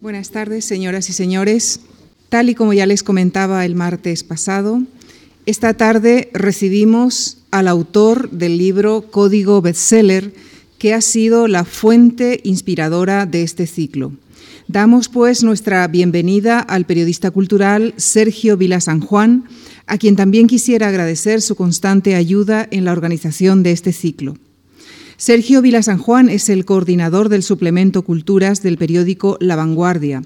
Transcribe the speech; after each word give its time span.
Buenas 0.00 0.30
tardes, 0.30 0.64
señoras 0.64 1.10
y 1.10 1.12
señores. 1.12 1.80
Tal 2.30 2.48
y 2.48 2.54
como 2.54 2.72
ya 2.72 2.86
les 2.86 3.02
comentaba 3.02 3.66
el 3.66 3.74
martes 3.74 4.24
pasado, 4.24 4.82
esta 5.44 5.74
tarde 5.74 6.30
recibimos 6.32 7.36
al 7.50 7.68
autor 7.68 8.30
del 8.30 8.56
libro 8.56 9.02
Código 9.10 9.60
Bestseller, 9.60 10.32
que 10.78 10.94
ha 10.94 11.02
sido 11.02 11.48
la 11.48 11.66
fuente 11.66 12.40
inspiradora 12.44 13.26
de 13.26 13.42
este 13.42 13.66
ciclo. 13.66 14.12
Damos 14.68 15.10
pues 15.10 15.42
nuestra 15.42 15.86
bienvenida 15.86 16.60
al 16.60 16.86
periodista 16.86 17.30
cultural 17.30 17.92
Sergio 17.98 18.56
Vila 18.56 18.80
San 18.80 19.00
Juan, 19.00 19.44
a 19.86 19.98
quien 19.98 20.16
también 20.16 20.46
quisiera 20.46 20.88
agradecer 20.88 21.42
su 21.42 21.56
constante 21.56 22.14
ayuda 22.14 22.66
en 22.70 22.86
la 22.86 22.92
organización 22.92 23.62
de 23.62 23.72
este 23.72 23.92
ciclo. 23.92 24.38
Sergio 25.20 25.60
Vila 25.60 25.82
San 25.82 25.98
Juan 25.98 26.30
es 26.30 26.48
el 26.48 26.64
coordinador 26.64 27.28
del 27.28 27.42
suplemento 27.42 28.00
Culturas 28.00 28.62
del 28.62 28.78
periódico 28.78 29.36
La 29.38 29.54
Vanguardia. 29.54 30.22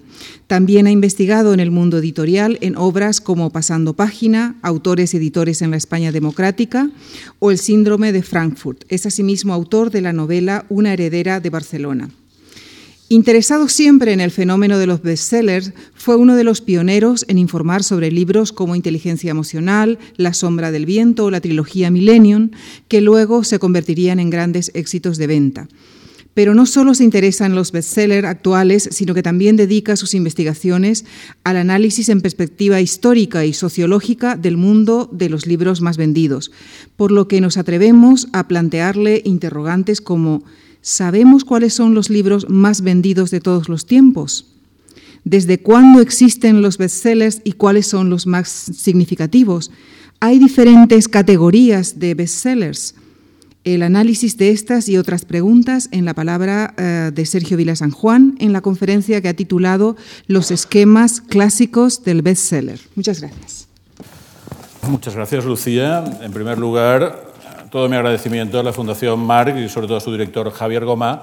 También 0.47 0.87
ha 0.87 0.93
investigado 0.93 1.53
en 1.53 1.59
el 1.59 1.73
mundo 1.73 1.99
editorial 1.99 2.59
en 2.61 2.77
obras 2.77 3.21
como 3.21 3.51
Pasando 3.51 3.95
Página, 3.95 4.55
Autores 4.63 5.13
y 5.13 5.17
Editores 5.17 5.63
en 5.63 5.73
la 5.73 5.79
España 5.79 6.13
Democrática 6.13 6.91
o 7.41 7.51
El 7.51 7.59
Síndrome 7.59 8.13
de 8.13 8.23
Frankfurt. 8.23 8.85
Es 8.89 9.05
asimismo 9.05 9.53
autor 9.53 9.91
de 9.91 10.01
la 10.01 10.13
novela 10.13 10.65
Una 10.69 10.93
heredera 10.93 11.41
de 11.41 11.51
Barcelona. 11.51 12.11
Interesado 13.15 13.69
siempre 13.69 14.13
en 14.13 14.19
el 14.19 14.33
fenómeno 14.33 14.77
de 14.77 14.89
los 14.89 15.01
bestsellers, 15.01 15.73
fue 15.95 16.17
uno 16.17 16.35
de 16.35 16.43
los 16.43 16.61
pioneros 16.61 17.25
en 17.29 17.39
informar 17.39 17.85
sobre 17.85 18.11
libros 18.11 18.51
como 18.51 18.75
Inteligencia 18.75 19.31
Emocional, 19.31 20.01
La 20.17 20.35
Sombra 20.35 20.73
del 20.73 20.85
Viento 20.85 21.27
o 21.27 21.31
la 21.31 21.41
trilogía 21.41 21.93
Millennium, 21.93 22.51
que 22.89 23.01
luego 23.01 23.45
se 23.45 23.61
convertirían 23.61 24.19
en 24.19 24.31
grandes 24.31 24.73
éxitos 24.75 25.17
de 25.17 25.29
venta. 25.29 25.69
Pero 26.35 26.57
no 26.57 26.67
solo 26.67 26.93
se 26.93 27.05
interesa 27.05 27.47
en 27.47 27.55
los 27.55 27.71
bestsellers 27.71 28.27
actuales, 28.27 28.89
sino 28.91 29.15
que 29.15 29.23
también 29.23 29.55
dedica 29.55 29.95
sus 29.95 30.15
investigaciones 30.15 31.05
al 31.45 31.57
análisis 31.57 32.09
en 32.09 32.21
perspectiva 32.21 32.81
histórica 32.81 33.45
y 33.45 33.53
sociológica 33.53 34.35
del 34.37 34.57
mundo 34.57 35.09
de 35.13 35.29
los 35.29 35.47
libros 35.47 35.81
más 35.81 35.99
vendidos, 35.99 36.51
por 36.97 37.13
lo 37.13 37.29
que 37.29 37.41
nos 37.41 37.59
atrevemos 37.59 38.27
a 38.33 38.49
plantearle 38.49 39.23
interrogantes 39.25 40.01
como 40.01 40.43
¿Sabemos 40.87 41.47
cuáles 41.47 41.73
son 41.73 41.95
los 41.95 42.11
libros 42.11 42.51
más 42.51 42.83
vendidos 42.83 43.31
de 43.31 43.41
todos 43.41 43.71
los 43.71 43.87
tiempos? 43.87 44.45
¿Desde 45.25 45.57
cuándo 45.57 46.03
existen 46.03 46.61
los 46.61 46.77
bestsellers 46.77 47.41
y 47.43 47.53
cuáles 47.53 47.87
son 47.87 48.11
los 48.11 48.27
más 48.27 48.49
significativos? 48.51 49.71
Hay 50.21 50.39
diferentes 50.39 51.09
categorías 51.09 51.99
de 52.01 52.13
bestsellers. 52.13 52.97
El 53.65 53.83
análisis 53.83 54.37
de 54.37 54.51
estas 54.51 54.91
y 54.91 54.99
otras 54.99 55.25
preguntas 55.25 55.89
en 55.91 56.05
la 56.05 56.13
palabra 56.13 56.75
eh, 56.77 57.11
de 57.15 57.25
Sergio 57.25 57.57
Vila 57.57 57.77
San 57.77 57.91
Juan 57.91 58.35
en 58.39 58.53
la 58.53 58.61
conferencia 58.61 59.23
que 59.23 59.29
ha 59.29 59.35
titulado 59.35 59.97
Los 60.27 60.51
esquemas 60.51 61.23
clásicos 61.23 62.05
del 62.05 62.21
bestseller. 62.21 62.79
Muchas 62.95 63.23
gracias. 63.23 63.69
Muchas 64.87 65.15
gracias, 65.15 65.47
Lucía. 65.47 66.05
En 66.21 66.31
primer 66.31 66.59
lugar, 66.59 67.33
todo 67.75 67.89
mi 67.89 67.97
agradecimiento 67.97 68.61
a 68.61 68.63
la 68.63 68.73
Fundación 68.73 69.19
Marc 69.19 69.57
y 69.57 69.69
sobre 69.69 69.89
todo 69.89 69.97
a 69.97 70.01
su 70.01 70.13
director 70.13 70.49
Javier 70.53 70.85
Gomá 70.85 71.23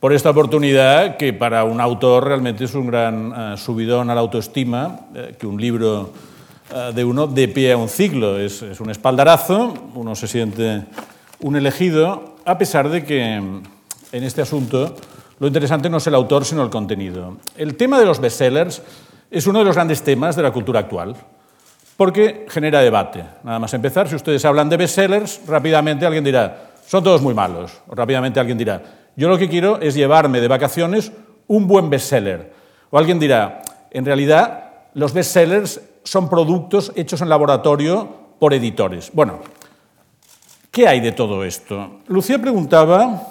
por 0.00 0.12
esta 0.12 0.30
oportunidad 0.30 1.16
que 1.16 1.32
para 1.32 1.62
un 1.62 1.80
autor 1.80 2.26
realmente 2.26 2.64
es 2.64 2.74
un 2.74 2.88
gran 2.88 3.52
uh, 3.52 3.56
subidón 3.56 4.10
a 4.10 4.14
la 4.16 4.20
autoestima, 4.20 5.02
eh, 5.14 5.36
que 5.38 5.46
un 5.46 5.60
libro 5.60 6.12
uh, 6.72 6.92
de 6.92 7.04
uno 7.04 7.28
de 7.28 7.46
pie 7.46 7.70
a 7.70 7.76
un 7.76 7.88
ciclo. 7.88 8.40
Es, 8.40 8.60
es, 8.60 8.80
un 8.80 8.90
espaldarazo, 8.90 9.72
uno 9.94 10.16
se 10.16 10.26
siente 10.26 10.82
un 11.42 11.54
elegido, 11.54 12.34
a 12.44 12.58
pesar 12.58 12.88
de 12.88 13.04
que 13.04 13.34
en 13.34 13.62
este 14.10 14.42
asunto 14.42 14.96
lo 15.38 15.46
interesante 15.46 15.88
no 15.88 15.98
es 15.98 16.06
el 16.08 16.16
autor, 16.16 16.44
sino 16.44 16.64
el 16.64 16.70
contenido. 16.70 17.36
El 17.56 17.76
tema 17.76 18.00
de 18.00 18.06
los 18.06 18.20
bestsellers 18.20 18.82
es 19.30 19.46
uno 19.46 19.60
de 19.60 19.64
los 19.64 19.76
grandes 19.76 20.02
temas 20.02 20.34
de 20.34 20.42
la 20.42 20.50
cultura 20.50 20.80
actual 20.80 21.14
porque 21.98 22.46
genera 22.48 22.78
debate. 22.78 23.24
Nada 23.42 23.58
más 23.58 23.74
empezar, 23.74 24.08
si 24.08 24.14
ustedes 24.14 24.44
hablan 24.44 24.68
de 24.68 24.76
bestsellers, 24.76 25.40
rápidamente 25.48 26.06
alguien 26.06 26.22
dirá, 26.22 26.70
son 26.86 27.02
todos 27.02 27.20
muy 27.20 27.34
malos. 27.34 27.72
O 27.88 27.94
rápidamente 27.96 28.38
alguien 28.38 28.56
dirá, 28.56 28.80
yo 29.16 29.28
lo 29.28 29.36
que 29.36 29.48
quiero 29.48 29.80
es 29.80 29.96
llevarme 29.96 30.40
de 30.40 30.46
vacaciones 30.46 31.10
un 31.48 31.66
buen 31.66 31.90
bestseller. 31.90 32.52
O 32.90 32.98
alguien 32.98 33.18
dirá, 33.18 33.62
en 33.90 34.04
realidad 34.04 34.70
los 34.94 35.12
bestsellers 35.12 35.80
son 36.04 36.30
productos 36.30 36.92
hechos 36.94 37.20
en 37.20 37.28
laboratorio 37.28 38.08
por 38.38 38.54
editores. 38.54 39.10
Bueno, 39.12 39.40
¿qué 40.70 40.86
hay 40.86 41.00
de 41.00 41.10
todo 41.10 41.42
esto? 41.42 42.02
Lucía 42.06 42.38
preguntaba 42.38 43.22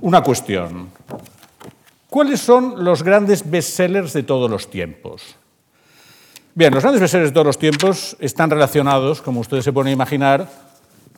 una 0.00 0.24
cuestión. 0.24 0.90
¿Cuáles 2.10 2.40
son 2.40 2.82
los 2.84 3.04
grandes 3.04 3.48
bestsellers 3.48 4.12
de 4.12 4.24
todos 4.24 4.50
los 4.50 4.68
tiempos? 4.68 5.36
Bien, 6.58 6.72
los 6.72 6.82
grandes 6.82 7.02
bestsellers 7.02 7.28
de 7.28 7.34
todos 7.34 7.46
los 7.46 7.58
tiempos 7.58 8.16
están 8.18 8.48
relacionados, 8.48 9.20
como 9.20 9.40
ustedes 9.40 9.62
se 9.62 9.74
pueden 9.74 9.92
imaginar, 9.92 10.48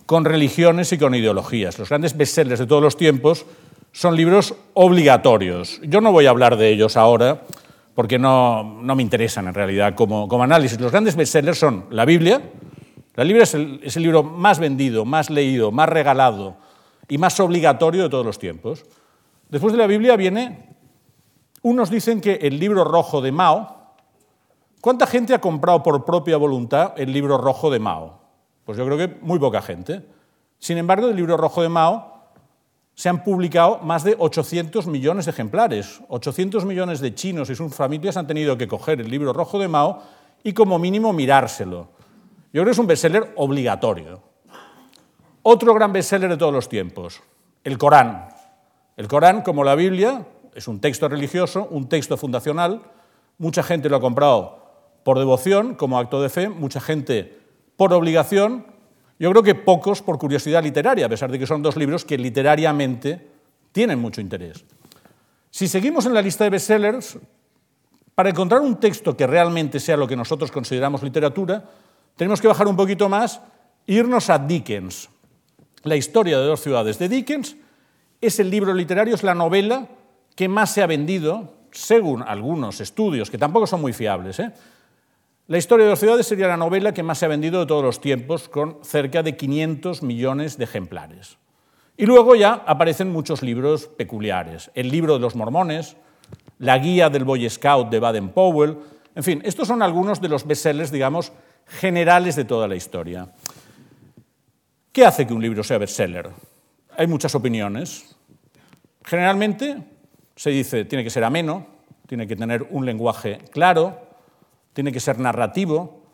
con 0.05 0.25
religiones 0.25 0.93
y 0.93 0.99
con 0.99 1.15
ideologías. 1.15 1.79
Los 1.79 1.91
grandes 1.91 2.17
bestsellers 2.17 2.59
de 2.59 2.67
todos 2.67 2.83
los 2.83 2.97
tiempos 2.97 3.47
son 3.93 4.17
libros 4.17 4.57
obligatorios. 4.75 5.81
Yo 5.85 6.01
no 6.01 6.11
voy 6.11 6.27
a 6.27 6.31
hablar 6.31 6.57
de 6.57 6.71
ellos 6.71 6.97
ahora 6.97 7.43
porque 7.95 8.19
no, 8.19 8.81
no 8.83 8.97
me 8.97 9.03
interesan 9.05 9.47
en 9.47 9.55
realidad 9.55 9.95
como, 9.95 10.27
como, 10.27 10.43
análisis. 10.43 10.81
Los 10.81 10.91
grandes 10.91 11.15
bestsellers 11.15 11.61
son 11.61 11.85
la 11.91 12.05
Biblia. 12.05 12.43
La 13.15 13.23
Biblia 13.23 13.45
es 13.45 13.55
el, 13.55 13.79
es 13.85 13.97
el 13.97 14.03
libro 14.03 14.25
más 14.25 14.59
vendido, 14.59 15.05
más 15.05 15.31
leído, 15.31 15.71
más 15.71 15.89
regalado 15.89 16.57
y 17.09 17.17
más 17.17 17.39
obligatorio 17.39 18.03
de 18.03 18.09
todos 18.09 18.27
los 18.27 18.41
tiempos. 18.41 18.85
Después 19.49 19.73
de 19.73 19.79
la 19.79 19.87
Biblia 19.87 20.17
viene, 20.17 20.75
unos 21.63 21.91
dicen 21.91 22.21
que 22.21 22.41
el 22.43 22.59
libro 22.59 22.83
rojo 22.83 23.21
de 23.21 23.31
Mao, 23.31 23.78
¿Cuánta 24.81 25.07
gente 25.07 25.35
ha 25.35 25.41
comprado 25.41 25.83
por 25.83 26.05
propia 26.05 26.37
voluntad 26.37 26.93
el 26.97 27.13
libro 27.13 27.37
rojo 27.37 27.69
de 27.69 27.81
Mao? 27.81 28.21
Pues 28.65 28.79
yo 28.79 28.87
creo 28.87 28.97
que 28.97 29.19
muy 29.23 29.39
poca 29.41 29.61
gente. 29.61 30.05
Sin 30.59 30.79
embargo, 30.79 31.09
del 31.09 31.17
libro 31.17 31.37
rojo 31.37 31.63
de 31.63 31.69
Mao 31.69 32.19
se 32.95 33.09
han 33.09 33.25
publicado 33.25 33.79
más 33.79 34.05
de 34.05 34.15
800 34.17 34.87
millones 34.87 35.25
de 35.25 35.33
ejemplares. 35.33 36.01
800 36.09 36.65
millones 36.65 37.01
de 37.01 37.13
chinos 37.13 37.51
y 37.51 37.57
sus 37.57 37.75
familias 37.75 38.17
han 38.17 38.29
tenido 38.29 38.57
que 38.57 38.69
coger 38.69 39.01
el 39.01 39.11
libro 39.11 39.33
rojo 39.33 39.59
de 39.59 39.67
Mao 39.67 40.01
y 40.45 40.53
como 40.53 40.79
mínimo 40.79 41.13
mirárselo. 41.13 41.89
Yo 42.53 42.63
creo 42.63 42.67
que 42.67 42.71
es 42.71 42.79
un 42.79 42.87
bestseller 42.87 43.33
obligatorio. 43.37 44.23
Otro 45.43 45.75
gran 45.75 45.93
bestseller 45.93 46.31
de 46.31 46.37
todos 46.37 46.53
los 46.53 46.69
tiempos, 46.69 47.21
el 47.65 47.79
Corán. 47.79 48.29
El 48.97 49.09
Corán, 49.09 49.43
como 49.43 49.65
la 49.65 49.75
Biblia, 49.75 50.25
es 50.55 50.69
un 50.69 50.81
texto 50.81 51.09
religioso, 51.09 51.67
un 51.71 51.89
texto 51.89 52.17
fundacional. 52.17 52.83
Mucha 53.39 53.63
gente 53.63 53.89
lo 53.89 53.97
ha 53.97 54.01
comprado 54.01 54.68
por 55.05 55.19
devoción, 55.19 55.75
como 55.75 55.99
acto 55.99 56.21
de 56.23 56.29
fe, 56.29 56.49
mucha 56.49 56.81
gente 56.81 57.39
por 57.77 57.93
obligación, 57.93 58.67
yo 59.19 59.31
creo 59.31 59.43
que 59.43 59.55
pocos 59.55 60.03
por 60.03 60.19
curiosidad 60.19 60.63
literaria, 60.63 61.07
a 61.07 61.09
pesar 61.09 61.31
de 61.31 61.39
que 61.39 61.47
son 61.47 61.63
dos 61.63 61.77
libros 61.77 62.05
que 62.05 62.19
literariamente 62.19 63.29
tienen 63.73 63.99
mucho 63.99 64.21
interés. 64.21 64.65
Si 65.51 65.67
seguimos 65.67 66.07
en 66.07 66.15
la 66.15 66.23
lista 66.23 66.45
de 66.45 66.51
bestsellers, 66.51 67.19
para 68.15 68.31
encontrar 68.31 68.61
un 68.61 68.77
texto 68.77 69.17
que 69.17 69.27
realmente 69.27 69.81
sea 69.81 69.97
lo 69.97 70.09
que 70.09 70.17
nosotros 70.17 70.51
consideramos 70.51 71.03
literatura, 71.03 71.65
tenemos 72.17 72.41
que 72.41 72.49
bajar 72.49 72.67
un 72.67 72.77
poquito 72.77 73.09
más 73.09 73.41
e 73.87 73.95
irnos 73.95 74.29
a 74.29 74.39
Dickens. 74.39 75.09
La 75.85 75.95
historia 75.95 76.39
de 76.39 76.47
dos 76.47 76.61
ciudades 76.61 76.99
de 76.99 77.09
Dickens 77.09 77.57
es 78.21 78.41
el 78.41 78.51
libro 78.51 78.75
literario, 78.75 79.15
es 79.15 79.23
la 79.23 79.35
novela 79.35 79.87
que 80.35 80.49
más 80.49 80.73
se 80.73 80.83
ha 80.83 80.87
vendido, 80.87 81.55
según 81.71 82.23
algunos 82.23 82.81
estudios, 82.81 83.31
que 83.31 83.39
tampoco 83.39 83.67
son 83.67 83.81
muy 83.81 83.93
fiables, 83.93 84.41
¿eh? 84.41 84.53
La 85.49 85.57
historia 85.57 85.87
de 85.87 85.91
las 85.93 85.99
ciudades 85.99 86.27
sería 86.27 86.47
la 86.47 86.59
novela 86.59 86.93
que 86.93 87.03
más 87.03 87.17
se 87.17 87.25
ha 87.25 87.29
vendido 87.29 87.61
de 87.61 87.65
todos 87.65 87.83
los 87.83 88.03
tiempos, 88.03 88.51
con 88.51 88.81
cerca 88.83 89.23
de 89.23 89.35
500 89.35 90.03
millones 90.03 90.59
de 90.59 90.65
ejemplares. 90.65 91.39
Y 91.97 92.05
luego 92.05 92.35
ya 92.35 92.53
aparecen 92.67 93.11
muchos 93.11 93.43
libros 93.43 93.87
peculiares. 93.87 94.71
El 94.75 94.91
libro 94.91 95.15
de 95.15 95.21
los 95.21 95.37
mormones, 95.37 95.97
la 96.59 96.77
guía 96.77 97.09
del 97.09 97.25
Boy 97.25 97.49
Scout 97.49 97.89
de 97.89 97.99
Baden-Powell. 97.99 98.77
En 99.15 99.23
fin, 99.23 99.41
estos 99.43 99.67
son 99.67 99.81
algunos 99.81 100.21
de 100.21 100.29
los 100.29 100.47
bestsellers, 100.47 100.91
digamos, 100.91 101.33
generales 101.65 102.37
de 102.37 102.45
toda 102.45 102.69
la 102.69 102.77
historia. 102.77 103.33
¿Qué 104.93 105.07
hace 105.07 105.27
que 105.27 105.33
un 105.33 105.41
libro 105.41 105.65
sea 105.65 105.79
bestseller? 105.79 106.29
Hay 106.95 107.07
muchas 107.07 107.35
opiniones. 107.35 108.15
Generalmente 109.03 109.83
se 110.37 110.51
dice 110.51 110.85
tiene 110.85 111.05
que 111.05 111.11
ser 111.11 111.25
ameno, 111.25 111.67
tiene 112.07 112.27
que 112.27 112.37
tener 112.37 112.67
un 112.69 112.85
lenguaje 112.85 113.39
claro, 113.51 114.08
tiene 114.79 114.93
que 114.93 115.01
ser 115.01 115.19
narrativo, 115.19 116.05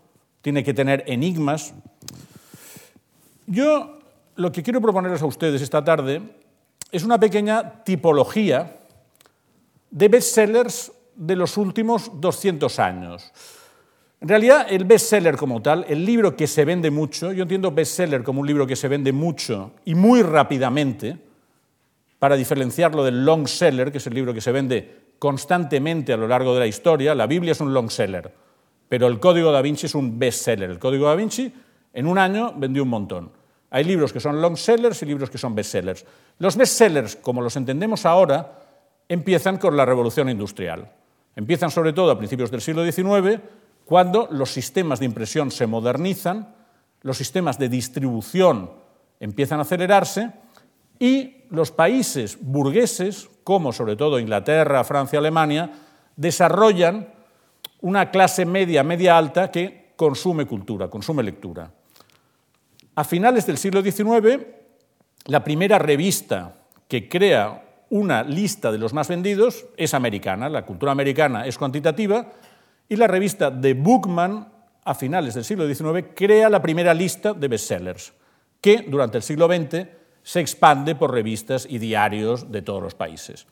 tiene 0.40 0.64
que 0.64 0.72
tener 0.72 1.04
enigmas. 1.06 1.74
Yo 3.46 3.98
lo 4.36 4.50
que 4.52 4.62
quiero 4.62 4.80
proponerles 4.80 5.20
a 5.20 5.26
ustedes 5.26 5.60
esta 5.60 5.84
tarde 5.84 6.22
es 6.90 7.04
una 7.04 7.20
pequeña 7.20 7.84
tipología 7.84 8.78
de 9.90 10.08
bestsellers 10.08 10.92
de 11.14 11.36
los 11.36 11.58
últimos 11.58 12.10
200 12.18 12.78
años. 12.78 13.32
En 14.22 14.28
realidad, 14.28 14.66
el 14.70 14.86
bestseller 14.86 15.36
como 15.36 15.60
tal, 15.60 15.84
el 15.86 16.02
libro 16.02 16.34
que 16.34 16.46
se 16.46 16.64
vende 16.64 16.90
mucho, 16.90 17.32
yo 17.32 17.42
entiendo 17.42 17.70
bestseller 17.70 18.24
como 18.24 18.40
un 18.40 18.46
libro 18.46 18.66
que 18.66 18.76
se 18.76 18.88
vende 18.88 19.12
mucho 19.12 19.72
y 19.84 19.94
muy 19.94 20.22
rápidamente, 20.22 21.18
para 22.18 22.34
diferenciarlo 22.34 23.04
del 23.04 23.26
long 23.26 23.46
seller, 23.46 23.92
que 23.92 23.98
es 23.98 24.06
el 24.06 24.14
libro 24.14 24.32
que 24.32 24.40
se 24.40 24.52
vende 24.52 25.12
constantemente 25.18 26.14
a 26.14 26.16
lo 26.16 26.26
largo 26.26 26.54
de 26.54 26.60
la 26.60 26.66
historia. 26.66 27.14
La 27.14 27.26
Biblia 27.26 27.52
es 27.52 27.60
un 27.60 27.74
long 27.74 27.90
seller, 27.90 28.32
pero 28.94 29.08
el 29.08 29.18
Código 29.18 29.50
da 29.50 29.60
Vinci 29.60 29.86
es 29.86 29.96
un 29.96 30.20
best 30.20 30.44
seller. 30.44 30.70
El 30.70 30.78
Código 30.78 31.08
da 31.08 31.16
Vinci 31.16 31.52
en 31.92 32.06
un 32.06 32.16
año 32.16 32.54
vendió 32.56 32.84
un 32.84 32.90
montón. 32.90 33.32
Hay 33.70 33.82
libros 33.82 34.12
que 34.12 34.20
son 34.20 34.40
long 34.40 34.56
sellers 34.56 35.02
y 35.02 35.06
libros 35.06 35.30
que 35.30 35.36
son 35.36 35.52
best 35.52 35.72
sellers. 35.72 36.06
Los 36.38 36.56
best 36.56 36.78
sellers, 36.78 37.16
como 37.16 37.42
los 37.42 37.56
entendemos 37.56 38.06
ahora, 38.06 38.56
empiezan 39.08 39.58
con 39.58 39.76
la 39.76 39.84
revolución 39.84 40.28
industrial. 40.28 40.92
Empiezan 41.34 41.72
sobre 41.72 41.92
todo 41.92 42.12
a 42.12 42.16
principios 42.16 42.52
del 42.52 42.60
siglo 42.60 42.84
XIX, 42.84 43.40
cuando 43.84 44.28
los 44.30 44.52
sistemas 44.52 45.00
de 45.00 45.06
impresión 45.06 45.50
se 45.50 45.66
modernizan, 45.66 46.54
los 47.02 47.16
sistemas 47.16 47.58
de 47.58 47.68
distribución 47.68 48.70
empiezan 49.18 49.58
a 49.58 49.62
acelerarse 49.62 50.30
y 51.00 51.46
los 51.50 51.72
países 51.72 52.38
burgueses, 52.40 53.28
como 53.42 53.72
sobre 53.72 53.96
todo 53.96 54.20
Inglaterra, 54.20 54.84
Francia, 54.84 55.18
Alemania, 55.18 55.72
desarrollan 56.14 57.08
una 57.84 58.10
clase 58.10 58.46
media, 58.46 58.82
media 58.82 59.18
alta 59.18 59.50
que 59.50 59.92
consume 59.94 60.46
cultura, 60.46 60.88
consume 60.88 61.22
lectura. 61.22 61.70
A 62.94 63.04
finales 63.04 63.46
del 63.46 63.58
siglo 63.58 63.82
XIX, 63.82 64.40
la 65.26 65.44
primera 65.44 65.78
revista 65.78 66.64
que 66.88 67.10
crea 67.10 67.84
una 67.90 68.22
lista 68.22 68.72
de 68.72 68.78
los 68.78 68.94
más 68.94 69.08
vendidos 69.08 69.66
es 69.76 69.92
americana, 69.92 70.48
la 70.48 70.64
cultura 70.64 70.92
americana 70.92 71.46
es 71.46 71.58
cuantitativa, 71.58 72.32
y 72.88 72.96
la 72.96 73.06
revista 73.06 73.50
de 73.50 73.74
Bookman, 73.74 74.48
a 74.82 74.94
finales 74.94 75.34
del 75.34 75.44
siglo 75.44 75.66
XIX, 75.66 76.06
crea 76.14 76.48
la 76.48 76.62
primera 76.62 76.94
lista 76.94 77.34
de 77.34 77.48
bestsellers, 77.48 78.14
que 78.62 78.86
durante 78.88 79.18
el 79.18 79.22
siglo 79.22 79.46
XX 79.46 79.86
se 80.22 80.40
expande 80.40 80.94
por 80.94 81.12
revistas 81.12 81.66
y 81.68 81.76
diarios 81.76 82.50
de 82.50 82.62
todos 82.62 82.82
los 82.82 82.94
países. 82.94 83.46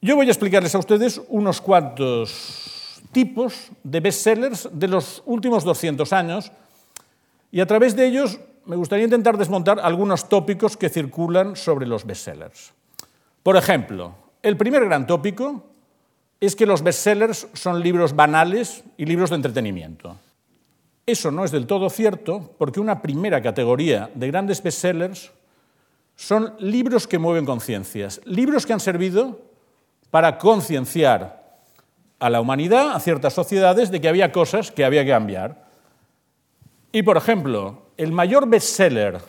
Yo 0.00 0.14
voy 0.14 0.28
a 0.28 0.30
explicarles 0.30 0.72
a 0.76 0.78
ustedes 0.78 1.20
unos 1.28 1.60
cuantos 1.60 2.75
tipos 3.16 3.72
de 3.82 4.00
bestsellers 4.00 4.68
de 4.70 4.88
los 4.88 5.22
últimos 5.24 5.64
200 5.64 6.12
años 6.12 6.52
y 7.50 7.60
a 7.60 7.66
través 7.66 7.96
de 7.96 8.06
ellos 8.06 8.38
me 8.66 8.76
gustaría 8.76 9.06
intentar 9.06 9.38
desmontar 9.38 9.80
algunos 9.80 10.28
tópicos 10.28 10.76
que 10.76 10.90
circulan 10.90 11.56
sobre 11.56 11.86
los 11.86 12.04
bestsellers. 12.04 12.74
Por 13.42 13.56
ejemplo, 13.56 14.14
el 14.42 14.58
primer 14.58 14.84
gran 14.84 15.06
tópico 15.06 15.64
es 16.40 16.54
que 16.54 16.66
los 16.66 16.82
bestsellers 16.82 17.48
son 17.54 17.80
libros 17.80 18.14
banales 18.14 18.84
y 18.98 19.06
libros 19.06 19.30
de 19.30 19.36
entretenimiento. 19.36 20.18
Eso 21.06 21.30
no 21.30 21.42
es 21.42 21.50
del 21.50 21.66
todo 21.66 21.88
cierto 21.88 22.54
porque 22.58 22.80
una 22.80 23.00
primera 23.00 23.40
categoría 23.40 24.10
de 24.14 24.26
grandes 24.26 24.62
bestsellers 24.62 25.32
son 26.16 26.54
libros 26.58 27.06
que 27.06 27.18
mueven 27.18 27.46
conciencias, 27.46 28.20
libros 28.26 28.66
que 28.66 28.74
han 28.74 28.80
servido 28.80 29.40
para 30.10 30.36
concienciar 30.36 31.35
a 32.18 32.30
la 32.30 32.40
humanidad, 32.40 32.92
a 32.92 33.00
ciertas 33.00 33.34
sociedades, 33.34 33.90
de 33.90 34.00
que 34.00 34.08
había 34.08 34.32
cosas 34.32 34.70
que 34.70 34.84
había 34.84 35.04
que 35.04 35.10
cambiar. 35.10 35.66
Y, 36.92 37.02
por 37.02 37.16
ejemplo, 37.16 37.82
el 37.96 38.12
mayor 38.12 38.48
bestseller 38.48 39.20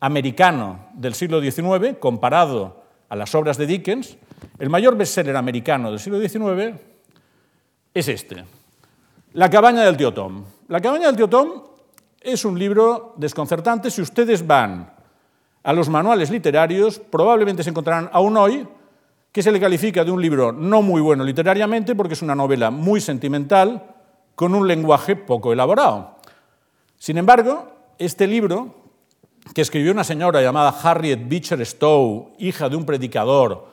americano 0.00 0.88
del 0.94 1.14
siglo 1.14 1.40
XIX, 1.40 1.96
comparado 1.98 2.82
a 3.08 3.16
las 3.16 3.34
obras 3.34 3.56
de 3.56 3.66
Dickens, 3.66 4.16
el 4.58 4.70
mayor 4.70 4.96
bestseller 4.96 5.36
americano 5.36 5.90
del 5.90 6.00
siglo 6.00 6.20
XIX 6.20 6.74
es 7.94 8.08
este, 8.08 8.44
La 9.32 9.48
cabaña 9.48 9.82
del 9.82 9.96
tío 9.96 10.12
Tom. 10.12 10.44
La 10.68 10.80
cabaña 10.80 11.06
del 11.06 11.16
tío 11.16 11.28
Tom 11.28 11.62
es 12.20 12.44
un 12.44 12.58
libro 12.58 13.14
desconcertante. 13.16 13.90
Si 13.90 14.02
ustedes 14.02 14.46
van 14.46 14.92
a 15.62 15.72
los 15.72 15.88
manuales 15.88 16.30
literarios, 16.30 16.98
probablemente 16.98 17.62
se 17.62 17.70
encontrarán 17.70 18.10
aún 18.12 18.36
hoy 18.36 18.68
que 19.36 19.42
se 19.42 19.52
le 19.52 19.60
califica 19.60 20.02
de 20.02 20.10
un 20.10 20.22
libro 20.22 20.50
no 20.50 20.80
muy 20.80 21.02
bueno 21.02 21.22
literariamente 21.22 21.94
porque 21.94 22.14
es 22.14 22.22
una 22.22 22.34
novela 22.34 22.70
muy 22.70 23.02
sentimental 23.02 23.84
con 24.34 24.54
un 24.54 24.66
lenguaje 24.66 25.14
poco 25.14 25.52
elaborado. 25.52 26.16
Sin 26.96 27.18
embargo, 27.18 27.70
este 27.98 28.26
libro, 28.26 28.74
que 29.54 29.60
escribió 29.60 29.92
una 29.92 30.04
señora 30.04 30.40
llamada 30.40 30.70
Harriet 30.70 31.28
Beecher 31.28 31.66
Stowe, 31.66 32.32
hija 32.38 32.70
de 32.70 32.76
un 32.76 32.86
predicador 32.86 33.66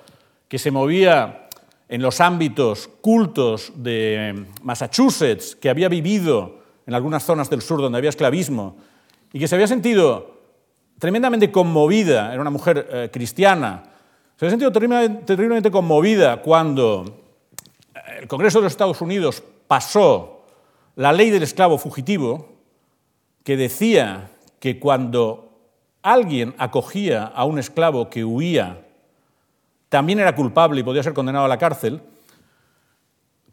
que 0.50 0.60
se 0.60 0.70
movía 0.70 1.48
en 1.88 2.02
los 2.02 2.20
ámbitos 2.20 2.90
cultos 3.00 3.72
de 3.74 4.46
Massachusetts, 4.64 5.56
que 5.56 5.70
había 5.70 5.88
vivido 5.88 6.60
en 6.86 6.94
algunas 6.94 7.24
zonas 7.24 7.50
del 7.50 7.62
sur 7.62 7.80
donde 7.80 8.00
había 8.00 8.10
esclavismo 8.10 8.76
y 9.32 9.40
que 9.40 9.48
se 9.48 9.56
había 9.56 9.68
sentido 9.68 10.42
tremendamente 11.00 11.54
conmovida, 11.54 12.34
era 12.34 12.42
una 12.42 12.52
mujer 12.52 12.86
eh, 12.92 13.10
cristiana, 13.14 13.93
se 14.44 14.48
había 14.48 14.52
sentido 14.52 14.74
terriblemente, 14.74 15.24
terriblemente 15.24 15.72
conmovida 15.72 16.42
cuando 16.42 17.06
el 18.20 18.28
Congreso 18.28 18.60
de 18.60 18.64
los 18.64 18.74
Estados 18.74 19.00
Unidos 19.00 19.42
pasó 19.68 20.44
la 20.98 21.14
ley 21.14 21.30
del 21.30 21.44
esclavo 21.44 21.78
fugitivo, 21.78 22.50
que 23.46 23.56
decía 23.56 24.32
que 24.60 24.82
cuando 24.82 25.50
alguien 26.02 26.56
acogía 26.58 27.24
a 27.24 27.46
un 27.46 27.58
esclavo 27.58 28.10
que 28.10 28.26
huía 28.26 28.86
también 29.88 30.20
era 30.20 30.36
culpable 30.36 30.82
y 30.82 30.84
podía 30.84 31.04
ser 31.04 31.14
condenado 31.14 31.46
a 31.46 31.48
la 31.48 31.58
cárcel, 31.58 32.02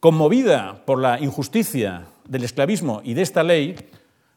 conmovida 0.00 0.82
por 0.86 0.98
la 0.98 1.20
injusticia 1.20 2.06
del 2.24 2.42
esclavismo 2.42 3.00
y 3.04 3.14
de 3.14 3.22
esta 3.22 3.44
ley, 3.44 3.76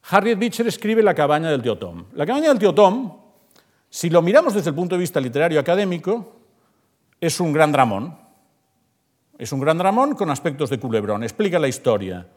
Harriet 0.07 0.37
Beecher 0.37 0.67
escribe 0.67 1.01
La 1.01 1.15
cabaña 1.15 1.49
del 1.49 1.63
tío 1.63 1.79
Tom. 1.79 2.05
La 2.13 2.27
cabaña 2.27 2.49
del 2.49 2.59
tío 2.59 2.75
Tom, 2.75 3.11
si 3.89 4.11
lo 4.11 4.21
miramos 4.21 4.53
desde 4.53 4.69
el 4.69 4.75
punto 4.75 4.93
de 4.93 4.99
vista 4.99 5.19
literario 5.19 5.59
académico, 5.59 6.42
es 7.25 7.39
un 7.39 7.53
gran 7.53 7.71
dramón. 7.71 8.17
Es 9.37 9.53
un 9.53 9.61
gran 9.61 9.77
dramón 9.77 10.13
con 10.15 10.29
aspectos 10.29 10.69
de 10.69 10.77
culebrón. 10.77 11.23
Explica 11.23 11.57
la 11.57 11.69
historia 11.69 12.27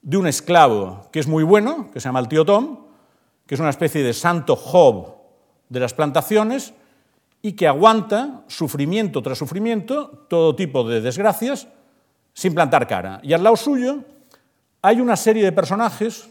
de 0.00 0.16
un 0.16 0.26
esclavo 0.26 1.10
que 1.12 1.20
es 1.20 1.26
muy 1.26 1.44
bueno, 1.44 1.90
que 1.92 2.00
se 2.00 2.08
llama 2.08 2.20
el 2.20 2.28
tío 2.28 2.42
Tom, 2.46 2.86
que 3.46 3.54
es 3.54 3.60
una 3.60 3.68
especie 3.68 4.02
de 4.02 4.14
santo 4.14 4.56
Job 4.56 5.14
de 5.68 5.78
las 5.78 5.92
plantaciones, 5.92 6.72
y 7.42 7.52
que 7.52 7.68
aguanta 7.68 8.44
sufrimiento 8.48 9.20
tras 9.20 9.36
sufrimiento, 9.36 10.26
todo 10.30 10.56
tipo 10.56 10.88
de 10.88 11.02
desgracias, 11.02 11.68
sin 12.32 12.54
plantar 12.54 12.86
cara. 12.86 13.20
Y 13.22 13.34
al 13.34 13.42
lado 13.42 13.56
suyo 13.56 14.04
hay 14.80 15.02
una 15.02 15.16
serie 15.16 15.44
de 15.44 15.52
personajes, 15.52 16.30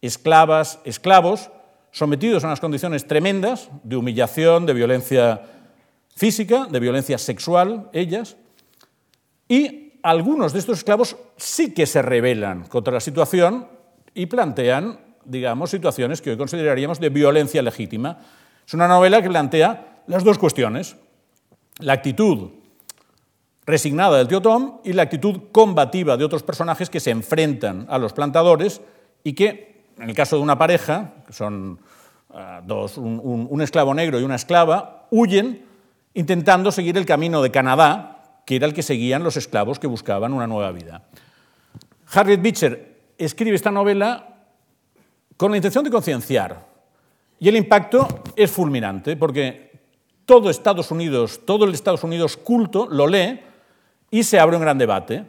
esclavas, 0.00 0.80
esclavos, 0.84 1.50
sometidos 1.90 2.44
a 2.44 2.46
unas 2.46 2.60
condiciones 2.60 3.06
tremendas 3.06 3.68
de 3.82 3.96
humillación, 3.96 4.64
de 4.64 4.72
violencia 4.72 5.42
física, 6.16 6.66
de 6.70 6.80
violencia 6.80 7.18
sexual, 7.18 7.90
ellas, 7.92 8.36
y 9.48 10.00
algunos 10.02 10.52
de 10.52 10.58
estos 10.58 10.78
esclavos 10.78 11.16
sí 11.36 11.74
que 11.74 11.86
se 11.86 12.00
rebelan 12.00 12.64
contra 12.64 12.94
la 12.94 13.00
situación 13.00 13.68
y 14.14 14.26
plantean, 14.26 14.98
digamos, 15.24 15.70
situaciones 15.70 16.22
que 16.22 16.30
hoy 16.30 16.36
consideraríamos 16.36 16.98
de 17.00 17.10
violencia 17.10 17.60
legítima. 17.60 18.18
Es 18.66 18.72
una 18.72 18.88
novela 18.88 19.20
que 19.20 19.28
plantea 19.28 20.02
las 20.06 20.24
dos 20.24 20.38
cuestiones, 20.38 20.96
la 21.80 21.92
actitud 21.92 22.50
resignada 23.66 24.16
del 24.16 24.28
tío 24.28 24.40
Tom 24.40 24.78
y 24.84 24.94
la 24.94 25.02
actitud 25.02 25.50
combativa 25.52 26.16
de 26.16 26.24
otros 26.24 26.42
personajes 26.42 26.88
que 26.88 27.00
se 27.00 27.10
enfrentan 27.10 27.86
a 27.90 27.98
los 27.98 28.12
plantadores 28.12 28.80
y 29.22 29.34
que, 29.34 29.84
en 29.98 30.08
el 30.08 30.14
caso 30.14 30.36
de 30.36 30.42
una 30.42 30.56
pareja, 30.56 31.14
que 31.26 31.32
son 31.32 31.80
uh, 32.30 32.64
dos, 32.64 32.96
un 32.96 33.60
esclavo 33.60 33.92
negro 33.92 34.20
y 34.20 34.22
una 34.22 34.36
esclava, 34.36 35.08
huyen 35.10 35.65
intentando 36.16 36.72
seguir 36.72 36.96
el 36.96 37.06
camino 37.06 37.42
de 37.42 37.50
Canadá, 37.50 38.40
que 38.44 38.56
era 38.56 38.66
el 38.66 38.74
que 38.74 38.82
seguían 38.82 39.22
los 39.22 39.36
esclavos 39.36 39.78
que 39.78 39.86
buscaban 39.86 40.32
una 40.32 40.46
nueva 40.46 40.72
vida. 40.72 41.04
Harriet 42.12 42.40
Beecher 42.40 43.12
escribe 43.18 43.54
esta 43.54 43.70
novela 43.70 44.34
con 45.36 45.50
la 45.50 45.58
intención 45.58 45.84
de 45.84 45.90
concienciar, 45.90 46.66
y 47.38 47.48
el 47.48 47.56
impacto 47.56 48.22
es 48.34 48.50
fulminante, 48.50 49.16
porque 49.16 49.78
todo 50.24 50.48
Estados 50.48 50.90
Unidos, 50.90 51.42
todo 51.44 51.66
el 51.66 51.74
Estados 51.74 52.02
Unidos 52.02 52.38
culto 52.38 52.88
lo 52.90 53.06
lee 53.06 53.40
y 54.10 54.22
se 54.22 54.40
abre 54.40 54.56
un 54.56 54.62
gran 54.62 54.78
debate. 54.78 55.24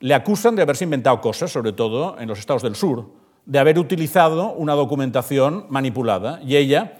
Le 0.00 0.14
acusan 0.14 0.54
de 0.54 0.62
haberse 0.62 0.84
inventado 0.84 1.22
cosas, 1.22 1.50
sobre 1.50 1.72
todo 1.72 2.18
en 2.20 2.28
los 2.28 2.38
estados 2.38 2.62
del 2.62 2.76
sur, 2.76 3.10
de 3.46 3.58
haber 3.58 3.78
utilizado 3.78 4.52
una 4.52 4.74
documentación 4.74 5.66
manipulada. 5.70 6.38
Y 6.44 6.56
ella 6.56 6.98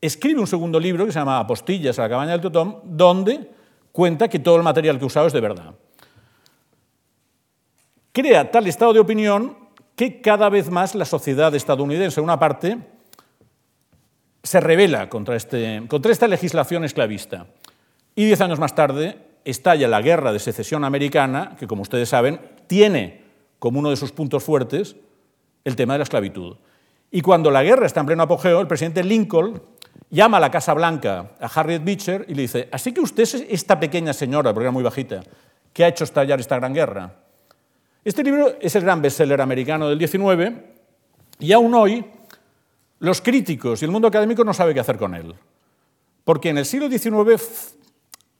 escribe 0.00 0.40
un 0.40 0.46
segundo 0.46 0.78
libro 0.78 1.06
que 1.06 1.12
se 1.12 1.18
llama 1.18 1.38
Apostillas 1.38 1.98
a 1.98 2.02
la 2.02 2.08
cabaña 2.08 2.32
del 2.32 2.40
Totón, 2.40 2.80
donde 2.84 3.50
cuenta 3.92 4.28
que 4.28 4.38
todo 4.38 4.56
el 4.56 4.62
material 4.62 4.98
que 4.98 5.04
usado 5.04 5.26
es 5.26 5.32
de 5.32 5.40
verdad. 5.40 5.74
Crea 8.12 8.50
tal 8.50 8.66
estado 8.66 8.92
de 8.92 9.00
opinión 9.00 9.56
que 9.94 10.20
cada 10.20 10.48
vez 10.48 10.70
más 10.70 10.94
la 10.94 11.04
sociedad 11.04 11.54
estadounidense, 11.54 12.20
una 12.20 12.38
parte, 12.38 12.78
se 14.42 14.60
revela 14.60 15.08
contra, 15.08 15.34
este, 15.36 15.82
contra 15.88 16.12
esta 16.12 16.28
legislación 16.28 16.84
esclavista. 16.84 17.46
Y 18.14 18.26
diez 18.26 18.40
años 18.40 18.58
más 18.58 18.74
tarde 18.74 19.18
estalla 19.44 19.88
la 19.88 20.02
guerra 20.02 20.32
de 20.32 20.38
secesión 20.38 20.84
americana, 20.84 21.56
que 21.58 21.66
como 21.66 21.82
ustedes 21.82 22.08
saben, 22.08 22.40
tiene 22.66 23.24
como 23.58 23.78
uno 23.78 23.90
de 23.90 23.96
sus 23.96 24.12
puntos 24.12 24.44
fuertes 24.44 24.96
el 25.64 25.76
tema 25.76 25.94
de 25.94 25.98
la 25.98 26.04
esclavitud. 26.04 26.56
Y 27.10 27.22
cuando 27.22 27.50
la 27.50 27.62
guerra 27.62 27.86
está 27.86 28.00
en 28.00 28.06
pleno 28.06 28.22
apogeo, 28.22 28.60
el 28.60 28.66
presidente 28.66 29.02
Lincoln 29.02 29.62
llama 30.10 30.36
a 30.36 30.40
la 30.40 30.50
Casa 30.50 30.74
Blanca 30.74 31.32
a 31.40 31.46
Harriet 31.46 31.84
Beecher 31.84 32.24
y 32.28 32.34
le 32.34 32.42
dice, 32.42 32.68
así 32.72 32.92
que 32.92 33.00
usted 33.00 33.22
es 33.22 33.34
esta 33.34 33.78
pequeña 33.78 34.12
señora, 34.12 34.52
porque 34.52 34.64
era 34.64 34.72
muy 34.72 34.82
bajita, 34.82 35.22
que 35.72 35.84
ha 35.84 35.88
hecho 35.88 36.04
estallar 36.04 36.40
esta 36.40 36.56
gran 36.56 36.72
guerra. 36.72 37.14
Este 38.04 38.22
libro 38.22 38.56
es 38.60 38.74
el 38.76 38.82
gran 38.82 39.02
bestseller 39.02 39.40
americano 39.40 39.88
del 39.88 39.98
19 39.98 40.74
y 41.40 41.52
aún 41.52 41.74
hoy 41.74 42.04
los 43.00 43.20
críticos 43.20 43.82
y 43.82 43.84
el 43.84 43.90
mundo 43.90 44.08
académico 44.08 44.44
no 44.44 44.54
sabe 44.54 44.72
qué 44.72 44.80
hacer 44.80 44.96
con 44.96 45.14
él, 45.14 45.34
porque 46.24 46.50
en 46.50 46.58
el 46.58 46.66
siglo 46.66 46.88
XIX 46.88 47.76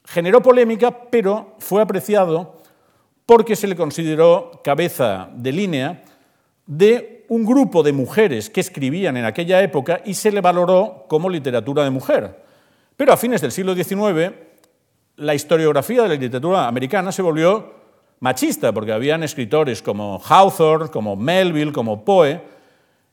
generó 0.04 0.40
polémica, 0.40 1.10
pero 1.10 1.56
fue 1.58 1.82
apreciado 1.82 2.62
porque 3.26 3.56
se 3.56 3.66
le 3.66 3.74
consideró 3.74 4.60
cabeza 4.62 5.28
de 5.34 5.52
línea 5.52 6.04
de 6.66 7.15
un 7.28 7.44
grupo 7.44 7.82
de 7.82 7.92
mujeres 7.92 8.50
que 8.50 8.60
escribían 8.60 9.16
en 9.16 9.24
aquella 9.24 9.62
época 9.62 10.00
y 10.04 10.14
se 10.14 10.30
le 10.30 10.40
valoró 10.40 11.04
como 11.08 11.28
literatura 11.28 11.84
de 11.84 11.90
mujer. 11.90 12.42
Pero 12.96 13.12
a 13.12 13.16
fines 13.16 13.40
del 13.40 13.52
siglo 13.52 13.74
XIX, 13.74 14.32
la 15.16 15.34
historiografía 15.34 16.02
de 16.02 16.08
la 16.08 16.14
literatura 16.14 16.68
americana 16.68 17.12
se 17.12 17.22
volvió 17.22 17.74
machista, 18.20 18.72
porque 18.72 18.92
habían 18.92 19.22
escritores 19.22 19.82
como 19.82 20.20
Hawthorne, 20.26 20.88
como 20.88 21.16
Melville, 21.16 21.72
como 21.72 22.04
Poe, 22.04 22.40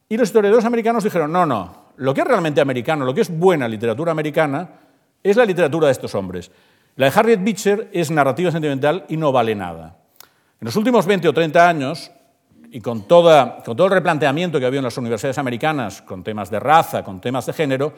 y 0.10 0.18
los 0.18 0.30
historiadores 0.30 0.66
americanos 0.66 1.04
dijeron, 1.04 1.32
no, 1.32 1.46
no, 1.46 1.84
lo 1.98 2.14
que 2.14 2.22
es 2.22 2.28
realmente 2.28 2.62
americano, 2.62 3.06
lo 3.06 3.14
que 3.14 3.22
es 3.22 3.38
buena 3.38 3.68
literatura 3.68 4.12
americana, 4.12 4.70
es 5.22 5.36
la 5.36 5.46
literatura 5.46 5.88
de 5.88 5.94
estos 5.94 6.16
hombres. 6.16 6.52
La 6.96 7.10
de 7.10 7.20
Harriet 7.20 7.44
Beecher 7.44 7.90
es 7.92 8.12
narrativa 8.12 8.52
sentimental 8.52 9.06
y 9.10 9.18
no 9.18 9.32
vale 9.32 9.56
nada. 9.56 9.98
En 10.62 10.66
los 10.66 10.76
últimos 10.76 11.06
20 11.06 11.28
o 11.28 11.34
30 11.34 11.68
años, 11.68 12.12
y 12.74 12.82
con, 12.82 13.04
todo 13.04 13.62
el 13.86 13.92
replanteamiento 13.92 14.60
que 14.60 14.66
había 14.66 14.80
en 14.80 14.84
las 14.84 14.98
universidades 14.98 15.38
americanas, 15.38 16.02
con 16.02 16.24
temas 16.24 16.50
de 16.50 16.60
raza, 16.60 17.04
con 17.04 17.22
temas 17.22 17.46
de 17.46 17.54
género, 17.54 17.94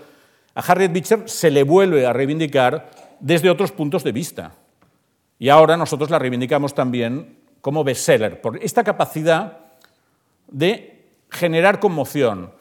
a 0.53 0.59
Harriet 0.59 0.91
Beecher 0.91 1.29
se 1.29 1.49
le 1.49 1.63
vuelve 1.63 2.05
a 2.05 2.11
reivindicar 2.11 2.91
desde 3.21 3.49
otros 3.49 3.71
puntos 3.71 4.03
de 4.03 4.11
vista. 4.11 4.51
Y 5.39 5.47
ahora 5.47 5.77
nosotros 5.77 6.09
la 6.09 6.19
reivindicamos 6.19 6.75
también 6.75 7.37
como 7.61 7.85
bestseller, 7.85 8.41
por 8.41 8.61
esta 8.61 8.83
capacidad 8.83 9.59
de 10.51 11.05
generar 11.29 11.79
conmoción. 11.79 12.51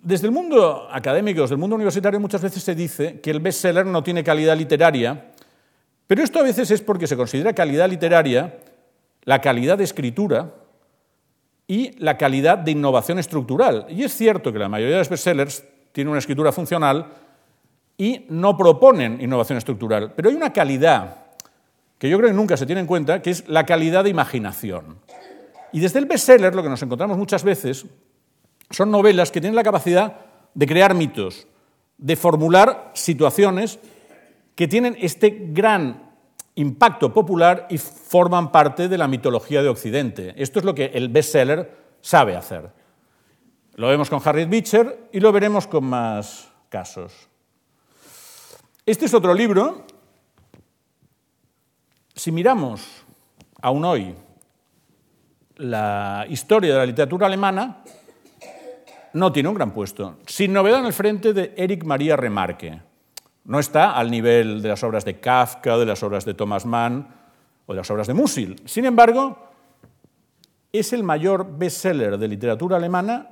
Desde 0.00 0.26
el 0.26 0.32
mundo 0.32 0.88
académico, 0.90 1.42
desde 1.42 1.54
el 1.54 1.60
mundo 1.60 1.76
universitario, 1.76 2.18
muchas 2.18 2.42
veces 2.42 2.64
se 2.64 2.74
dice 2.74 3.20
que 3.20 3.30
el 3.30 3.38
bestseller 3.38 3.86
no 3.86 4.02
tiene 4.02 4.24
calidad 4.24 4.56
literaria, 4.56 5.30
pero 6.08 6.24
esto 6.24 6.40
a 6.40 6.42
veces 6.42 6.68
es 6.72 6.80
porque 6.80 7.06
se 7.06 7.16
considera 7.16 7.52
calidad 7.52 7.88
literaria 7.88 8.58
la 9.24 9.40
calidad 9.40 9.78
de 9.78 9.84
escritura 9.84 10.54
y 11.66 11.92
la 11.98 12.18
calidad 12.18 12.58
de 12.58 12.72
innovación 12.72 13.18
estructural. 13.18 13.86
Y 13.88 14.02
es 14.02 14.14
cierto 14.14 14.52
que 14.52 14.58
la 14.58 14.68
mayoría 14.68 14.96
de 14.96 15.00
los 15.00 15.08
bestsellers 15.08 15.64
tienen 15.92 16.10
una 16.10 16.18
escritura 16.18 16.52
funcional 16.52 17.06
y 17.96 18.26
no 18.28 18.56
proponen 18.56 19.20
innovación 19.20 19.58
estructural, 19.58 20.12
pero 20.16 20.30
hay 20.30 20.34
una 20.34 20.52
calidad 20.52 21.16
que 21.98 22.08
yo 22.08 22.16
creo 22.16 22.30
que 22.30 22.34
nunca 22.34 22.56
se 22.56 22.64
tiene 22.64 22.80
en 22.80 22.86
cuenta, 22.86 23.20
que 23.20 23.30
es 23.30 23.46
la 23.46 23.66
calidad 23.66 24.04
de 24.04 24.10
imaginación. 24.10 24.98
Y 25.70 25.80
desde 25.80 25.98
el 25.98 26.06
bestseller 26.06 26.54
lo 26.54 26.62
que 26.62 26.70
nos 26.70 26.82
encontramos 26.82 27.18
muchas 27.18 27.44
veces 27.44 27.84
son 28.70 28.90
novelas 28.90 29.30
que 29.30 29.40
tienen 29.40 29.54
la 29.54 29.62
capacidad 29.62 30.16
de 30.54 30.66
crear 30.66 30.94
mitos, 30.94 31.46
de 31.98 32.16
formular 32.16 32.90
situaciones 32.94 33.78
que 34.54 34.66
tienen 34.66 34.96
este 34.98 35.50
gran 35.52 36.09
impacto 36.54 37.12
popular 37.12 37.66
y 37.70 37.78
forman 37.78 38.52
parte 38.52 38.88
de 38.88 38.98
la 38.98 39.08
mitología 39.08 39.62
de 39.62 39.68
Occidente. 39.68 40.34
Esto 40.36 40.58
es 40.58 40.64
lo 40.64 40.74
que 40.74 40.86
el 40.86 41.08
bestseller 41.08 41.76
sabe 42.00 42.36
hacer. 42.36 42.70
Lo 43.74 43.88
vemos 43.88 44.10
con 44.10 44.20
Harriet 44.24 44.48
Beecher 44.48 45.08
y 45.12 45.20
lo 45.20 45.32
veremos 45.32 45.66
con 45.66 45.84
más 45.84 46.48
casos. 46.68 47.28
Este 48.84 49.06
es 49.06 49.14
otro 49.14 49.32
libro. 49.32 49.86
Si 52.14 52.32
miramos 52.32 53.04
aún 53.62 53.84
hoy 53.84 54.14
la 55.56 56.26
historia 56.28 56.72
de 56.72 56.78
la 56.78 56.86
literatura 56.86 57.26
alemana, 57.26 57.82
no 59.12 59.32
tiene 59.32 59.48
un 59.48 59.54
gran 59.54 59.72
puesto. 59.72 60.18
Sin 60.26 60.52
novedad 60.52 60.80
en 60.80 60.86
el 60.86 60.92
frente 60.92 61.32
de 61.32 61.54
Erich 61.56 61.84
Maria 61.84 62.16
Remarque. 62.16 62.89
No 63.50 63.58
está 63.58 63.96
al 63.96 64.12
nivel 64.12 64.62
de 64.62 64.68
las 64.68 64.84
obras 64.84 65.04
de 65.04 65.18
Kafka, 65.18 65.76
de 65.76 65.84
las 65.84 66.04
obras 66.04 66.24
de 66.24 66.34
Thomas 66.34 66.64
Mann 66.64 67.08
o 67.66 67.72
de 67.72 67.78
las 67.78 67.90
obras 67.90 68.06
de 68.06 68.14
Musil. 68.14 68.62
Sin 68.64 68.84
embargo, 68.84 69.50
es 70.72 70.92
el 70.92 71.02
mayor 71.02 71.58
bestseller 71.58 72.16
de 72.16 72.28
literatura 72.28 72.76
alemana 72.76 73.26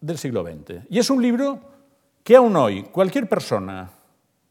del 0.00 0.16
siglo 0.16 0.42
XX. 0.42 0.86
Y 0.88 0.98
es 0.98 1.10
un 1.10 1.20
libro 1.20 1.60
que 2.24 2.36
aún 2.36 2.56
hoy 2.56 2.84
cualquier 2.84 3.28
persona 3.28 3.90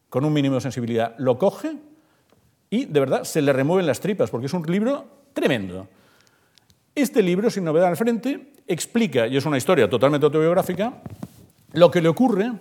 con 0.08 0.24
un 0.24 0.32
mínimo 0.32 0.54
de 0.54 0.60
sensibilidad 0.60 1.16
lo 1.18 1.36
coge 1.36 1.72
y 2.70 2.84
de 2.84 3.00
verdad 3.00 3.24
se 3.24 3.42
le 3.42 3.52
remueven 3.52 3.88
las 3.88 3.98
tripas, 3.98 4.30
porque 4.30 4.46
es 4.46 4.52
un 4.52 4.62
libro 4.70 5.04
tremendo. 5.32 5.88
Este 6.94 7.24
libro, 7.24 7.50
sin 7.50 7.64
novedad 7.64 7.88
al 7.88 7.96
frente, 7.96 8.52
explica, 8.68 9.26
y 9.26 9.36
es 9.36 9.44
una 9.44 9.58
historia 9.58 9.90
totalmente 9.90 10.26
autobiográfica, 10.26 11.02
lo 11.72 11.90
que 11.90 12.00
le 12.00 12.08
ocurre 12.08 12.52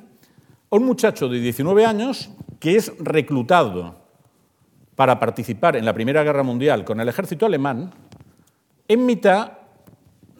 a 0.69 0.75
un 0.75 0.85
muchacho 0.85 1.29
de 1.29 1.39
19 1.39 1.85
años 1.85 2.29
que 2.59 2.75
es 2.75 2.91
reclutado 2.99 3.95
para 4.95 5.19
participar 5.19 5.75
en 5.75 5.85
la 5.85 5.93
Primera 5.93 6.23
Guerra 6.23 6.43
Mundial 6.43 6.83
con 6.83 6.99
el 6.99 7.07
ejército 7.07 7.45
alemán 7.45 7.93
en 8.87 9.05
mitad 9.05 9.53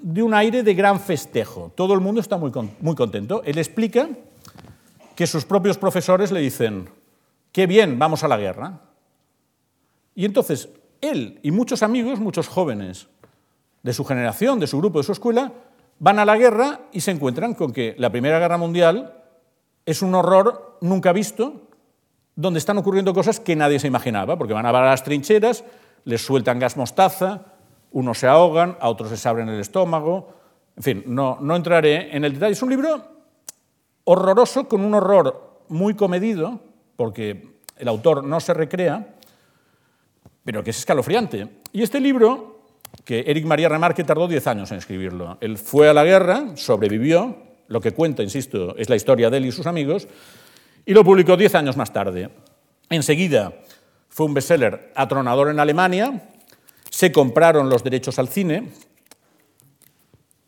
de 0.02 0.24
un 0.24 0.34
aire 0.34 0.64
de 0.64 0.74
gran 0.74 1.00
festejo. 1.00 1.72
Todo 1.76 1.94
el 1.94 2.02
mundo 2.02 2.22
está 2.22 2.38
muy, 2.38 2.52
muy 2.82 2.96
contento. 2.96 3.42
Él 3.46 3.58
explica 3.58 4.10
que 5.16 5.28
sus 5.28 5.46
propios 5.46 5.78
profesores 5.78 6.32
le 6.32 6.40
dicen, 6.40 6.90
qué 7.52 7.68
bien, 7.68 8.00
vamos 8.00 8.24
a 8.24 8.28
la 8.28 8.38
guerra. 8.38 8.82
Y 10.16 10.26
entonces 10.26 10.70
él 11.02 11.40
y 11.44 11.52
muchos 11.52 11.84
amigos, 11.84 12.20
muchos 12.20 12.48
jóvenes 12.48 13.08
de 13.84 13.94
su 13.94 14.04
generación, 14.06 14.60
de 14.60 14.68
su 14.68 14.78
grupo, 14.80 15.00
de 15.00 15.04
su 15.04 15.12
escuela, 15.12 15.54
van 16.00 16.20
a 16.20 16.26
la 16.26 16.38
guerra 16.38 16.82
y 16.92 17.02
se 17.02 17.12
encuentran 17.12 17.54
con 17.54 17.72
que 17.72 17.96
la 17.98 18.12
Primera 18.12 18.40
Guerra 18.40 18.58
Mundial 18.58 19.17
es 19.88 20.02
un 20.02 20.14
horror 20.14 20.78
nunca 20.82 21.14
visto, 21.14 21.62
donde 22.36 22.60
están 22.60 22.78
ocurriendo 22.78 23.14
cosas 23.14 23.40
que 23.40 23.56
nadie 23.56 23.80
se 23.80 23.88
imaginaba, 23.88 24.38
porque 24.38 24.54
van 24.54 24.66
a 24.66 24.72
las 24.74 25.02
trincheras, 25.02 25.64
les 26.04 26.22
sueltan 26.24 26.60
gas 26.60 26.76
mostaza, 26.76 27.46
unos 27.92 28.20
se 28.20 28.28
ahogan, 28.28 28.78
a 28.82 28.90
otros 28.90 29.10
les 29.10 29.26
abren 29.26 29.48
el 29.48 29.62
estómago. 29.62 30.34
En 30.76 30.84
fin, 30.84 31.04
no, 31.08 31.38
no 31.40 31.56
entraré 31.56 32.16
en 32.16 32.26
el 32.26 32.34
detalle. 32.34 32.52
Es 32.52 32.62
un 32.62 32.70
libro 32.70 33.02
horroroso, 34.04 34.68
con 34.68 34.82
un 34.84 34.94
horror 34.94 35.62
muy 35.70 35.94
comedido, 35.96 36.60
porque 36.98 37.62
el 37.78 37.88
autor 37.88 38.26
no 38.26 38.42
se 38.42 38.54
recrea, 38.54 39.16
pero 40.44 40.66
que 40.66 40.72
es 40.72 40.80
escalofriante. 40.80 41.48
Y 41.72 41.82
este 41.82 42.02
libro, 42.02 42.60
que 43.06 43.22
Eric 43.22 43.46
María 43.46 43.70
Remarque 43.70 44.04
tardó 44.04 44.28
10 44.28 44.48
años 44.48 44.72
en 44.72 44.80
escribirlo. 44.80 45.38
Él 45.40 45.58
fue 45.58 45.88
a 45.88 45.94
la 45.94 46.04
guerra, 46.04 46.58
sobrevivió, 46.58 47.47
lo 47.68 47.82
que 47.82 47.92
cuenta, 47.92 48.24
insisto, 48.24 48.76
es 48.78 48.90
la 48.90 48.96
historia 48.96 49.30
de 49.30 49.38
él 49.38 49.46
y 49.46 49.52
sus 49.52 49.68
amigos, 49.68 50.08
y 50.86 50.94
lo 50.94 51.04
publicó 51.04 51.36
diez 51.36 51.56
años 51.56 51.78
más 51.78 51.92
tarde. 51.92 52.30
Enseguida 52.90 53.54
fue 54.10 54.26
un 54.26 54.34
bestseller 54.34 54.92
atronador 54.96 55.50
en 55.50 55.60
Alemania, 55.60 56.30
se 56.90 57.12
compraron 57.12 57.70
los 57.70 57.84
derechos 57.84 58.20
al 58.20 58.30
cine, 58.30 58.70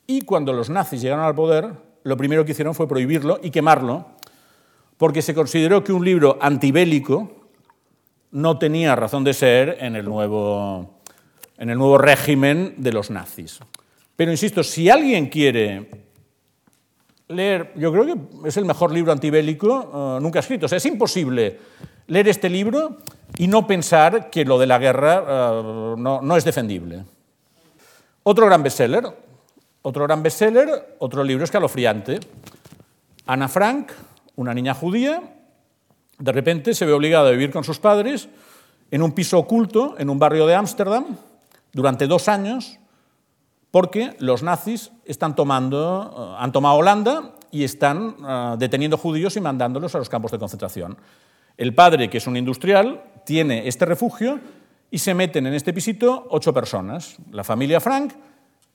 y 0.07 0.21
cuando 0.21 0.53
los 0.53 0.69
nazis 0.69 1.01
llegaron 1.01 1.25
al 1.25 1.35
poder, 1.35 1.71
lo 2.03 2.17
primero 2.17 2.45
que 2.45 2.53
hicieron 2.53 2.73
fue 2.73 2.87
prohibirlo 2.87 3.39
y 3.43 3.51
quemarlo, 3.51 4.07
porque 4.97 5.21
se 5.21 5.33
consideró 5.33 5.83
que 5.83 5.93
un 5.93 6.03
libro 6.03 6.37
antibélico 6.41 7.49
no 8.31 8.57
tenía 8.57 8.95
razón 8.95 9.23
de 9.23 9.33
ser 9.33 9.77
en 9.79 9.95
el 9.95 10.05
nuevo, 10.05 10.99
en 11.57 11.69
el 11.69 11.77
nuevo 11.77 11.97
régimen 11.97 12.75
de 12.77 12.91
los 12.91 13.09
nazis. 13.09 13.59
Pero 14.15 14.31
insisto, 14.31 14.63
si 14.63 14.89
alguien 14.89 15.27
quiere 15.27 16.08
leer, 17.29 17.71
yo 17.75 17.91
creo 17.91 18.05
que 18.05 18.49
es 18.49 18.57
el 18.57 18.65
mejor 18.65 18.91
libro 18.91 19.11
antibélico 19.11 20.17
eh, 20.17 20.21
nunca 20.21 20.39
escrito. 20.39 20.65
Es 20.65 20.85
imposible 20.85 21.59
leer 22.07 22.27
este 22.27 22.49
libro 22.49 22.97
y 23.37 23.47
no 23.47 23.67
pensar 23.67 24.31
que 24.31 24.43
lo 24.43 24.57
de 24.57 24.65
la 24.65 24.79
guerra 24.79 25.23
eh, 25.27 25.95
no, 25.97 26.21
no, 26.21 26.35
es 26.35 26.43
defendible. 26.43 27.05
Otro 28.23 28.47
gran 28.47 28.63
bestseller, 28.63 29.05
otro 29.83 30.03
gran 30.05 30.23
bestseller, 30.23 30.97
otro 30.97 31.23
libro 31.23 31.43
escalofriante. 31.43 32.19
Ana 33.27 33.47
Frank, 33.47 33.91
una 34.35 34.53
niña 34.55 34.73
judía, 34.73 35.21
de 36.17 36.31
repente 36.31 36.73
se 36.73 36.85
ve 36.85 36.93
obligada 36.93 37.29
a 37.29 37.31
vivir 37.31 37.51
con 37.51 37.63
sus 37.63 37.79
padres 37.79 38.27
en 38.89 39.03
un 39.03 39.11
piso 39.11 39.37
oculto 39.37 39.95
en 39.99 40.09
un 40.09 40.17
barrio 40.17 40.47
de 40.47 40.55
Ámsterdam 40.55 41.15
durante 41.73 42.07
dos 42.07 42.27
años 42.27 42.78
porque 43.71 44.15
los 44.19 44.43
nazis 44.43 44.91
eh, 45.05 45.15
han 45.19 45.35
tomado 45.35 46.77
Holanda 46.77 47.35
y 47.51 47.63
están 47.63 48.15
eh, 48.27 48.55
deteniendo 48.57 48.97
judíos 48.97 49.35
y 49.37 49.41
mandándolos 49.41 49.95
a 49.95 49.99
los 49.99 50.09
campos 50.09 50.31
de 50.31 50.39
concentración. 50.39 50.97
El 51.57 51.73
padre, 51.75 52.09
que 52.09 52.19
es 52.19 52.27
un 52.27 52.37
industrial, 52.37 53.03
tiene 53.25 53.67
este 53.67 53.85
refugio 53.85 54.39
y 54.91 54.97
se 54.97 55.13
meten 55.13 55.45
en 55.47 55.53
este 55.53 55.73
pisito 55.73 56.27
ocho 56.29 56.53
personas, 56.53 57.17
la 57.31 57.43
familia 57.43 57.79
Frank 57.79 58.13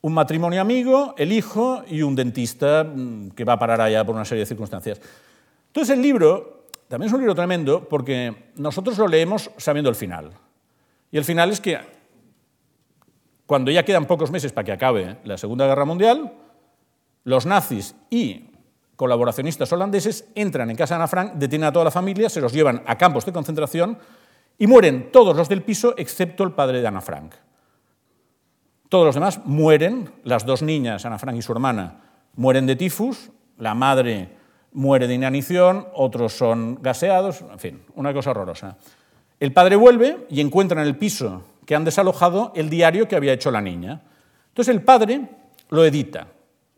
un 0.04 0.12
matrimonio 0.12 0.60
amigo, 0.60 1.14
el 1.16 1.32
hijo 1.32 1.82
y 1.88 2.02
un 2.02 2.14
dentista 2.14 2.84
mm, 2.84 3.30
que 3.30 3.42
va 3.42 3.54
a 3.54 3.58
parar 3.58 3.80
allá 3.80 4.04
por 4.04 4.14
una 4.14 4.26
serie 4.26 4.40
de 4.40 4.46
circunstancias. 4.46 5.00
Entonces 5.68 5.96
el 5.96 6.02
libro 6.02 6.66
también 6.88 7.08
es 7.08 7.14
un 7.14 7.20
libro 7.20 7.34
tremendo 7.34 7.88
porque 7.88 8.52
nosotros 8.56 8.98
lo 8.98 9.08
leemos 9.08 9.50
sabiendo 9.56 9.88
el 9.88 9.96
final. 9.96 10.32
Y 11.10 11.16
el 11.16 11.24
final 11.24 11.50
es 11.50 11.58
que 11.62 11.78
cuando 13.46 13.70
ya 13.70 13.84
quedan 13.84 14.06
pocos 14.06 14.30
meses 14.30 14.52
para 14.52 14.64
que 14.64 14.72
acabe 14.72 15.18
la 15.24 15.36
Segunda 15.36 15.66
Guerra 15.66 15.84
Mundial, 15.84 16.32
los 17.24 17.46
nazis 17.46 17.94
y 18.10 18.50
colaboracionistas 18.96 19.72
holandeses 19.72 20.28
entran 20.34 20.70
en 20.70 20.76
casa 20.76 20.94
de 20.94 20.96
Ana 20.96 21.08
Frank, 21.08 21.32
detienen 21.34 21.68
a 21.68 21.72
toda 21.72 21.86
la 21.86 21.90
familia, 21.90 22.28
se 22.28 22.40
los 22.40 22.52
llevan 22.52 22.82
a 22.86 22.96
campos 22.96 23.26
de 23.26 23.32
concentración 23.32 23.98
y 24.58 24.66
mueren 24.66 25.10
todos 25.10 25.36
los 25.36 25.48
del 25.48 25.62
piso 25.62 25.94
excepto 25.96 26.44
el 26.44 26.52
padre 26.52 26.80
de 26.80 26.86
Ana 26.86 27.00
Frank. 27.00 27.34
Todos 28.88 29.06
los 29.06 29.14
demás 29.14 29.40
mueren, 29.44 30.12
las 30.22 30.46
dos 30.46 30.62
niñas, 30.62 31.04
Ana 31.04 31.18
Frank 31.18 31.36
y 31.36 31.42
su 31.42 31.52
hermana, 31.52 32.00
mueren 32.34 32.66
de 32.66 32.76
tifus, 32.76 33.30
la 33.58 33.74
madre 33.74 34.28
muere 34.72 35.06
de 35.06 35.14
inanición, 35.14 35.86
otros 35.94 36.36
son 36.36 36.78
gaseados, 36.82 37.42
en 37.42 37.58
fin, 37.58 37.82
una 37.94 38.12
cosa 38.12 38.30
horrorosa. 38.30 38.76
El 39.40 39.52
padre 39.52 39.76
vuelve 39.76 40.26
y 40.30 40.40
encuentra 40.40 40.80
en 40.82 40.88
el 40.88 40.96
piso 40.96 41.42
que 41.66 41.74
han 41.74 41.84
desalojado 41.84 42.52
el 42.54 42.70
diario 42.70 43.08
que 43.08 43.16
había 43.16 43.32
hecho 43.32 43.50
la 43.50 43.60
niña. 43.60 44.02
Entonces 44.48 44.74
el 44.74 44.82
padre 44.82 45.28
lo 45.70 45.84
edita. 45.84 46.28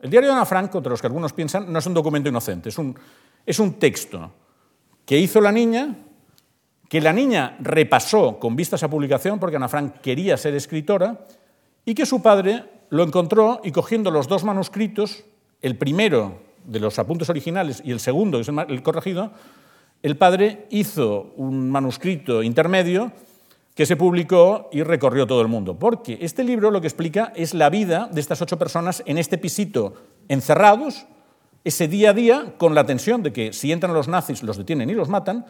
El 0.01 0.11
diario 0.11 0.29
de 0.29 0.37
Ana 0.37 0.47
Frank, 0.47 0.71
contra 0.71 0.91
los 0.91 1.01
que 1.01 1.07
algunos 1.07 1.33
piensan, 1.33 1.73
no 1.73 1.79
es 1.79 1.87
un 1.87 1.95
documento 1.95 2.29
inocente, 2.29 2.69
es 2.69 2.79
un, 2.79 2.97
es 3.45 3.59
un 3.59 3.75
texto 3.75 4.31
que 5.05 5.19
hizo 5.19 5.41
la 5.41 5.53
niña, 5.53 5.97
que 6.89 7.01
la 7.01 7.13
niña 7.13 7.57
repasó 7.61 8.39
con 8.39 8.55
vistas 8.57 8.83
a 8.83 8.91
publicación, 8.91 9.39
porque 9.39 9.57
Ana 9.57 9.69
Frank 9.69 10.01
quería 10.01 10.37
ser 10.37 10.55
escritora, 10.55 11.21
y 11.85 11.95
que 11.95 12.07
su 12.07 12.21
padre 12.21 12.65
lo 12.91 13.03
encontró 13.03 13.61
y 13.65 13.73
cogiendo 13.73 14.11
los 14.11 14.29
dos 14.29 14.45
manuscritos, 14.45 15.25
el 15.63 15.77
primero 15.77 16.41
de 16.65 16.81
los 16.81 16.99
apuntes 16.99 17.31
originales 17.31 17.81
y 17.85 17.93
el 17.93 18.01
segundo, 18.01 18.39
que 18.39 18.43
es 18.43 18.49
el 18.69 18.83
corregido, 18.83 19.33
el 20.03 20.17
padre 20.17 20.67
hizo 20.71 21.33
un 21.37 21.71
manuscrito 21.71 22.43
intermedio 22.43 23.13
que 23.77 23.85
se 23.85 23.95
publicó 23.95 24.71
y 24.73 24.83
recorrió 24.83 25.27
todo 25.27 25.43
el 25.43 25.49
mundo. 25.49 25.79
Porque 25.79 26.19
este 26.23 26.43
libro 26.43 26.71
lo 26.71 26.81
que 26.81 26.87
explica 26.87 27.33
es 27.37 27.53
la 27.53 27.69
vida 27.69 28.09
de 28.11 28.23
estas 28.23 28.41
ocho 28.41 28.59
personas 28.59 29.03
en 29.07 29.19
este 29.19 29.37
pisito 29.37 29.93
encerrados, 30.29 31.07
ese 31.63 31.87
día 31.87 32.11
a 32.11 32.15
día, 32.15 32.55
con 32.57 32.75
la 32.75 32.87
tensión 32.87 33.23
de 33.23 33.35
que 33.35 33.53
si 33.53 33.71
entran 33.71 33.93
los 33.93 34.09
nazis 34.09 34.43
los 34.43 34.57
detienen 34.57 34.89
y 34.89 34.95
los 34.95 35.11
matan, 35.11 35.45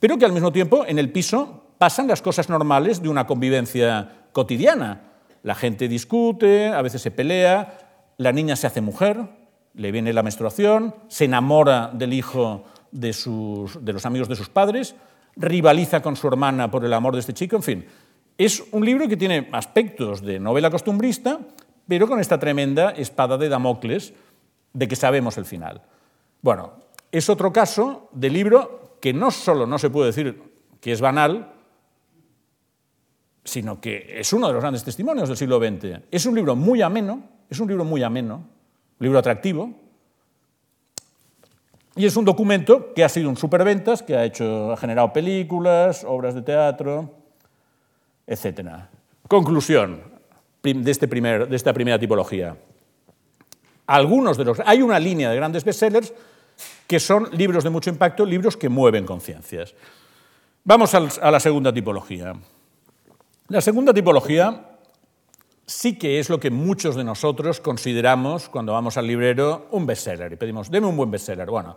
pero 0.00 0.16
que 0.16 0.24
al 0.24 0.32
mismo 0.32 0.52
tiempo 0.52 0.84
en 0.86 0.98
el 0.98 1.12
piso 1.12 1.64
pasan 1.76 2.08
las 2.08 2.22
cosas 2.22 2.48
normales 2.48 3.02
de 3.02 3.10
una 3.10 3.26
convivencia 3.26 4.26
cotidiana. 4.32 5.02
La 5.42 5.54
gente 5.54 5.86
discute, 5.86 6.68
a 6.68 6.80
veces 6.80 7.02
se 7.02 7.10
pelea, 7.10 7.78
la 8.16 8.32
niña 8.32 8.56
se 8.56 8.66
hace 8.66 8.80
mujer, 8.80 9.18
le 9.74 9.92
viene 9.92 10.14
la 10.14 10.22
menstruación, 10.22 10.94
se 11.08 11.26
enamora 11.26 11.90
del 11.92 12.14
hijo 12.14 12.64
de, 12.90 13.14
los 13.92 14.06
amigos 14.06 14.28
de 14.28 14.36
sus 14.36 14.48
padres, 14.48 14.94
rivaliza 15.36 16.02
con 16.02 16.16
su 16.16 16.26
hermana 16.28 16.70
por 16.70 16.84
el 16.84 16.92
amor 16.92 17.14
de 17.14 17.20
este 17.20 17.34
chico, 17.34 17.56
en 17.56 17.62
fin. 17.62 17.86
Es 18.38 18.64
un 18.72 18.84
libro 18.84 19.08
que 19.08 19.16
tiene 19.16 19.48
aspectos 19.52 20.22
de 20.22 20.40
novela 20.40 20.70
costumbrista, 20.70 21.38
pero 21.88 22.08
con 22.08 22.20
esta 22.20 22.38
tremenda 22.38 22.90
espada 22.90 23.38
de 23.38 23.48
Damocles 23.48 24.12
de 24.72 24.88
que 24.88 24.96
sabemos 24.96 25.38
el 25.38 25.44
final. 25.44 25.82
Bueno, 26.42 26.72
es 27.10 27.30
otro 27.30 27.52
caso 27.52 28.08
de 28.12 28.30
libro 28.30 28.98
que 29.00 29.12
no 29.12 29.30
solo 29.30 29.66
no 29.66 29.78
se 29.78 29.90
puede 29.90 30.08
decir 30.08 30.42
que 30.80 30.92
es 30.92 31.00
banal, 31.00 31.52
sino 33.44 33.80
que 33.80 34.20
es 34.20 34.32
uno 34.32 34.48
de 34.48 34.52
los 34.52 34.62
grandes 34.62 34.84
testimonios 34.84 35.28
del 35.28 35.38
siglo 35.38 35.58
XX. 35.58 36.02
Es 36.10 36.26
un 36.26 36.34
libro 36.34 36.56
muy 36.56 36.82
ameno, 36.82 37.22
es 37.48 37.60
un 37.60 37.68
libro 37.68 37.84
muy 37.84 38.02
ameno, 38.02 38.36
un 38.36 39.04
libro 39.04 39.18
atractivo, 39.18 39.70
y 41.96 42.04
es 42.04 42.16
un 42.16 42.26
documento 42.26 42.92
que 42.94 43.02
ha 43.02 43.08
sido 43.08 43.30
un 43.30 43.36
superventas, 43.36 44.02
que 44.02 44.14
ha, 44.14 44.24
hecho, 44.24 44.72
ha 44.72 44.76
generado 44.76 45.12
películas, 45.12 46.04
obras 46.04 46.34
de 46.34 46.42
teatro, 46.42 47.10
etc. 48.26 48.68
Conclusión 49.26 50.02
de, 50.62 50.90
este 50.90 51.08
primer, 51.08 51.48
de 51.48 51.56
esta 51.56 51.72
primera 51.72 51.98
tipología. 51.98 52.56
Algunos 53.86 54.36
de 54.36 54.44
los, 54.44 54.60
hay 54.60 54.82
una 54.82 54.98
línea 54.98 55.30
de 55.30 55.36
grandes 55.36 55.64
bestsellers 55.64 56.12
que 56.86 57.00
son 57.00 57.30
libros 57.32 57.64
de 57.64 57.70
mucho 57.70 57.88
impacto, 57.88 58.26
libros 58.26 58.56
que 58.56 58.68
mueven 58.68 59.06
conciencias. 59.06 59.74
Vamos 60.64 60.94
a 60.94 61.30
la 61.30 61.40
segunda 61.40 61.72
tipología. 61.72 62.34
La 63.48 63.60
segunda 63.60 63.94
tipología 63.94 64.75
sí 65.66 65.98
que 65.98 66.18
es 66.18 66.30
lo 66.30 66.38
que 66.38 66.50
muchos 66.50 66.94
de 66.94 67.04
nosotros 67.04 67.60
consideramos 67.60 68.48
cuando 68.48 68.72
vamos 68.72 68.96
al 68.96 69.06
librero 69.06 69.66
un 69.72 69.84
bestseller 69.84 70.32
y 70.32 70.36
pedimos, 70.36 70.70
deme 70.70 70.86
un 70.86 70.96
buen 70.96 71.10
bestseller. 71.10 71.48
Bueno, 71.50 71.76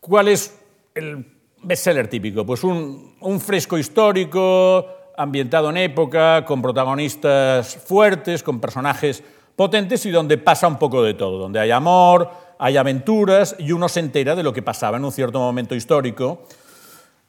¿cuál 0.00 0.28
es 0.28 0.58
el 0.94 1.26
bestseller 1.62 2.08
típico? 2.08 2.44
Pues 2.44 2.62
un, 2.62 3.16
un 3.20 3.40
fresco 3.40 3.78
histórico, 3.78 4.86
ambientado 5.16 5.70
en 5.70 5.78
época, 5.78 6.44
con 6.44 6.60
protagonistas 6.60 7.76
fuertes, 7.76 8.42
con 8.42 8.60
personajes 8.60 9.22
potentes 9.56 10.04
y 10.04 10.10
donde 10.10 10.36
pasa 10.36 10.68
un 10.68 10.78
poco 10.78 11.02
de 11.02 11.14
todo, 11.14 11.38
donde 11.38 11.58
hay 11.58 11.70
amor, 11.70 12.30
hay 12.58 12.76
aventuras 12.76 13.56
y 13.58 13.72
uno 13.72 13.88
se 13.88 14.00
entera 14.00 14.36
de 14.36 14.42
lo 14.42 14.52
que 14.52 14.62
pasaba 14.62 14.98
en 14.98 15.04
un 15.04 15.12
cierto 15.12 15.38
momento 15.38 15.74
histórico 15.74 16.42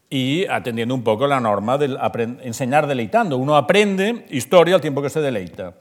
y 0.09 0.45
atendiendo 0.45 0.95
un 0.95 1.03
poco 1.03 1.27
la 1.27 1.39
norma 1.39 1.77
de 1.77 1.97
enseñar 2.43 2.87
deleitando. 2.87 3.37
Uno 3.37 3.57
aprende 3.57 4.25
historia 4.29 4.75
al 4.75 4.81
tiempo 4.81 5.01
que 5.01 5.09
se 5.09 5.19
deleita. 5.19 5.75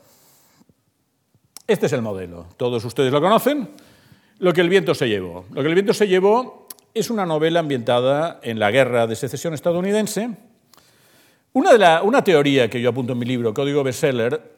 Este 1.67 1.87
es 1.87 1.93
el 1.93 2.03
modelo. 2.03 2.47
Todos 2.57 2.85
ustedes 2.85 3.13
lo 3.13 3.21
conocen. 3.21 3.71
Lo 4.39 4.53
que 4.53 4.61
el 4.61 4.69
viento 4.69 4.95
se 4.95 5.09
llevó. 5.09 5.45
Lo 5.53 5.63
que 5.63 5.69
el 5.69 5.75
viento 5.75 5.95
se 5.95 6.09
llevó 6.09 6.69
es 6.95 7.11
una 7.11 7.27
novela 7.27 7.61
ambientada 7.61 8.41
en 8.43 8.59
la 8.59 8.71
guerra 8.71 9.07
de 9.07 9.17
secesión 9.17 9.55
estadounidense. 9.55 10.31
Una, 11.53 11.73
de 11.73 12.07
una 12.07 12.23
teoría 12.23 12.69
que 12.69 12.81
yo 12.81 12.91
apunto 12.91 13.13
en 13.13 13.19
mi 13.19 13.27
libro, 13.27 13.55
Código 13.55 13.83
Bestseller, 13.83 14.57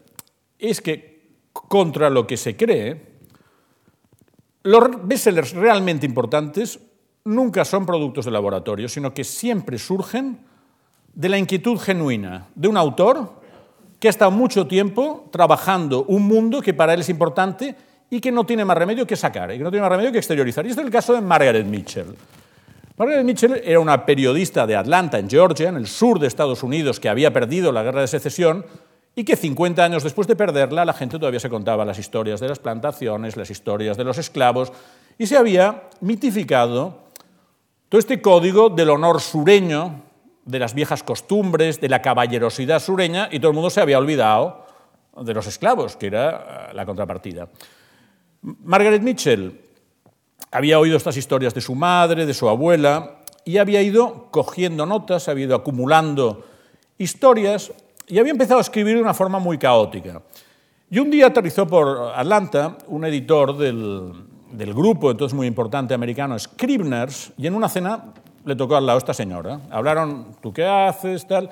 es 0.59 0.81
que 0.81 1.19
contra 1.53 2.11
lo 2.11 2.27
que 2.27 2.37
se 2.37 2.57
cree, 2.57 3.19
los 4.65 5.07
bestsellers 5.07 5.53
realmente 5.53 6.07
importantes 6.07 6.81
nunca 7.29 7.65
son 7.65 7.85
productos 7.85 8.25
de 8.25 8.31
laboratorio, 8.31 8.89
sino 8.89 9.13
que 9.13 9.23
siempre 9.23 9.79
surgen 9.79 10.39
de 11.15 11.29
la 11.29 11.39
inquietud 11.39 11.79
genuina 11.79 12.47
de 12.55 12.69
un 12.69 12.77
autor 12.77 13.39
que 14.01 14.09
ha 14.09 14.11
estado 14.11 14.31
mucho 14.31 14.67
tiempo 14.67 15.29
trabajando 15.31 16.05
un 16.05 16.23
mundo 16.23 16.63
que 16.63 16.75
para 16.75 16.95
él 16.95 17.01
es 17.01 17.09
importante 17.09 17.75
y 18.11 18.21
que 18.21 18.33
no 18.33 18.47
tiene 18.47 18.65
más 18.65 18.79
remedio 18.79 19.07
que 19.07 19.17
sacar, 19.17 19.53
y 19.53 19.59
que 19.59 19.65
no 19.65 19.71
tiene 19.71 19.83
más 19.83 19.91
remedio 19.91 20.13
que 20.13 20.19
exteriorizar. 20.19 20.65
Y 20.65 20.71
este 20.71 20.81
es 20.81 20.87
el 20.87 20.93
caso 20.93 21.13
de 21.13 21.21
Margaret 21.21 21.67
Mitchell. 21.67 22.15
Margaret 22.97 23.25
Mitchell 23.25 23.61
era 23.63 23.79
una 23.79 24.07
periodista 24.07 24.67
de 24.67 24.77
Atlanta, 24.77 25.19
en 25.19 25.29
Georgia, 25.29 25.69
en 25.69 25.77
el 25.77 25.87
sur 25.87 26.19
de 26.19 26.27
Estados 26.27 26.63
Unidos, 26.63 26.99
que 26.99 27.09
había 27.09 27.33
perdido 27.33 27.71
la 27.73 27.83
guerra 27.83 28.01
de 28.01 28.09
secesión 28.09 28.65
y 29.15 29.25
que 29.25 29.37
50 29.37 29.85
años 29.85 30.05
después 30.05 30.27
de 30.27 30.37
perderla 30.37 30.85
la 30.85 30.95
gente 30.95 31.19
todavía 31.19 31.41
se 31.41 31.51
contaba 31.51 31.85
las 31.85 31.99
historias 31.99 32.41
de 32.41 32.49
las 32.49 32.61
plantaciones, 32.61 33.37
las 33.37 33.51
historias 33.51 33.97
de 33.97 34.05
los 34.05 34.17
esclavos, 34.17 34.73
y 35.19 35.27
se 35.27 35.37
había 35.37 35.83
mitificado 36.01 37.08
todo 37.89 37.99
este 37.99 38.21
código 38.21 38.69
del 38.69 38.91
honor 38.91 39.21
sureño, 39.21 40.03
de 40.45 40.59
las 40.59 40.75
viejas 40.75 41.03
costumbres, 41.03 41.81
de 41.81 41.89
la 41.89 42.03
caballerosidad 42.03 42.81
sureña, 42.81 43.29
y 43.31 43.41
todo 43.41 43.51
el 43.51 43.55
mundo 43.55 43.71
se 43.71 43.81
había 43.81 43.99
olvidado 43.99 44.67
de 45.21 45.35
los 45.35 45.47
esclavos, 45.47 45.97
que 45.97 46.07
era 46.09 46.69
eh, 46.71 46.75
la 46.75 46.85
contrapartida. 46.85 47.49
Margaret 48.43 49.03
Mitchell 49.03 49.61
había 50.51 50.79
oído 50.79 50.97
estas 50.97 51.17
historias 51.17 51.55
de 51.55 51.61
su 51.61 51.75
madre, 51.75 52.27
de 52.27 52.35
su 52.35 52.49
abuela, 52.49 53.21
y 53.45 53.57
había 53.57 53.81
ido 53.81 54.29
cogiendo 54.31 54.85
notas, 54.85 55.29
había 55.29 55.47
ido 55.47 55.57
acumulando 55.57 56.45
historias, 56.99 57.73
y 58.07 58.19
había 58.19 58.33
empezado 58.33 58.59
a 58.59 58.63
escribir 58.63 58.97
de 58.97 59.03
una 59.03 59.15
forma 59.15 59.39
muy 59.39 59.59
caótica. 59.59 60.23
Y 60.91 60.99
un 60.99 61.11
día 61.11 61.27
aterrizó 61.27 61.67
por 61.67 62.13
Atlanta 62.15 62.79
un 62.87 63.05
editor 63.05 63.57
del, 63.57 64.13
del 64.53 64.75
grupo, 64.75 65.11
entonces 65.11 65.35
muy 65.35 65.47
importante 65.47 65.95
americano, 65.95 66.39
Scribners, 66.39 67.33
y 67.37 67.47
en 67.47 67.55
una 67.55 67.69
cena 67.69 68.13
le 68.45 68.57
tocó 68.57 68.77
al 68.77 68.87
lado 68.87 68.99
esta 68.99 69.15
señora. 69.15 69.61
Hablaron, 69.71 70.37
¿tú 70.41 70.53
qué 70.53 70.65
haces? 70.65 71.27
Tal. 71.27 71.51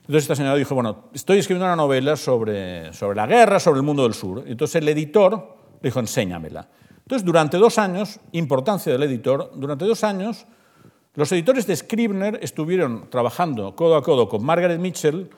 Entonces 0.00 0.24
esta 0.24 0.36
señora 0.36 0.56
dijo, 0.56 0.74
bueno, 0.74 1.04
estoy 1.12 1.38
escribiendo 1.38 1.66
una 1.66 1.76
novela 1.76 2.16
sobre, 2.16 2.92
sobre 2.92 3.16
la 3.16 3.26
guerra, 3.26 3.60
sobre 3.60 3.78
el 3.78 3.84
mundo 3.84 4.02
del 4.02 4.14
sur. 4.14 4.44
Entonces 4.46 4.76
el 4.76 4.88
editor 4.88 5.56
le 5.80 5.88
dijo, 5.88 6.00
enséñamela. 6.00 6.66
Entonces 6.98 7.24
durante 7.24 7.56
dos 7.56 7.78
años, 7.78 8.20
importancia 8.32 8.92
del 8.92 9.02
editor, 9.02 9.52
durante 9.54 9.84
dos 9.84 10.04
años 10.04 10.46
los 11.14 11.32
editores 11.32 11.66
de 11.66 11.74
Scribner 11.74 12.38
estuvieron 12.42 13.10
trabajando 13.10 13.74
codo 13.74 13.96
a 13.96 14.02
codo 14.02 14.28
con 14.28 14.44
Margaret 14.44 14.78
Mitchell, 14.78 15.28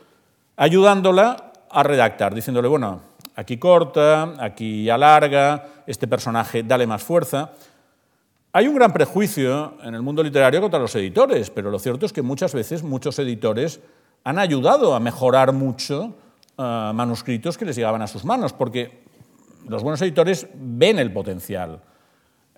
ayudándola 0.56 1.52
a 1.70 1.82
redactar, 1.82 2.34
diciéndole, 2.34 2.68
bueno, 2.68 3.00
Aquí 3.40 3.56
corta, 3.56 4.34
aquí 4.38 4.90
alarga, 4.90 5.64
este 5.86 6.06
personaje 6.06 6.62
dale 6.62 6.86
más 6.86 7.02
fuerza. 7.02 7.52
Hay 8.52 8.68
un 8.68 8.74
gran 8.74 8.92
prejuicio 8.92 9.78
en 9.82 9.94
el 9.94 10.02
mundo 10.02 10.22
literario 10.22 10.60
contra 10.60 10.78
los 10.78 10.94
editores, 10.94 11.48
pero 11.48 11.70
lo 11.70 11.78
cierto 11.78 12.04
es 12.04 12.12
que 12.12 12.20
muchas 12.20 12.52
veces 12.52 12.82
muchos 12.82 13.18
editores 13.18 13.80
han 14.24 14.38
ayudado 14.38 14.94
a 14.94 15.00
mejorar 15.00 15.54
mucho 15.54 16.14
eh, 16.58 16.90
manuscritos 16.94 17.56
que 17.56 17.64
les 17.64 17.76
llegaban 17.76 18.02
a 18.02 18.08
sus 18.08 18.26
manos, 18.26 18.52
porque 18.52 19.04
los 19.66 19.82
buenos 19.82 20.02
editores 20.02 20.46
ven 20.52 20.98
el 20.98 21.10
potencial. 21.10 21.80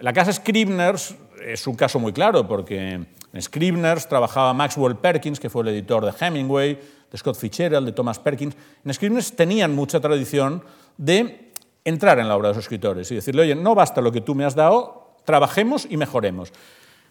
La 0.01 0.13
casa 0.13 0.33
Scribners 0.33 1.15
es 1.47 1.65
un 1.69 1.77
caso 1.77 2.01
muy 2.01 2.13
claro, 2.13 2.49
porque 2.49 3.07
en 3.33 3.41
Scribners 3.41 4.09
trabajaba 4.09 4.53
Maxwell 4.53 4.97
Perkins, 4.97 5.39
que 5.39 5.49
fue 5.49 5.63
el 5.63 5.69
editor 5.69 6.05
de 6.05 6.27
Hemingway, 6.27 6.77
de 7.13 7.19
Scott 7.19 7.37
Fitzgerald, 7.37 7.87
de 7.87 7.93
Thomas 7.93 8.19
Perkins. 8.19 8.57
En 8.85 8.95
Scribners 8.95 9.37
tenían 9.37 9.75
mucha 9.75 10.01
tradición 10.01 10.65
de 10.97 11.53
entrar 11.85 12.19
en 12.19 12.27
la 12.27 12.37
obra 12.37 12.49
de 12.49 12.55
los 12.55 12.65
escritores 12.65 13.11
y 13.13 13.17
decirle, 13.17 13.43
oye, 13.43 13.55
no 13.55 13.75
basta 13.75 14.01
lo 14.01 14.11
que 14.11 14.23
tú 14.23 14.35
me 14.35 14.45
has 14.45 14.55
dado, 14.55 15.17
trabajemos 15.25 15.87
y 15.89 15.99
mejoremos. 15.99 16.51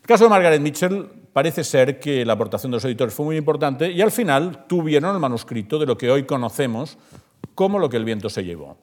El 0.02 0.08
caso 0.08 0.24
de 0.24 0.32
Margaret 0.32 0.60
Mitchell 0.60 1.08
parece 1.32 1.64
ser 1.64 2.00
que 2.00 2.26
la 2.26 2.34
aportación 2.34 2.72
de 2.72 2.78
los 2.78 2.86
editores 2.86 3.14
fue 3.14 3.26
muy 3.26 3.38
importante 3.38 3.92
y 3.92 4.02
al 4.02 4.12
final 4.12 4.66
tuvieron 4.68 5.14
el 5.14 5.20
manuscrito 5.20 5.78
de 5.78 5.86
lo 5.86 5.98
que 5.98 6.10
hoy 6.10 6.24
conocemos 6.24 6.98
como 7.54 7.78
lo 7.78 7.88
que 7.88 7.98
el 7.98 8.06
viento 8.06 8.30
se 8.30 8.44
llevó. 8.44 8.78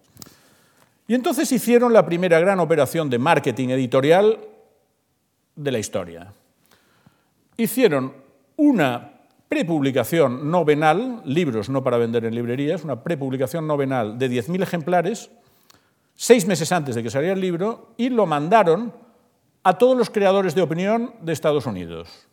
Y 1.08 1.14
entonces 1.14 1.50
hicieron 1.50 1.92
la 1.92 2.06
primera 2.06 2.38
gran 2.38 2.60
operación 2.60 3.10
de 3.10 3.18
marketing 3.18 3.70
editorial 3.70 4.38
de 5.56 5.72
la 5.72 5.78
historia. 5.78 6.32
Hicieron 7.56 8.12
una 8.56 9.17
prepublicación 9.48 10.50
novenal, 10.50 11.22
libros 11.24 11.68
no 11.68 11.82
para 11.82 11.96
vender 11.96 12.24
en 12.24 12.34
librerías, 12.34 12.84
una 12.84 13.02
prepublicación 13.02 13.66
novenal 13.66 14.18
de 14.18 14.30
10.000 14.30 14.62
ejemplares, 14.62 15.30
seis 16.14 16.46
meses 16.46 16.70
antes 16.72 16.94
de 16.94 17.02
que 17.02 17.10
saliera 17.10 17.34
el 17.34 17.40
libro, 17.40 17.94
y 17.96 18.10
lo 18.10 18.26
mandaron 18.26 18.92
a 19.62 19.78
todos 19.78 19.96
los 19.96 20.10
creadores 20.10 20.54
de 20.54 20.62
opinión 20.62 21.14
de 21.22 21.32
Estados 21.32 21.66
Unidos, 21.66 22.28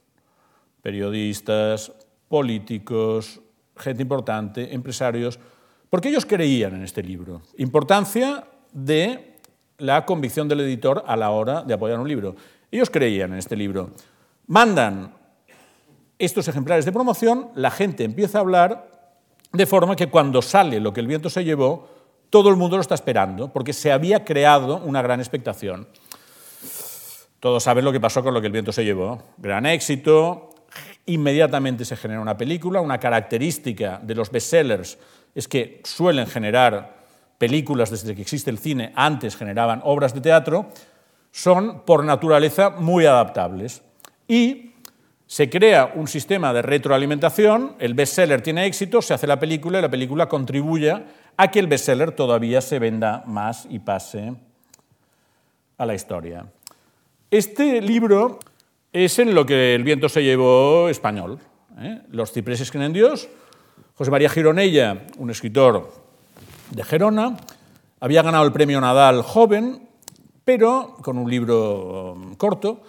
periodistas, 0.82 1.92
políticos, 2.28 3.42
gente 3.78 4.02
importante, 4.02 4.74
empresarios, 4.74 5.40
porque 5.90 6.10
ellos 6.10 6.26
creían 6.26 6.76
en 6.76 6.84
este 6.84 7.04
libro. 7.04 7.42
Importancia 7.58 8.46
de 8.74 9.36
la 9.78 10.06
convicción 10.06 10.48
del 10.48 10.62
editor 10.62 11.04
a 11.08 11.16
la 11.16 11.32
hora 11.32 11.64
de 11.64 11.74
apoyar 11.74 12.00
un 12.00 12.08
libro. 12.08 12.36
Ellos 12.72 12.90
creían 12.90 13.34
en 13.34 13.40
este 13.40 13.56
libro. 13.56 13.92
Mandan 14.48 15.15
estos 16.20 16.48
ejemplares 16.48 16.86
de 16.86 16.92
promoción, 16.92 17.50
la 17.56 17.72
gente 17.72 18.04
empieza 18.04 18.38
a 18.38 18.42
hablar 18.42 18.90
de 19.52 19.66
forma 19.66 19.96
que 19.96 20.08
cuando 20.08 20.42
sale 20.42 20.80
lo 20.80 20.94
que 20.94 21.02
el 21.02 21.08
viento 21.08 21.30
se 21.30 21.44
llevó, 21.44 21.88
todo 22.30 22.50
el 22.50 22.56
mundo 22.56 22.78
lo 22.78 22.82
está 22.82 22.96
esperando, 22.96 23.52
porque 23.52 23.74
se 23.74 23.92
había 23.92 24.26
creado 24.26 24.78
una 24.78 25.02
gran 25.02 25.20
expectación. 25.20 25.88
Todos 27.40 27.64
saben 27.64 27.86
lo 27.86 27.92
que 27.92 28.00
pasó 28.00 28.24
con 28.24 28.34
lo 28.34 28.42
que 28.42 28.48
el 28.48 28.54
viento 28.54 28.72
se 28.72 28.84
llevó. 28.84 29.22
Gran 29.38 29.66
éxito, 29.66 30.56
inmediatamente 31.06 31.86
se 31.86 31.96
genera 31.96 32.20
una 32.20 32.36
película. 32.36 32.82
Una 32.82 33.00
característica 33.00 34.00
de 34.02 34.16
los 34.16 34.32
bestsellers 34.32 34.98
es 35.34 35.48
que 35.48 35.82
suelen 35.84 36.28
generar 36.28 37.06
películas 37.38 37.92
desde 37.92 38.16
que 38.16 38.22
existe 38.22 38.50
el 38.50 38.58
cine, 38.58 38.92
antes 38.96 39.36
generaban 39.36 39.82
obras 39.84 40.14
de 40.14 40.22
teatro, 40.22 40.68
son 41.32 41.82
por 41.86 42.04
naturaleza 42.04 42.70
muy 42.70 43.06
adaptables. 43.06 43.82
Y 44.28 44.74
se 45.28 45.50
crea 45.50 45.92
un 45.96 46.08
sistema 46.08 46.54
de 46.54 46.62
retroalimentación, 46.62 47.76
el 47.80 47.94
bestseller 47.94 48.42
tiene 48.42 48.66
éxito, 48.66 49.02
se 49.02 49.14
hace 49.14 49.28
la 49.28 49.40
película 49.40 49.80
y 49.80 49.82
la 49.82 49.90
película 49.90 50.30
contribuye 50.30 51.04
a 51.38 51.52
que 51.52 51.60
el 51.60 51.68
bestseller 51.68 52.12
todavía 52.12 52.62
se 52.62 52.80
venda 52.80 53.24
más 53.26 53.68
y 53.70 53.80
pase 53.80 54.34
a 55.78 55.86
la 55.86 55.96
historia. 55.96 56.46
Este 57.32 57.82
libro 57.82 58.40
es 58.94 59.20
en 59.20 59.34
lo 59.34 59.46
que 59.46 59.76
el 59.76 59.84
viento 59.84 60.08
se 60.10 60.24
llevó 60.24 60.90
español. 60.90 61.40
¿eh? 61.80 62.02
Los 62.12 62.32
cipreses 62.32 62.72
creen 62.72 62.86
en 62.86 62.94
Dios. 62.94 63.28
José 63.96 64.12
María 64.12 64.30
Gironella, 64.30 65.06
un 65.18 65.32
escritor 65.32 65.92
de 66.70 66.84
Gerona, 66.84 67.38
había 68.00 68.22
ganado 68.22 68.46
el 68.46 68.52
premio 68.52 68.80
Nadal 68.80 69.22
joven, 69.24 69.90
pero 70.44 70.96
con 71.02 71.18
un 71.18 71.30
libro 71.30 72.16
corto, 72.38 72.84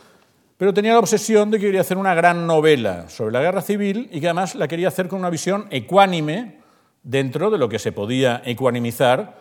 pero 0.57 0.73
tenía 0.73 0.93
la 0.93 0.99
obsesión 0.99 1.51
de 1.51 1.59
que 1.59 1.67
quería 1.67 1.83
hacer 1.83 1.99
una 1.99 2.15
gran 2.15 2.47
novela 2.47 3.09
sobre 3.09 3.33
la 3.33 3.43
guerra 3.43 3.61
civil 3.61 4.09
y 4.11 4.21
que 4.21 4.29
además 4.29 4.55
la 4.55 4.69
quería 4.69 4.89
hacer 4.89 5.09
con 5.09 5.19
una 5.19 5.31
visión 5.31 5.67
ecuánime 5.71 6.61
dentro 7.03 7.51
de 7.51 7.59
lo 7.59 7.69
que 7.69 7.79
se 7.79 7.93
podía 7.93 8.43
ecuanimizar 8.45 9.39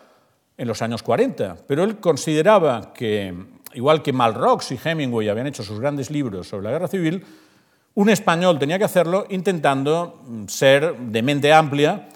en 0.58 0.68
los 0.68 0.82
años 0.82 1.04
40. 1.04 1.58
Pero 1.68 1.84
él 1.84 1.98
consideraba 1.98 2.94
que, 2.94 3.34
igual 3.74 4.02
que 4.02 4.14
Malrox 4.14 4.72
y 4.72 4.80
Hemingway 4.84 5.30
habían 5.30 5.48
hecho 5.48 5.64
sus 5.64 5.80
grandes 5.80 6.12
libros 6.12 6.48
sobre 6.48 6.66
la 6.66 6.72
guerra 6.72 6.88
civil, 6.88 7.26
un 7.94 8.10
español 8.10 8.60
tenía 8.60 8.78
que 8.78 8.84
hacerlo 8.84 9.26
intentando 9.30 10.22
ser 10.48 10.98
de 10.98 11.22
mente 11.22 11.54
amplia, 11.54 12.10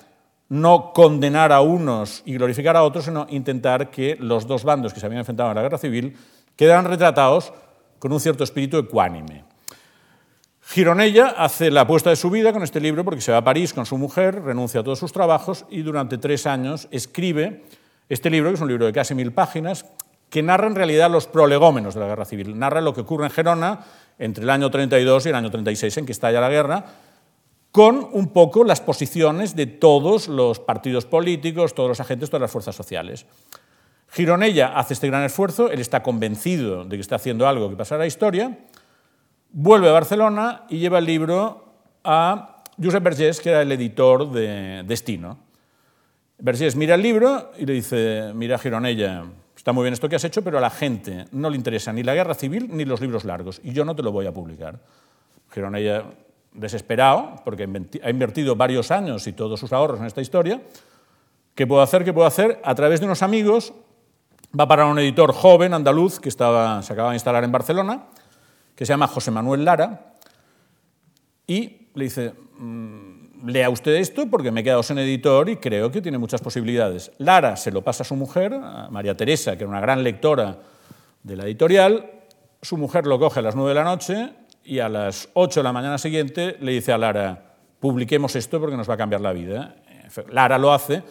no 0.50 0.92
condenar 0.94 1.54
a 1.54 1.62
unos 1.62 2.22
y 2.26 2.34
glorificar 2.34 2.76
a 2.76 2.84
otros, 2.84 3.06
sino 3.06 3.28
intentar 3.30 3.90
que 3.90 4.18
los 4.20 4.46
dos 4.46 4.66
bandos 4.66 4.94
que 4.94 5.00
se 5.00 5.06
habían 5.06 5.20
enfrentado 5.20 5.52
a 5.52 5.54
la 5.54 5.62
guerra 5.62 5.78
civil 5.78 6.18
quedaran 6.58 6.86
retratados 6.86 7.54
con 8.00 8.12
un 8.12 8.20
cierto 8.20 8.44
espíritu 8.44 8.78
ecuánime. 8.78 9.44
Gironella 10.62 11.34
hace 11.38 11.72
la 11.72 11.82
apuesta 11.82 12.12
de 12.12 12.16
su 12.16 12.30
vida 12.30 12.54
con 12.54 12.62
este 12.64 12.80
libro 12.80 13.04
porque 13.04 13.22
se 13.22 13.32
va 13.32 13.40
a 13.40 13.44
París 13.44 13.74
con 13.74 13.86
su 13.86 13.98
mujer, 13.98 14.44
renuncia 14.44 14.82
a 14.82 14.84
todos 14.84 15.00
sus 15.00 15.12
trabajos 15.12 15.66
y 15.70 15.82
durante 15.82 16.18
tres 16.18 16.46
años 16.46 16.88
escribe 16.92 17.64
este 18.08 18.30
libro, 18.30 18.50
que 18.50 18.56
es 18.56 18.62
un 18.62 18.68
libro 18.68 18.86
de 18.86 18.94
casi 18.94 19.16
mil 19.16 19.32
páginas, 19.32 19.86
que 20.30 20.44
narra 20.44 20.68
en 20.68 20.76
realidad 20.76 21.10
los 21.10 21.28
prolegómenos 21.28 21.96
de 21.96 22.02
la 22.02 22.08
guerra 22.08 22.26
civil. 22.26 22.58
Narra 22.58 22.82
lo 22.82 22.94
que 22.94 23.02
ocurre 23.02 23.26
en 23.26 23.32
Gerona 23.32 23.80
entre 24.20 24.44
el 24.44 24.50
año 24.50 24.70
32 24.70 25.26
y 25.26 25.30
el 25.30 25.36
año 25.36 25.50
36, 25.50 25.98
en 25.98 26.06
que 26.06 26.12
estalla 26.12 26.40
la 26.40 26.50
guerra, 26.50 26.86
con 27.72 28.08
un 28.12 28.30
poco 28.30 28.64
las 28.64 28.82
posiciones 28.82 29.56
de 29.56 29.66
todos 29.66 30.28
los 30.28 30.60
partidos 30.60 31.06
políticos, 31.06 31.74
todos 31.74 31.90
los 31.90 32.00
agentes, 32.00 32.30
todas 32.30 32.42
las 32.42 32.52
fuerzas 32.52 32.76
sociales. 32.76 33.26
Gironella 34.12 34.78
hace 34.78 34.94
este 34.94 35.08
gran 35.08 35.24
esfuerzo, 35.24 35.70
él 35.70 35.80
está 35.80 36.02
convencido 36.02 36.84
de 36.84 36.98
que 36.98 37.02
está 37.02 37.16
haciendo 37.16 37.48
algo 37.48 37.70
que 37.70 37.76
pasará 37.76 38.02
a 38.02 38.04
la 38.04 38.08
historia, 38.08 38.58
vuelve 39.52 39.90
a 39.90 39.92
Barcelona 39.92 40.64
y 40.70 40.80
lleva 40.80 40.98
el 40.98 41.06
libro 41.06 41.74
a 42.04 42.64
Josep 42.82 43.04
Vergés, 43.04 43.40
que 43.40 43.50
era 43.50 43.62
el 43.62 43.72
editor 43.72 44.32
de 44.32 44.84
Destino. 44.86 45.38
Vergés 46.40 46.76
mira 46.76 46.96
el 46.96 47.02
libro 47.02 47.52
y 47.58 47.66
le 47.66 47.74
dice, 47.74 48.32
mira 48.34 48.58
Gironella, 48.58 49.26
está 49.56 49.74
muy 49.74 49.84
bien 49.84 49.94
esto 49.94 50.10
que 50.10 50.16
has 50.16 50.24
hecho, 50.24 50.42
pero 50.42 50.58
a 50.58 50.62
la 50.62 50.70
gente 50.70 51.26
no 51.32 51.50
le 51.50 51.58
interesa 51.58 51.94
ni 51.94 52.02
la 52.02 52.16
guerra 52.16 52.34
civil 52.34 52.70
ni 52.72 52.86
los 52.86 53.02
libros 53.02 53.26
largos, 53.26 53.62
y 53.64 53.74
yo 53.74 53.86
no 53.86 53.96
te 53.96 54.02
lo 54.02 54.12
voy 54.12 54.26
a 54.26 54.34
publicar. 54.34 54.80
Gironella, 55.52 56.06
desesperado, 56.54 57.36
porque 57.44 57.68
ha 58.04 58.10
invertido 58.10 58.56
varios 58.56 58.90
años 58.90 59.28
y 59.28 59.34
todos 59.34 59.60
sus 59.60 59.72
ahorros 59.72 60.00
en 60.00 60.08
esta 60.08 60.22
historia, 60.22 60.62
¿qué 61.54 61.68
puedo 61.68 61.82
hacer? 61.82 62.04
¿Qué 62.04 62.14
puedo 62.14 62.28
hacer? 62.28 62.60
A 62.64 62.74
través 62.74 63.02
de 63.02 63.06
unos 63.06 63.22
amigos 63.22 63.74
va 64.58 64.68
para 64.68 64.86
un 64.86 64.98
editor 65.00 65.34
joven 65.34 65.74
andaluz 65.74 66.20
que 66.20 66.30
estaba, 66.30 66.82
se 66.82 66.94
acaba 66.94 67.10
de 67.10 67.16
instalar 67.16 67.44
en 67.44 67.52
Barcelona, 67.52 68.06
que 68.76 68.86
se 68.86 68.94
llama 68.94 69.08
José 69.08 69.32
Manuel 69.32 69.66
Lara, 69.66 70.14
y 71.46 71.90
le 71.94 72.04
dice, 72.04 72.34
mm, 72.58 73.48
lea 73.48 73.70
usted 73.70 73.96
esto 73.96 74.30
porque 74.30 74.52
me 74.52 74.62
he 74.62 74.64
quedado 74.64 74.84
sin 74.84 74.98
editor 74.98 75.50
y 75.50 75.58
creo 75.58 75.92
que 75.92 76.02
tiene 76.02 76.18
muchas 76.18 76.42
posibilidades. 76.42 77.12
Lara 77.18 77.56
se 77.56 77.72
lo 77.72 77.84
pasa 77.84 78.04
a 78.04 78.06
su 78.06 78.16
mujer, 78.16 78.54
a 78.54 78.90
María 78.90 79.16
Teresa, 79.16 79.58
que 79.58 79.64
era 79.64 79.70
una 79.70 79.82
gran 79.82 80.04
lectora 80.04 80.58
de 81.24 81.36
la 81.36 81.46
editorial, 81.46 82.12
su 82.62 82.78
mujer 82.78 83.06
lo 83.06 83.20
coge 83.20 83.40
a 83.40 83.44
las 83.44 83.56
nueve 83.56 83.70
de 83.70 83.76
la 83.76 83.84
noche 83.84 84.32
y 84.64 84.80
a 84.80 84.90
las 84.90 85.30
ocho 85.34 85.62
de 85.62 85.64
la 85.64 85.74
mañana 85.74 85.98
siguiente 85.98 86.58
le 86.60 86.74
dice 86.74 86.92
a 86.92 86.98
Lara, 86.98 87.56
publiquemos 87.80 88.36
esto 88.36 88.60
porque 88.60 88.76
nos 88.76 88.90
va 88.90 88.96
a 88.96 88.98
cambiar 88.98 89.22
la 89.22 89.32
vida. 89.32 89.76
Lara 90.30 90.58
lo 90.58 90.74
hace 90.74 91.04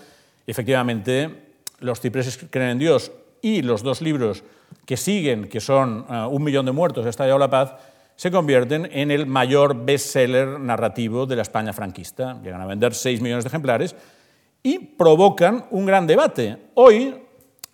efectivamente 0.46 1.48
los 1.81 2.01
cipreses 2.01 2.38
creen 2.51 2.70
en 2.70 2.79
Dios 2.79 3.12
y 3.42 3.62
los 3.62 3.83
dos 3.83 4.01
libros 4.03 4.42
que 4.85 4.96
siguen, 4.96 5.48
que 5.48 5.61
son 5.61 6.05
uh, 6.09 6.29
Un 6.29 6.42
millón 6.42 6.66
de 6.66 6.72
muertos, 6.72 7.07
Estallado 7.07 7.38
la 7.38 7.51
paz, 7.51 7.74
se 8.16 8.31
convierten 8.31 8.88
en 8.92 9.11
el 9.11 9.27
mayor 9.27 9.85
bestseller 9.85 10.59
narrativo 10.59 11.24
de 11.24 11.37
la 11.37 11.42
España 11.42 11.72
franquista. 11.72 12.40
Llegan 12.42 12.61
a 12.61 12.66
vender 12.66 12.92
6 12.92 13.20
millones 13.20 13.44
de 13.44 13.48
ejemplares 13.48 13.94
y 14.62 14.79
provocan 14.79 15.66
un 15.70 15.87
gran 15.87 16.07
debate. 16.07 16.57
Hoy, 16.74 17.14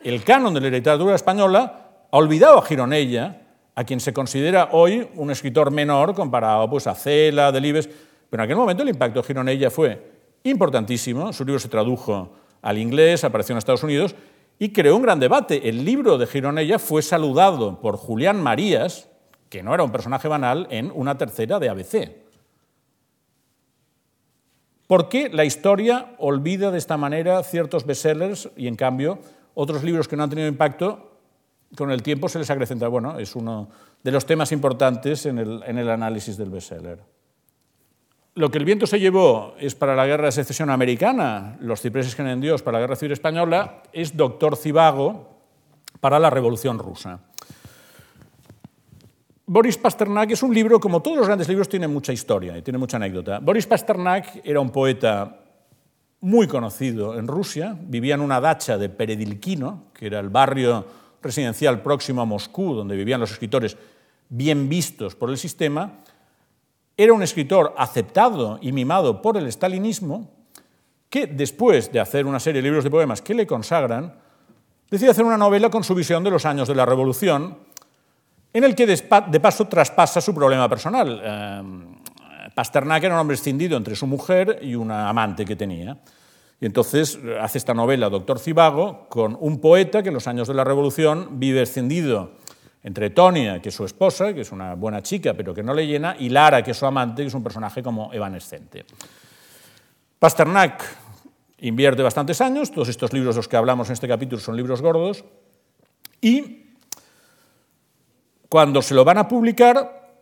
el 0.01 0.23
canon 0.23 0.53
de 0.53 0.61
la 0.61 0.69
literatura 0.69 1.15
española 1.15 2.07
ha 2.11 2.17
olvidado 2.19 2.59
a 2.59 2.63
Gironella, 2.63 3.41
a 3.75 3.85
quien 3.85 4.01
se 4.01 4.13
considera 4.13 4.69
hoy 4.73 5.09
un 5.15 5.31
escritor 5.31 5.71
menor 5.71 6.15
comparado 6.15 6.69
pues, 6.69 6.87
a 6.87 6.95
Cela, 6.95 7.51
Delibes, 7.51 7.89
pero 8.29 8.43
en 8.43 8.45
aquel 8.45 8.57
momento 8.57 8.83
el 8.83 8.91
impacto 8.91 9.23
de 9.23 9.27
Gironella 9.27 9.71
fue 9.71 10.13
importantísimo. 10.43 11.33
Su 11.33 11.45
libro 11.45 11.59
se 11.59 11.69
tradujo 11.69 12.33
al 12.61 12.77
inglés, 12.77 13.25
apareció 13.25 13.55
en 13.55 13.59
Estados 13.59 13.83
Unidos 13.83 14.15
y 14.59 14.73
creó 14.73 14.97
un 14.97 15.03
gran 15.03 15.21
debate. 15.21 15.69
El 15.69 15.85
libro 15.85 16.19
de 16.19 16.27
Gironella 16.27 16.79
fue 16.79 17.03
saludado 17.03 17.81
por 17.81 17.97
Julián 17.97 18.43
Marías, 18.43 19.09
que 19.49 19.63
no 19.63 19.75
era 19.75 19.85
un 19.85 19.93
personaje 19.93 20.29
banal, 20.29 20.67
en 20.71 20.91
una 20.95 21.19
tercera 21.19 21.59
de 21.59 21.69
ABC. 21.69 22.25
¿Por 24.87 25.09
qué 25.09 25.31
la 25.31 25.45
historia 25.45 26.15
olvida 26.19 26.71
de 26.71 26.79
esta 26.79 26.97
manera 26.97 27.43
ciertos 27.43 27.87
bestsellers 27.87 28.51
y, 28.57 28.69
en 28.69 28.77
cambio, 28.77 29.19
otros 29.55 29.83
libros 29.83 30.09
que 30.09 30.17
no 30.17 30.25
han 30.25 30.31
tenido 30.31 30.49
impacto, 30.49 31.19
con 31.77 31.91
el 31.91 32.03
tiempo 32.03 32.29
se 32.29 32.39
les 32.39 32.51
acrecenta? 32.51 32.89
Bueno, 32.89 33.19
es 33.19 33.35
uno 33.35 33.69
de 34.03 34.13
los 34.13 34.27
temas 34.27 34.53
importantes 34.53 35.25
en 35.27 35.39
el, 35.39 35.63
en 35.67 35.79
el 35.79 35.89
análisis 35.89 36.37
del 36.37 36.51
bestseller. 36.51 37.01
Lo 38.37 38.51
que 38.51 38.59
el 38.59 38.65
viento 38.65 38.87
se 38.87 38.99
llevó 38.99 39.55
es 39.61 39.77
para 39.77 39.95
la 39.95 40.07
guerra 40.07 40.27
de 40.27 40.33
secesión 40.33 40.69
americana, 40.69 41.57
los 41.61 41.81
cipreses 41.81 42.17
que 42.17 42.23
en 42.23 42.41
Dios 42.41 42.63
para 42.63 42.79
la 42.79 42.81
guerra 42.81 42.97
civil 42.97 43.13
española, 43.13 43.83
es 43.93 44.17
Doctor 44.17 44.57
Cibago, 44.57 45.39
para 46.01 46.19
la 46.19 46.31
Revolución 46.31 46.79
Rusa. 46.79 47.21
Boris 49.47 49.79
Pasternak 49.79 50.33
es 50.33 50.43
un 50.43 50.53
libro, 50.53 50.81
como 50.81 51.01
todos 51.01 51.19
los 51.19 51.27
grandes 51.27 51.49
libros, 51.49 51.69
tiene 51.69 51.87
mucha 51.87 52.13
historia 52.13 52.59
y 52.59 52.63
tiene 52.63 52.79
mucha 52.79 52.97
anécdota. 52.97 53.39
Boris 53.39 53.67
Pasternak 53.67 54.41
era 54.43 54.59
un 54.59 54.71
poeta 54.71 55.41
muy 56.21 56.49
conocido 56.49 57.17
en 57.19 57.29
Rusia, 57.29 57.77
vivía 57.79 58.15
en 58.15 58.21
una 58.21 58.41
dacha 58.41 58.79
de 58.79 58.89
Peredilkino, 58.89 59.85
que 59.95 60.07
era 60.07 60.19
el 60.19 60.31
barrio 60.31 60.85
residencial 61.23 61.83
próximo 61.83 62.23
a 62.23 62.25
Moscú, 62.25 62.75
donde 62.75 62.97
vivían 62.97 63.21
los 63.21 63.31
escritores 63.31 63.77
bien 64.29 64.69
vistos 64.69 65.15
por 65.15 65.31
el 65.31 65.39
sistema. 65.39 65.99
Era 66.97 67.13
un 67.13 67.23
escritor 67.23 67.75
aceptado 67.77 68.59
y 68.61 68.73
mimado 68.73 69.21
por 69.21 69.37
el 69.37 69.51
stalinismo, 69.51 70.31
que 71.11 71.27
después 71.27 71.91
de 71.93 72.01
hacer 72.01 72.27
una 72.27 72.41
serie 72.41 72.61
de 72.61 72.69
libros 72.69 72.85
de 72.85 72.91
poemas 72.91 73.23
que 73.23 73.35
le 73.35 73.47
consagran, 73.47 74.15
decide 74.91 75.11
hacer 75.11 75.25
una 75.25 75.39
novela 75.39 75.71
con 75.71 75.83
su 75.83 75.95
visión 75.95 76.23
de 76.23 76.31
los 76.31 76.45
años 76.45 76.69
de 76.69 76.75
la 76.75 76.87
Revolución, 76.87 77.59
en 78.53 78.65
el 78.65 78.75
que 78.75 78.87
de 78.87 79.41
paso 79.41 79.67
traspasa 79.67 80.21
su 80.21 80.35
problema 80.35 80.69
personal. 80.69 81.21
Eh, 81.23 81.63
Pasternak 82.55 83.03
era 83.03 83.15
un 83.15 83.21
hombre 83.21 83.35
escindido 83.35 83.77
entre 83.77 83.97
su 83.97 84.07
mujer 84.07 84.61
y 84.63 84.77
una 84.77 85.09
amante 85.09 85.45
que 85.45 85.57
tenía. 85.57 85.99
Y 86.61 86.67
entonces 86.67 87.19
eh, 87.23 87.37
hace 87.41 87.59
esta 87.59 87.75
novela, 87.75 88.09
Doctor 88.09 88.39
Cibago, 88.39 89.09
con 89.09 89.37
un 89.41 89.61
poeta 89.61 90.03
que 90.03 90.09
en 90.09 90.15
los 90.15 90.29
años 90.29 90.47
de 90.47 90.55
la 90.55 90.63
Revolución 90.63 91.41
vive 91.41 91.63
escindido 91.63 92.33
entre 92.85 93.11
Tonia, 93.11 93.61
que 93.63 93.71
es 93.71 93.75
su 93.75 93.85
esposa, 93.87 94.35
que 94.35 94.43
es 94.43 94.53
una 94.53 94.75
buena 94.75 95.03
chica, 95.03 95.33
pero 95.33 95.55
que 95.55 95.63
no 95.63 95.73
le 95.73 95.87
llena, 95.87 96.17
y 96.19 96.29
Lara, 96.29 96.63
que 96.63 96.73
es 96.73 96.77
su 96.77 96.85
amante, 96.85 97.23
que 97.23 97.29
es 97.29 97.35
un 97.35 97.43
personaje 97.43 97.83
como 97.83 98.13
evanescente. 98.13 98.85
Pasternak 100.19 100.85
invierte 101.59 102.03
bastantes 102.03 102.43
años, 102.43 102.71
todos 102.71 102.89
estos 102.89 103.13
libros 103.15 103.35
de 103.35 103.39
los 103.39 103.49
que 103.49 103.57
hablamos 103.57 103.89
en 103.89 103.95
este 103.95 104.07
capítulo 104.07 104.39
son 104.41 104.57
libros 104.57 104.83
gordos, 104.83 105.25
y 106.21 106.75
cuando 108.51 108.83
se 108.83 108.95
lo 108.95 109.03
van 109.03 109.17
a 109.17 109.29
publicar, 109.29 110.19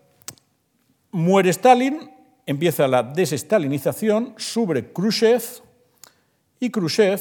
muere 1.10 1.50
Stalin, 1.50 2.12
empieza 2.46 2.86
la 2.86 3.02
desestalinización, 3.02 4.34
sube 4.36 4.92
Khrushchev 4.92 5.42
y 6.60 6.70
Khrushchev 6.70 7.20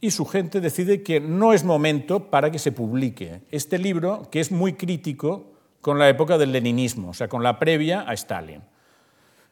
y 0.00 0.10
su 0.10 0.26
gente 0.26 0.60
decide 0.60 1.02
que 1.02 1.20
no 1.20 1.52
es 1.52 1.64
momento 1.64 2.30
para 2.30 2.50
que 2.50 2.58
se 2.58 2.72
publique 2.72 3.42
este 3.50 3.78
libro, 3.78 4.28
que 4.30 4.40
es 4.40 4.52
muy 4.52 4.74
crítico 4.74 5.52
con 5.80 5.98
la 5.98 6.08
época 6.08 6.38
del 6.38 6.52
leninismo, 6.52 7.10
o 7.10 7.14
sea, 7.14 7.28
con 7.28 7.42
la 7.42 7.58
previa 7.58 8.04
a 8.06 8.12
Stalin. 8.14 8.62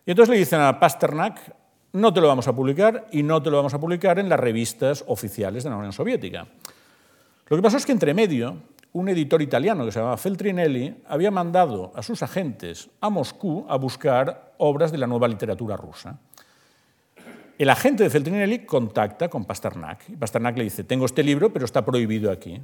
Y 0.05 0.11
entonces 0.11 0.33
le 0.33 0.39
dicen 0.39 0.61
a 0.61 0.79
Pasternak, 0.79 1.55
no 1.93 2.13
te 2.13 2.21
lo 2.21 2.29
vamos 2.29 2.47
a 2.47 2.55
publicar 2.55 3.07
y 3.11 3.23
no 3.23 3.43
te 3.43 3.51
lo 3.51 3.57
vamos 3.57 3.75
a 3.75 3.81
publicar 3.81 4.19
en 4.19 4.29
las 4.29 4.39
revistas 4.39 5.05
oficiales 5.09 5.65
de 5.65 5.71
la 5.71 5.77
Unión 5.77 5.93
Soviética. 5.93 6.47
Lo 7.49 7.57
que 7.57 7.63
pasó 7.63 7.77
es 7.77 7.87
que 7.87 7.93
entre 7.93 8.15
medio 8.15 8.57
un 8.93 9.09
editor 9.09 9.43
italiano 9.43 9.85
que 9.85 9.93
se 9.93 9.99
llamaba 9.99 10.17
Feltrinelli 10.17 11.03
había 11.09 11.31
mandado 11.31 11.93
a 11.95 12.03
sus 12.03 12.23
agentes 12.23 12.89
a 13.01 13.11
Moscú 13.11 13.67
a 13.69 13.77
buscar 13.77 14.55
obras 14.59 14.91
de 14.93 14.99
la 14.99 15.07
nueva 15.07 15.29
literatura 15.29 15.77
rusa. 15.77 16.19
El 17.59 17.71
agente 17.71 18.03
de 18.03 18.11
Feltrinelli 18.11 18.67
contacta 18.67 19.29
con 19.29 19.47
Pasternak 19.47 20.11
y 20.11 20.17
Pasternak 20.17 20.59
le 20.59 20.65
dice, 20.65 20.85
tengo 20.85 21.07
este 21.07 21.23
libro, 21.23 21.51
pero 21.51 21.65
está 21.65 21.85
prohibido 21.85 22.31
aquí. 22.31 22.61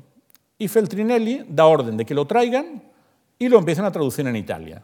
Y 0.59 0.69
Feltrinelli 0.69 1.47
da 1.49 1.65
orden 1.65 1.97
de 1.97 2.05
que 2.05 2.15
lo 2.15 2.27
traigan 2.27 2.83
y 3.39 3.49
lo 3.49 3.59
empiezan 3.59 3.87
a 3.87 3.91
traducir 3.91 4.27
en 4.27 4.37
Italia. 4.37 4.83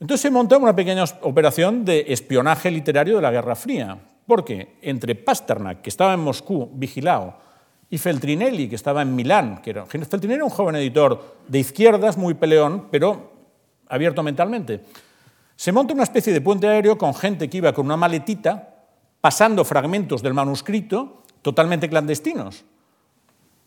Entonces 0.00 0.22
se 0.22 0.30
monta 0.30 0.56
una 0.56 0.74
pequeña 0.74 1.04
operación 1.20 1.84
de 1.84 2.06
espionaje 2.08 2.70
literario 2.70 3.16
de 3.16 3.22
la 3.22 3.30
Guerra 3.30 3.54
Fría, 3.54 3.98
porque 4.26 4.78
entre 4.80 5.14
Pasternak, 5.14 5.82
que 5.82 5.90
estaba 5.90 6.14
en 6.14 6.20
Moscú 6.20 6.70
vigilado, 6.72 7.36
y 7.90 7.98
Feltrinelli, 7.98 8.70
que 8.70 8.76
estaba 8.76 9.02
en 9.02 9.14
Milán. 9.14 9.60
Que 9.60 9.70
era, 9.70 9.84
Feltrinelli 9.84 10.36
era 10.36 10.44
un 10.44 10.50
joven 10.50 10.76
editor 10.76 11.36
de 11.46 11.58
izquierdas, 11.58 12.16
muy 12.16 12.32
peleón, 12.32 12.88
pero 12.90 13.30
abierto 13.88 14.22
mentalmente. 14.22 14.80
Se 15.54 15.70
monta 15.70 15.92
una 15.92 16.04
especie 16.04 16.32
de 16.32 16.40
puente 16.40 16.66
aéreo 16.66 16.96
con 16.96 17.14
gente 17.14 17.50
que 17.50 17.58
iba 17.58 17.74
con 17.74 17.84
una 17.84 17.98
maletita 17.98 18.71
pasando 19.22 19.64
fragmentos 19.64 20.20
del 20.20 20.34
manuscrito 20.34 21.22
totalmente 21.40 21.88
clandestinos. 21.88 22.64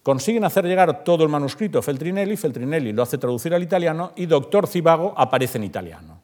Consiguen 0.04 0.44
hacer 0.44 0.65
llegar 0.65 1.04
todo 1.04 1.24
el 1.24 1.30
manuscrito 1.30 1.80
a 1.80 1.82
Feltrinelli, 1.82 2.38
Feltrinelli 2.38 2.94
lo 2.94 3.02
hace 3.02 3.18
traducir 3.18 3.56
al 3.56 3.63
italiano 3.63 4.12
y 4.15 4.28
Doctor 4.28 4.68
Cibago 4.68 5.15
aparece 5.18 5.58
en 5.58 5.63
italiano. 5.63 6.22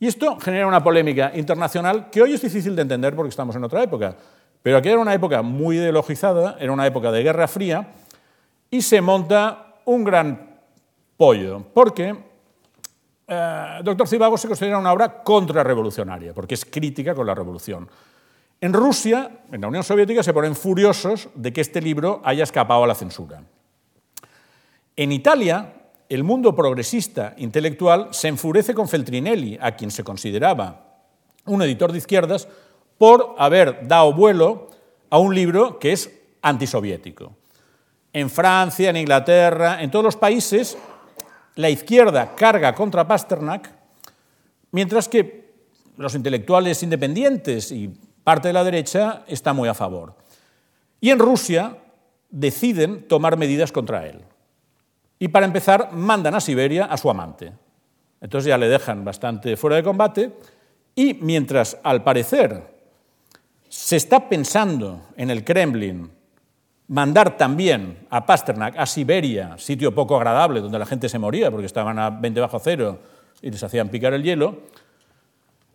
Y 0.00 0.06
esto 0.06 0.38
genera 0.40 0.66
una 0.66 0.82
polémica 0.82 1.32
internacional 1.34 2.10
que 2.10 2.22
hoy 2.22 2.32
es 2.32 2.42
difícil 2.42 2.74
de 2.74 2.82
entender 2.82 3.14
porque 3.14 3.28
estamos 3.28 3.54
en 3.56 3.64
otra 3.64 3.82
época. 3.82 4.16
Pero 4.62 4.78
aquí 4.78 4.88
era 4.88 4.98
una 4.98 5.14
época 5.14 5.42
muy 5.42 5.76
ideologizada, 5.76 6.56
era 6.58 6.72
una 6.72 6.86
época 6.86 7.12
de 7.12 7.22
Guerra 7.22 7.46
Fría, 7.46 7.92
y 8.70 8.82
se 8.82 9.00
monta 9.00 9.74
un 9.84 10.02
gran 10.02 10.58
pollo, 11.16 11.62
porque 11.72 12.16
eh, 13.28 13.78
Doctor 13.84 14.08
Cibago 14.08 14.36
se 14.36 14.48
considera 14.48 14.78
una 14.78 14.92
obra 14.92 15.22
contrarrevolucionaria, 15.22 16.34
porque 16.34 16.54
es 16.54 16.64
crítica 16.64 17.14
con 17.14 17.26
la 17.26 17.34
revolución. 17.34 17.88
En 18.60 18.72
Rusia, 18.72 19.40
en 19.52 19.60
la 19.60 19.68
Unión 19.68 19.84
Soviética, 19.84 20.22
se 20.22 20.32
ponen 20.32 20.56
furiosos 20.56 21.28
de 21.34 21.52
que 21.52 21.60
este 21.60 21.82
libro 21.82 22.22
haya 22.24 22.44
escapado 22.44 22.84
a 22.84 22.86
la 22.86 22.94
censura. 22.94 23.42
En 24.96 25.12
Italia, 25.12 25.74
el 26.08 26.24
mundo 26.24 26.54
progresista 26.54 27.34
intelectual 27.36 28.08
se 28.12 28.28
enfurece 28.28 28.74
con 28.74 28.88
Feltrinelli, 28.88 29.58
a 29.60 29.76
quien 29.76 29.90
se 29.90 30.04
consideraba 30.04 30.84
un 31.44 31.62
editor 31.62 31.92
de 31.92 31.98
izquierdas, 31.98 32.48
por 32.98 33.34
haber 33.38 33.86
dado 33.86 34.14
vuelo 34.14 34.70
a 35.10 35.18
un 35.18 35.34
libro 35.34 35.78
que 35.78 35.92
es 35.92 36.10
antisoviético. 36.42 37.36
En 38.12 38.30
Francia, 38.30 38.88
en 38.88 38.96
Inglaterra, 38.96 39.82
en 39.82 39.90
todos 39.90 40.04
los 40.04 40.16
países, 40.16 40.78
la 41.56 41.68
izquierda 41.68 42.34
carga 42.34 42.74
contra 42.74 43.06
Pasternak, 43.06 43.70
mientras 44.70 45.08
que 45.08 45.52
los 45.98 46.14
intelectuales 46.14 46.82
independientes 46.82 47.70
y 47.70 47.90
parte 48.26 48.48
de 48.48 48.54
la 48.54 48.64
derecha 48.64 49.22
está 49.28 49.52
muy 49.52 49.68
a 49.68 49.74
favor. 49.74 50.16
Y 51.00 51.10
en 51.10 51.20
Rusia 51.20 51.76
deciden 52.28 53.06
tomar 53.06 53.36
medidas 53.36 53.70
contra 53.70 54.04
él. 54.04 54.20
Y 55.20 55.28
para 55.28 55.46
empezar, 55.46 55.92
mandan 55.92 56.34
a 56.34 56.40
Siberia 56.40 56.86
a 56.86 56.96
su 56.96 57.08
amante. 57.08 57.52
Entonces 58.20 58.48
ya 58.48 58.58
le 58.58 58.66
dejan 58.66 59.04
bastante 59.04 59.56
fuera 59.56 59.76
de 59.76 59.84
combate 59.84 60.32
y 60.96 61.14
mientras, 61.14 61.78
al 61.84 62.02
parecer, 62.02 62.64
se 63.68 63.94
está 63.94 64.28
pensando 64.28 65.02
en 65.16 65.30
el 65.30 65.44
Kremlin 65.44 66.10
mandar 66.88 67.36
también 67.36 68.08
a 68.10 68.26
Pasternak 68.26 68.76
a 68.76 68.86
Siberia, 68.86 69.56
sitio 69.56 69.94
poco 69.94 70.16
agradable 70.16 70.60
donde 70.60 70.80
la 70.80 70.86
gente 70.86 71.08
se 71.08 71.20
moría 71.20 71.52
porque 71.52 71.66
estaban 71.66 71.96
a 72.00 72.10
20 72.10 72.40
bajo 72.40 72.58
cero 72.58 72.98
y 73.40 73.52
les 73.52 73.62
hacían 73.62 73.88
picar 73.88 74.14
el 74.14 74.24
hielo, 74.24 74.62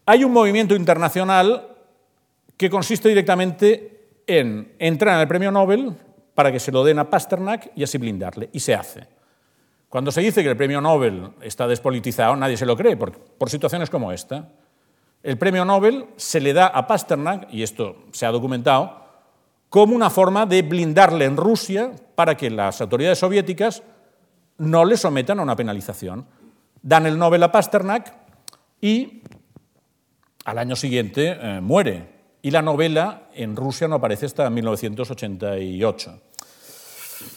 hay 0.06 0.26
un 0.26 0.34
movimiento 0.34 0.76
internacional 0.76 1.71
que 2.62 2.70
consiste 2.70 3.10
directamente 3.10 4.22
en 4.28 4.76
entrar 4.78 5.16
en 5.16 5.22
el 5.22 5.28
premio 5.28 5.50
Nobel 5.50 5.96
para 6.36 6.52
que 6.52 6.60
se 6.60 6.72
lo 6.72 6.84
den 6.84 7.00
a 7.00 7.10
Pasternak 7.10 7.72
y 7.76 7.82
así 7.82 7.98
blindarle, 7.98 8.52
y 8.54 8.60
se 8.60 8.76
hace. 8.76 9.08
Cuando 9.90 10.12
se 10.12 10.22
dice 10.22 10.44
que 10.44 10.50
el 10.50 10.56
premio 10.56 10.80
Nobel 10.80 11.32
está 11.42 11.68
despolitizado, 11.68 12.36
nadie 12.36 12.58
se 12.58 12.68
lo 12.68 12.78
cree, 12.78 12.96
por, 12.98 13.50
situaciones 13.50 13.90
como 13.90 14.12
esta. 14.12 14.50
El 15.24 15.40
premio 15.40 15.66
Nobel 15.66 16.06
se 16.18 16.40
le 16.40 16.54
da 16.54 16.68
a 16.68 16.86
Pasternak, 16.86 17.52
y 17.52 17.64
esto 17.64 17.96
se 18.12 18.28
ha 18.28 18.32
documentado, 18.32 19.06
como 19.68 19.96
una 19.96 20.12
forma 20.12 20.46
de 20.46 20.62
blindarle 20.62 21.26
en 21.26 21.38
Rusia 21.38 21.90
para 22.14 22.38
que 22.38 22.52
las 22.52 22.80
autoridades 22.80 23.18
soviéticas 23.18 23.82
no 24.60 24.86
le 24.86 24.98
sometan 24.98 25.40
a 25.40 25.42
una 25.42 25.56
penalización. 25.56 26.28
Dan 26.84 27.08
el 27.08 27.18
Nobel 27.18 27.42
a 27.42 27.52
Pasternak 27.52 28.14
y 28.80 29.24
al 30.46 30.60
año 30.60 30.76
siguiente 30.76 31.40
eh, 31.42 31.60
muere. 31.60 32.21
Y 32.42 32.52
la 32.52 32.62
novela 32.62 33.30
en 33.34 33.56
Rusia 33.56 33.88
no 33.88 33.96
aparece 33.96 34.26
hasta 34.26 34.50
1988. 34.50 36.22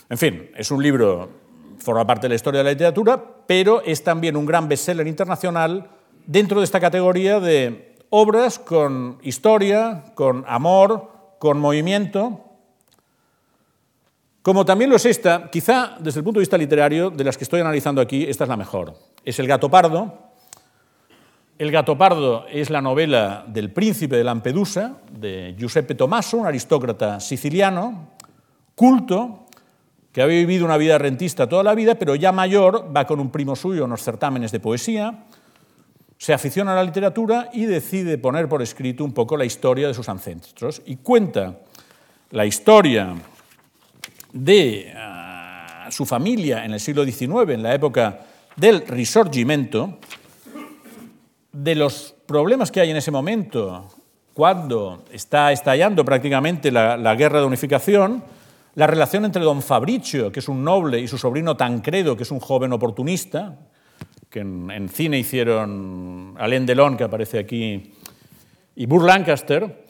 En 0.08 0.18
fin, 0.18 0.50
es 0.56 0.70
un 0.70 0.82
libro, 0.82 1.28
forma 1.78 2.06
parte 2.06 2.22
de 2.22 2.30
la 2.30 2.34
historia 2.36 2.58
de 2.58 2.64
la 2.64 2.70
literatura, 2.70 3.22
pero 3.46 3.82
es 3.82 4.02
también 4.02 4.36
un 4.36 4.46
gran 4.46 4.68
bestseller 4.68 5.06
internacional 5.06 5.90
dentro 6.26 6.60
de 6.60 6.64
esta 6.64 6.80
categoría 6.80 7.38
de 7.40 7.96
obras 8.08 8.58
con 8.58 9.18
historia, 9.22 10.04
con 10.14 10.44
amor, 10.46 11.10
con 11.38 11.58
movimiento, 11.60 12.44
como 14.44 14.66
también 14.66 14.90
lo 14.90 14.96
es 14.96 15.06
esta, 15.06 15.48
quizá 15.50 15.96
desde 15.98 16.20
el 16.20 16.24
punto 16.24 16.38
de 16.38 16.42
vista 16.42 16.58
literario, 16.58 17.08
de 17.08 17.24
las 17.24 17.38
que 17.38 17.44
estoy 17.44 17.62
analizando 17.62 18.02
aquí, 18.02 18.24
esta 18.24 18.44
es 18.44 18.50
la 18.50 18.58
mejor. 18.58 18.94
Es 19.24 19.38
El 19.38 19.46
gato 19.46 19.70
pardo. 19.70 20.23
El 21.56 21.70
gato 21.70 21.96
pardo 21.96 22.46
es 22.50 22.68
la 22.68 22.80
novela 22.80 23.44
del 23.46 23.70
príncipe 23.70 24.16
de 24.16 24.24
Lampedusa, 24.24 24.96
de 25.12 25.54
Giuseppe 25.56 25.94
Tommaso, 25.94 26.38
un 26.38 26.46
aristócrata 26.46 27.20
siciliano, 27.20 28.08
culto, 28.74 29.46
que 30.10 30.20
había 30.20 30.38
vivido 30.38 30.64
una 30.64 30.76
vida 30.76 30.98
rentista 30.98 31.48
toda 31.48 31.62
la 31.62 31.76
vida, 31.76 31.94
pero 31.94 32.16
ya 32.16 32.32
mayor 32.32 32.90
va 32.94 33.06
con 33.06 33.20
un 33.20 33.30
primo 33.30 33.54
suyo 33.54 33.82
a 33.82 33.84
unos 33.84 34.02
certámenes 34.02 34.50
de 34.50 34.58
poesía, 34.58 35.26
se 36.18 36.32
aficiona 36.32 36.72
a 36.72 36.76
la 36.76 36.82
literatura 36.82 37.50
y 37.52 37.66
decide 37.66 38.18
poner 38.18 38.48
por 38.48 38.60
escrito 38.60 39.04
un 39.04 39.12
poco 39.12 39.36
la 39.36 39.44
historia 39.44 39.86
de 39.86 39.94
sus 39.94 40.08
ancestros. 40.08 40.82
Y 40.86 40.96
cuenta 40.96 41.60
la 42.32 42.46
historia 42.46 43.14
de 44.32 44.92
ah, 44.96 45.86
su 45.90 46.04
familia 46.04 46.64
en 46.64 46.72
el 46.72 46.80
siglo 46.80 47.04
XIX, 47.04 47.50
en 47.50 47.62
la 47.62 47.74
época 47.74 48.20
del 48.56 48.84
Risorgimento, 48.88 49.98
de 51.54 51.76
los 51.76 52.16
problemas 52.26 52.72
que 52.72 52.80
hay 52.80 52.90
en 52.90 52.96
ese 52.96 53.12
momento, 53.12 53.88
cuando 54.34 55.04
está 55.12 55.52
estallando 55.52 56.04
prácticamente 56.04 56.72
la, 56.72 57.14
guerra 57.14 57.38
de 57.38 57.46
unificación, 57.46 58.24
la 58.74 58.88
relación 58.88 59.24
entre 59.24 59.44
don 59.44 59.62
Fabricio, 59.62 60.32
que 60.32 60.40
es 60.40 60.48
un 60.48 60.64
noble, 60.64 60.98
y 60.98 61.06
su 61.06 61.16
sobrino 61.16 61.56
Tancredo, 61.56 62.16
que 62.16 62.24
es 62.24 62.32
un 62.32 62.40
joven 62.40 62.72
oportunista, 62.72 63.56
que 64.28 64.40
en, 64.40 64.68
en 64.72 64.88
cine 64.88 65.16
hicieron 65.16 66.34
Alain 66.38 66.66
Delon, 66.66 66.96
que 66.96 67.04
aparece 67.04 67.38
aquí, 67.38 67.92
y 68.74 68.86
Burr 68.86 69.04
Lancaster. 69.04 69.86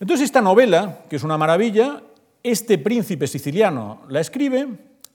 Entonces 0.00 0.24
esta 0.24 0.40
novela, 0.40 1.02
que 1.08 1.14
es 1.14 1.22
una 1.22 1.38
maravilla, 1.38 2.02
este 2.42 2.76
príncipe 2.76 3.28
siciliano 3.28 4.02
la 4.08 4.20
escribe 4.20 4.66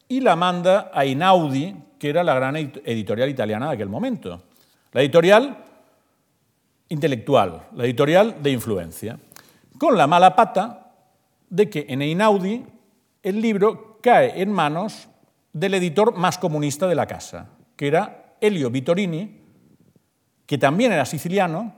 y 0.08 0.22
la 0.22 0.38
manda 0.38 0.92
a 0.94 1.06
Inaudi, 1.06 1.76
que 2.00 2.10
era 2.10 2.24
la 2.24 2.36
gran 2.36 2.56
editorial 2.56 3.30
italiana 3.30 3.68
de 3.68 3.74
aquel 3.74 3.90
momento. 3.90 4.42
La 4.94 5.02
editorial 5.02 5.66
intelectual, 6.90 7.68
la 7.76 7.86
editorial 7.86 8.42
de 8.42 8.52
influencia, 8.52 9.20
con 9.78 9.98
la 9.98 10.08
mala 10.08 10.36
pata 10.36 10.92
de 11.50 11.70
que 11.70 11.86
en 11.90 12.02
Einaudi 12.02 12.66
el 13.24 13.42
libro 13.42 14.00
cae 14.02 14.42
en 14.42 14.52
manos 14.52 15.08
del 15.54 15.74
editor 15.76 16.16
más 16.16 16.38
comunista 16.38 16.88
de 16.88 16.96
la 16.96 17.08
casa, 17.08 17.50
que 17.76 17.88
era 17.88 18.36
Elio 18.42 18.70
Vittorini, 18.70 19.40
que 20.46 20.58
también 20.58 20.92
era 20.92 21.06
siciliano 21.06 21.74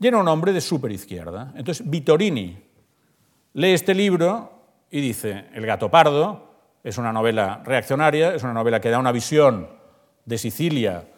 y 0.00 0.06
era 0.06 0.18
un 0.18 0.28
hombre 0.28 0.52
de 0.52 0.60
superizquierda. 0.60 1.52
Entonces 1.56 1.88
Vittorini 1.88 2.62
lee 3.54 3.72
este 3.72 3.94
libro 3.94 4.52
y 4.90 5.00
dice, 5.00 5.46
El 5.52 5.66
gato 5.66 5.90
pardo 5.90 6.52
es 6.84 6.98
una 6.98 7.12
novela 7.12 7.62
reaccionaria, 7.64 8.34
es 8.34 8.42
una 8.42 8.52
novela 8.52 8.80
que 8.80 8.90
da 8.90 8.98
una 8.98 9.12
visión 9.12 9.68
de 10.24 10.38
Sicilia 10.38 11.08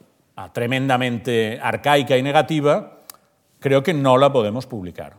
tremendamente 0.53 1.61
arcaica 1.63 2.17
y 2.17 2.23
negativa, 2.23 3.01
creo 3.61 3.83
que 3.83 3.95
no 3.95 4.19
la 4.19 4.33
podemos 4.33 4.67
publicar. 4.67 5.17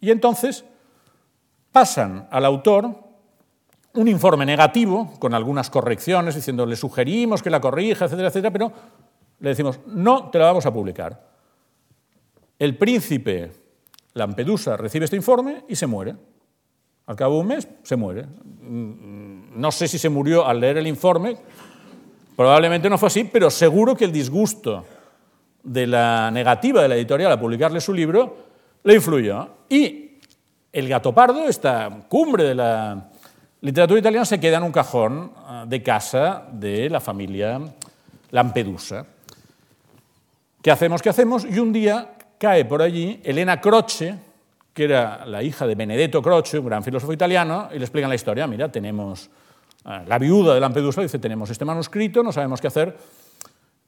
Y 0.00 0.10
entonces 0.10 0.64
pasan 1.72 2.28
al 2.30 2.44
autor 2.44 3.08
un 3.94 4.08
informe 4.08 4.46
negativo 4.46 5.12
con 5.18 5.34
algunas 5.34 5.70
correcciones, 5.70 6.34
diciendo 6.34 6.66
le 6.66 6.76
sugerimos 6.76 7.42
que 7.42 7.50
la 7.50 7.60
corrija, 7.60 8.04
etcétera, 8.04 8.28
etcétera, 8.28 8.52
pero 8.52 8.72
le 9.40 9.48
decimos 9.50 9.80
no 9.86 10.30
te 10.30 10.38
la 10.38 10.46
vamos 10.46 10.66
a 10.66 10.72
publicar. 10.72 11.28
El 12.58 12.76
príncipe 12.76 13.52
Lampedusa 14.14 14.76
recibe 14.76 15.04
este 15.04 15.16
informe 15.16 15.64
y 15.68 15.76
se 15.76 15.86
muere. 15.86 16.16
Al 17.06 17.16
cabo 17.16 17.36
de 17.36 17.40
un 17.40 17.46
mes 17.46 17.68
se 17.84 17.96
muere. 17.96 18.26
No 18.60 19.72
sé 19.72 19.88
si 19.88 19.98
se 19.98 20.08
murió 20.08 20.46
al 20.46 20.60
leer 20.60 20.76
el 20.76 20.86
informe, 20.86 21.38
probablemente 22.38 22.88
no 22.88 22.96
fue 22.98 23.08
así, 23.08 23.24
pero 23.24 23.50
seguro 23.50 23.96
que 23.96 24.04
el 24.04 24.12
disgusto 24.12 24.84
de 25.60 25.88
la 25.88 26.30
negativa 26.30 26.80
de 26.80 26.86
la 26.86 26.94
editorial 26.94 27.32
a 27.32 27.40
publicarle 27.40 27.80
su 27.80 27.92
libro 27.92 28.36
le 28.84 28.94
influyó. 28.94 29.48
Y 29.68 30.20
El 30.70 30.88
gato 30.88 31.12
pardo, 31.12 31.48
esta 31.48 32.04
cumbre 32.08 32.44
de 32.44 32.54
la 32.54 33.08
literatura 33.60 33.98
italiana, 33.98 34.24
se 34.24 34.38
queda 34.38 34.58
en 34.58 34.62
un 34.62 34.70
cajón 34.70 35.32
ah, 35.36 35.64
de 35.66 35.82
casa 35.82 36.46
de 36.52 36.88
la 36.88 37.00
familia 37.00 37.60
Lampedusa. 38.30 39.04
¿Qué 40.62 40.70
hacemos? 40.70 41.02
¿Qué 41.02 41.08
hacemos? 41.08 41.44
Y 41.44 41.58
un 41.58 41.72
día 41.72 42.12
cae 42.38 42.64
por 42.66 42.82
allí 42.82 43.20
Elena 43.24 43.60
Croce, 43.60 44.14
que 44.72 44.84
era 44.84 45.26
la 45.26 45.42
hija 45.42 45.66
de 45.66 45.74
Benedetto 45.74 46.22
Croce, 46.22 46.60
un 46.60 46.66
gran 46.66 46.84
filósofo 46.84 47.12
italiano, 47.12 47.68
y 47.74 47.78
le 47.78 47.84
explican 47.84 48.08
la 48.08 48.14
historia. 48.14 48.46
Mira, 48.46 48.70
tenemos 48.70 49.28
la 50.06 50.18
viuda 50.18 50.54
de 50.54 50.60
Lampedusa, 50.60 51.02
dice, 51.02 51.18
tenemos 51.18 51.48
este 51.50 51.64
manuscrito, 51.64 52.22
no 52.22 52.32
sabemos 52.32 52.60
qué 52.60 52.66
hacer 52.66 52.96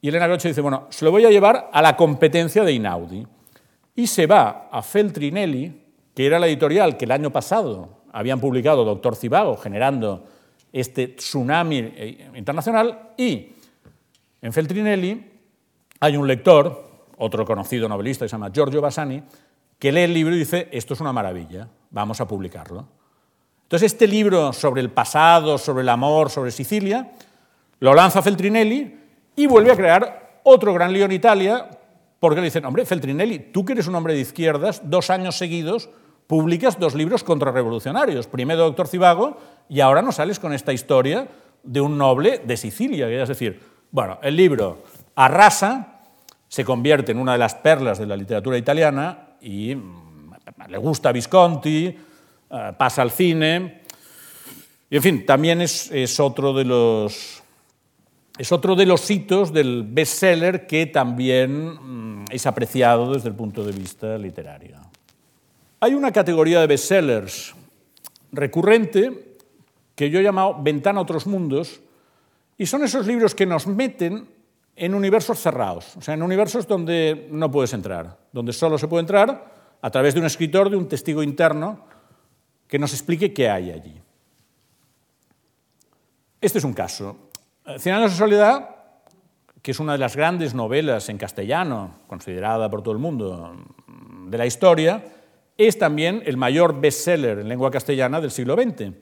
y 0.02 0.08
Elena 0.08 0.26
Croce 0.26 0.48
dice, 0.48 0.60
bueno, 0.60 0.86
se 0.90 1.04
lo 1.04 1.10
voy 1.10 1.24
a 1.26 1.30
llevar 1.30 1.70
a 1.72 1.82
la 1.82 1.96
competencia 1.96 2.64
de 2.64 2.72
Inaudi. 2.72 3.26
Y 3.94 4.06
se 4.06 4.26
va 4.26 4.68
a 4.70 4.82
Feltrinelli, 4.82 5.82
que 6.14 6.26
era 6.26 6.38
la 6.38 6.46
editorial 6.46 6.96
que 6.96 7.04
el 7.04 7.12
año 7.12 7.30
pasado 7.30 8.00
habían 8.12 8.40
publicado 8.40 8.84
Doctor 8.84 9.14
Cibago, 9.14 9.56
generando 9.56 10.24
este 10.72 11.08
tsunami 11.08 11.78
eh, 11.78 12.30
internacional, 12.34 13.10
y 13.16 13.52
en 14.40 14.52
Feltrinelli 14.52 15.30
hay 16.00 16.16
un 16.16 16.26
lector, 16.26 16.88
otro 17.18 17.44
conocido 17.44 17.88
novelista 17.88 18.24
que 18.24 18.30
se 18.30 18.34
llama 18.34 18.50
Giorgio 18.50 18.80
Bassani, 18.80 19.22
que 19.78 19.92
lee 19.92 20.02
el 20.02 20.14
libro 20.14 20.34
y 20.34 20.38
dice, 20.38 20.68
esto 20.72 20.94
es 20.94 21.00
una 21.00 21.12
maravilla, 21.12 21.68
vamos 21.90 22.20
a 22.20 22.26
publicarlo. 22.26 22.86
Entonces 23.70 23.92
este 23.92 24.09
libro 24.09 24.52
sobre 24.52 24.80
el 24.80 24.90
pasado, 24.90 25.56
sobre 25.56 25.83
el 25.83 25.88
amor, 25.90 26.28
sobre 26.28 26.50
Sicilia, 26.50 27.12
lo 27.78 27.94
lanza 27.94 28.20
Feltrinelli 28.20 28.98
y 29.37 29.46
vuelve 29.46 29.70
a 29.70 29.76
crear 29.76 30.40
otro 30.42 30.74
gran 30.74 30.92
lío 30.92 31.04
en 31.04 31.12
Italia, 31.12 31.70
porque 32.18 32.40
le 32.40 32.46
dicen, 32.46 32.64
hombre, 32.64 32.85
Feltrinelli, 32.85 33.38
tú 33.52 33.64
que 33.64 33.74
eres 33.74 33.87
un 33.87 33.94
hombre 33.94 34.14
de 34.14 34.18
izquierdas, 34.22 34.83
dos 34.90 35.09
años 35.09 35.38
seguidos 35.38 35.88
publicas 36.26 36.80
dos 36.80 36.96
libros 36.96 37.22
contrarrevolucionarios, 37.22 38.26
primero 38.26 38.64
Doctor 38.64 38.88
Cibago 38.88 39.37
y 39.68 39.78
ahora 39.78 40.02
nos 40.02 40.16
sales 40.16 40.40
con 40.40 40.52
esta 40.52 40.72
historia 40.72 41.28
de 41.62 41.80
un 41.80 41.96
noble 41.96 42.42
de 42.44 42.56
Sicilia, 42.56 43.09
es 43.09 43.28
decir, 43.28 43.61
bueno, 43.92 44.18
el 44.20 44.35
libro 44.35 44.83
arrasa, 45.14 46.00
se 46.48 46.64
convierte 46.64 47.12
en 47.12 47.20
una 47.20 47.35
de 47.35 47.38
las 47.38 47.54
perlas 47.54 48.00
de 48.00 48.06
la 48.06 48.16
literatura 48.16 48.59
italiana 48.59 49.28
y 49.40 49.76
mm, 49.76 50.33
le 50.66 50.78
gusta 50.78 51.12
Visconti, 51.12 51.96
pasa 52.76 53.02
al 53.02 53.10
cine, 53.10 53.82
y 54.90 54.96
en 54.96 55.02
fin, 55.02 55.24
también 55.24 55.60
es, 55.60 55.90
es 55.92 56.18
otro 56.18 56.52
de 56.52 56.64
los 56.64 57.42
es 58.38 58.52
otro 58.52 58.74
de 58.74 58.86
los 58.86 59.10
hitos 59.10 59.52
del 59.52 59.84
bestseller 59.86 60.66
que 60.66 60.86
también 60.86 62.22
mm, 62.22 62.24
es 62.30 62.46
apreciado 62.46 63.12
desde 63.12 63.28
el 63.28 63.34
punto 63.34 63.62
de 63.62 63.72
vista 63.72 64.16
literario. 64.16 64.78
Hay 65.80 65.94
una 65.94 66.10
categoría 66.10 66.60
de 66.60 66.66
bestsellers 66.66 67.54
recurrente 68.32 69.36
que 69.94 70.08
yo 70.08 70.20
he 70.20 70.22
llamado 70.22 70.56
Ventana 70.62 71.00
a 71.00 71.02
otros 71.02 71.26
mundos, 71.26 71.82
y 72.56 72.64
son 72.64 72.82
esos 72.82 73.06
libros 73.06 73.34
que 73.34 73.44
nos 73.44 73.66
meten 73.66 74.26
en 74.74 74.94
universos 74.94 75.38
cerrados, 75.38 75.96
o 75.98 76.00
sea, 76.00 76.14
en 76.14 76.22
universos 76.22 76.66
donde 76.66 77.28
no 77.30 77.50
puedes 77.50 77.74
entrar, 77.74 78.16
donde 78.32 78.54
solo 78.54 78.78
se 78.78 78.88
puede 78.88 79.02
entrar 79.02 79.76
a 79.82 79.90
través 79.90 80.14
de 80.14 80.20
un 80.20 80.26
escritor, 80.26 80.70
de 80.70 80.76
un 80.76 80.88
testigo 80.88 81.22
interno, 81.22 81.84
que 82.70 82.78
nos 82.78 82.92
explique 82.92 83.35
qué 83.35 83.50
hay 83.50 83.72
allí. 83.72 84.00
Este 86.40 86.59
es 86.59 86.64
un 86.64 86.72
caso. 86.72 87.30
Cien 87.78 87.96
años 87.96 88.12
de 88.12 88.16
soledad, 88.16 88.76
que 89.61 89.72
es 89.72 89.80
una 89.80 89.92
de 89.92 89.98
las 89.98 90.16
grandes 90.16 90.54
novelas 90.54 91.09
en 91.09 91.18
castellano, 91.18 91.98
considerada 92.06 92.70
por 92.70 92.83
todo 92.83 92.92
el 92.92 93.00
mundo, 93.00 93.56
de 94.28 94.38
la 94.38 94.46
historia, 94.46 95.04
es 95.59 95.78
también 95.78 96.22
el 96.24 96.37
mayor 96.37 96.80
bestseller 96.80 97.40
en 97.40 97.48
lengua 97.48 97.70
castellana 97.70 98.20
del 98.20 98.30
siglo 98.30 98.54
XX. 98.54 98.94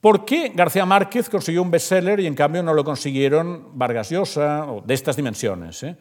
¿Por 0.00 0.24
qué 0.24 0.52
García 0.54 0.84
Márquez 0.84 1.30
consiguió 1.30 1.62
un 1.62 1.70
bestseller 1.70 2.20
y 2.20 2.26
en 2.26 2.34
cambio 2.34 2.62
no 2.62 2.74
lo 2.74 2.84
consiguieron 2.84 3.70
Vargas 3.78 4.10
Llosa, 4.10 4.66
o 4.70 4.82
de 4.82 4.94
estas 4.94 5.16
dimensiones? 5.16 5.82
¿eh? 5.84 5.96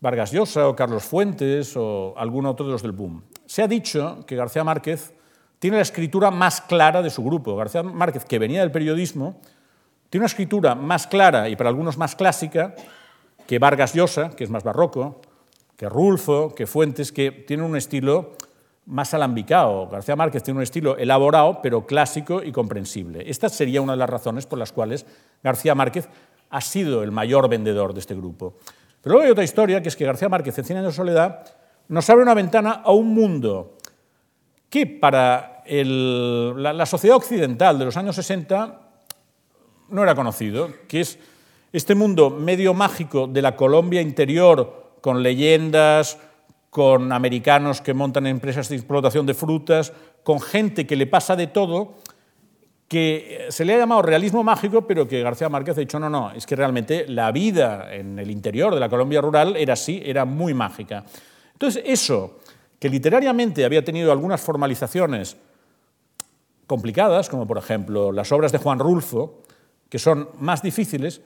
Vargas 0.00 0.30
Llosa 0.30 0.68
o 0.68 0.76
Carlos 0.76 1.04
Fuentes 1.04 1.76
o 1.76 2.14
algún 2.16 2.46
otro 2.46 2.66
de 2.66 2.72
los 2.72 2.82
del 2.82 2.92
boom. 2.92 3.24
Se 3.48 3.62
ha 3.62 3.66
dicho 3.66 4.26
que 4.26 4.36
García 4.36 4.62
Márquez 4.62 5.14
tiene 5.58 5.78
la 5.78 5.82
escritura 5.82 6.30
más 6.30 6.60
clara 6.60 7.00
de 7.00 7.08
su 7.08 7.24
grupo. 7.24 7.56
García 7.56 7.82
Márquez, 7.82 8.26
que 8.26 8.38
venía 8.38 8.60
del 8.60 8.70
periodismo, 8.70 9.40
tiene 10.10 10.24
una 10.24 10.26
escritura 10.26 10.74
más 10.74 11.06
clara 11.06 11.48
y 11.48 11.56
para 11.56 11.70
algunos 11.70 11.96
más 11.96 12.14
clásica 12.14 12.74
que 13.46 13.58
Vargas 13.58 13.94
Llosa, 13.94 14.36
que 14.36 14.44
es 14.44 14.50
más 14.50 14.64
barroco, 14.64 15.22
que 15.78 15.88
Rulfo, 15.88 16.54
que 16.54 16.66
Fuentes, 16.66 17.10
que 17.10 17.30
tienen 17.30 17.64
un 17.64 17.74
estilo 17.74 18.32
más 18.84 19.14
alambicado. 19.14 19.88
García 19.88 20.14
Márquez 20.14 20.42
tiene 20.42 20.58
un 20.58 20.62
estilo 20.62 20.98
elaborado, 20.98 21.60
pero 21.62 21.86
clásico 21.86 22.42
y 22.42 22.52
comprensible. 22.52 23.30
Esta 23.30 23.48
sería 23.48 23.80
una 23.80 23.92
de 23.94 23.98
las 23.98 24.10
razones 24.10 24.44
por 24.44 24.58
las 24.58 24.72
cuales 24.72 25.06
García 25.42 25.74
Márquez 25.74 26.06
ha 26.50 26.60
sido 26.60 27.02
el 27.02 27.12
mayor 27.12 27.48
vendedor 27.48 27.94
de 27.94 28.00
este 28.00 28.14
grupo. 28.14 28.58
Pero 29.00 29.14
luego 29.14 29.24
hay 29.24 29.32
otra 29.32 29.44
historia, 29.44 29.80
que 29.80 29.88
es 29.88 29.96
que 29.96 30.04
García 30.04 30.28
Márquez 30.28 30.58
en 30.58 30.66
Cien 30.66 30.78
años 30.80 30.92
de 30.92 30.96
soledad 30.96 31.46
nos 31.88 32.08
abre 32.10 32.22
una 32.22 32.34
ventana 32.34 32.82
a 32.84 32.92
un 32.92 33.14
mundo 33.14 33.76
que 34.70 34.86
para 34.86 35.62
la, 35.66 36.72
la 36.72 36.86
sociedad 36.86 37.16
occidental 37.16 37.78
de 37.78 37.84
los 37.86 37.96
años 37.96 38.16
60 38.16 38.80
no 39.90 40.02
era 40.02 40.14
conocido, 40.14 40.70
que 40.86 41.00
es 41.00 41.18
este 41.72 41.94
mundo 41.94 42.30
medio 42.30 42.74
mágico 42.74 43.26
de 43.26 43.42
la 43.42 43.56
Colombia 43.56 44.00
interior, 44.00 44.96
con 45.00 45.22
leyendas, 45.22 46.18
con 46.70 47.12
americanos 47.12 47.80
que 47.80 47.94
montan 47.94 48.26
empresas 48.26 48.68
de 48.68 48.76
explotación 48.76 49.26
de 49.26 49.34
frutas, 49.34 49.92
con 50.22 50.40
gente 50.40 50.86
que 50.86 50.96
le 50.96 51.06
pasa 51.06 51.36
de 51.36 51.46
todo, 51.46 51.96
que 52.88 53.46
se 53.50 53.64
le 53.64 53.74
ha 53.74 53.78
llamado 53.78 54.02
realismo 54.02 54.42
mágico, 54.42 54.86
pero 54.86 55.06
que 55.06 55.22
García 55.22 55.48
Márquez 55.48 55.76
ha 55.76 55.80
dicho, 55.80 55.98
no, 55.98 56.08
no, 56.08 56.32
es 56.32 56.46
que 56.46 56.56
realmente 56.56 57.06
la 57.06 57.30
vida 57.32 57.94
en 57.94 58.18
el 58.18 58.30
interior 58.30 58.72
de 58.74 58.80
la 58.80 58.88
Colombia 58.88 59.20
rural 59.20 59.56
era 59.56 59.74
así, 59.74 60.02
era 60.04 60.24
muy 60.24 60.54
mágica. 60.54 61.04
Entonces, 61.58 61.82
eso, 61.86 62.38
que 62.78 62.88
literariamente 62.88 63.64
había 63.64 63.84
tenido 63.84 64.12
algunas 64.12 64.40
formalizaciones 64.40 65.36
complicadas, 66.68 67.28
como 67.28 67.48
por 67.48 67.58
ejemplo 67.58 68.12
las 68.12 68.30
obras 68.30 68.52
de 68.52 68.58
Juan 68.58 68.78
Rulfo, 68.78 69.42
que 69.88 69.98
son 69.98 70.28
más 70.38 70.62
difíciles, 70.62 71.20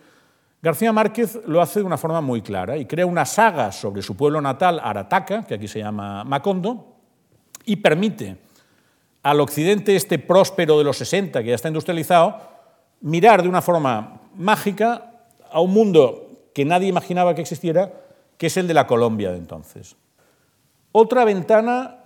García 0.63 0.91
Márquez 0.91 1.39
lo 1.47 1.61
hace 1.61 1.81
de 1.81 1.85
una 1.85 1.99
forma 1.99 2.23
muy 2.23 2.41
clara 2.41 2.79
y 2.79 2.87
crea 2.87 3.05
una 3.05 3.27
saga 3.27 3.73
sobre 3.73 4.01
su 4.01 4.17
pueblo 4.17 4.41
natal, 4.41 4.81
Arataca, 4.83 5.45
que 5.45 5.53
aquí 5.53 5.69
se 5.69 5.81
llama 5.81 6.25
Macondo, 6.25 6.97
y 7.67 7.77
permite 7.77 8.39
al 9.23 9.39
occidente 9.39 9.95
este 9.95 10.19
próspero 10.19 10.79
de 10.79 10.85
los 10.85 10.97
60, 10.97 11.43
que 11.43 11.51
ya 11.51 11.57
está 11.57 11.69
industrializado, 11.69 12.41
mirar 13.03 13.43
de 13.43 13.51
una 13.51 13.61
forma 13.61 14.19
mágica 14.35 15.13
a 15.51 15.61
un 15.61 15.75
mundo 15.75 16.49
que 16.55 16.65
nadie 16.65 16.89
imaginaba 16.89 17.35
que 17.35 17.43
existiera, 17.43 17.93
que 18.39 18.47
es 18.47 18.57
el 18.57 18.67
de 18.67 18.73
la 18.73 18.87
Colombia 18.87 19.31
de 19.31 19.37
entonces. 19.37 19.97
Otra 20.93 21.25
ventana 21.25 21.97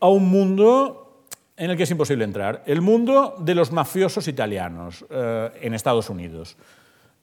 a 0.00 0.08
un 0.08 0.28
mundo 0.28 1.24
en 1.56 1.70
el 1.70 1.76
que 1.76 1.84
es 1.84 1.90
imposible 1.90 2.24
entrar, 2.24 2.62
el 2.66 2.80
mundo 2.80 3.36
de 3.38 3.54
los 3.54 3.70
mafiosos 3.70 4.26
italianos 4.26 5.04
eh, 5.08 5.50
en 5.62 5.72
Estados 5.72 6.10
Unidos. 6.10 6.56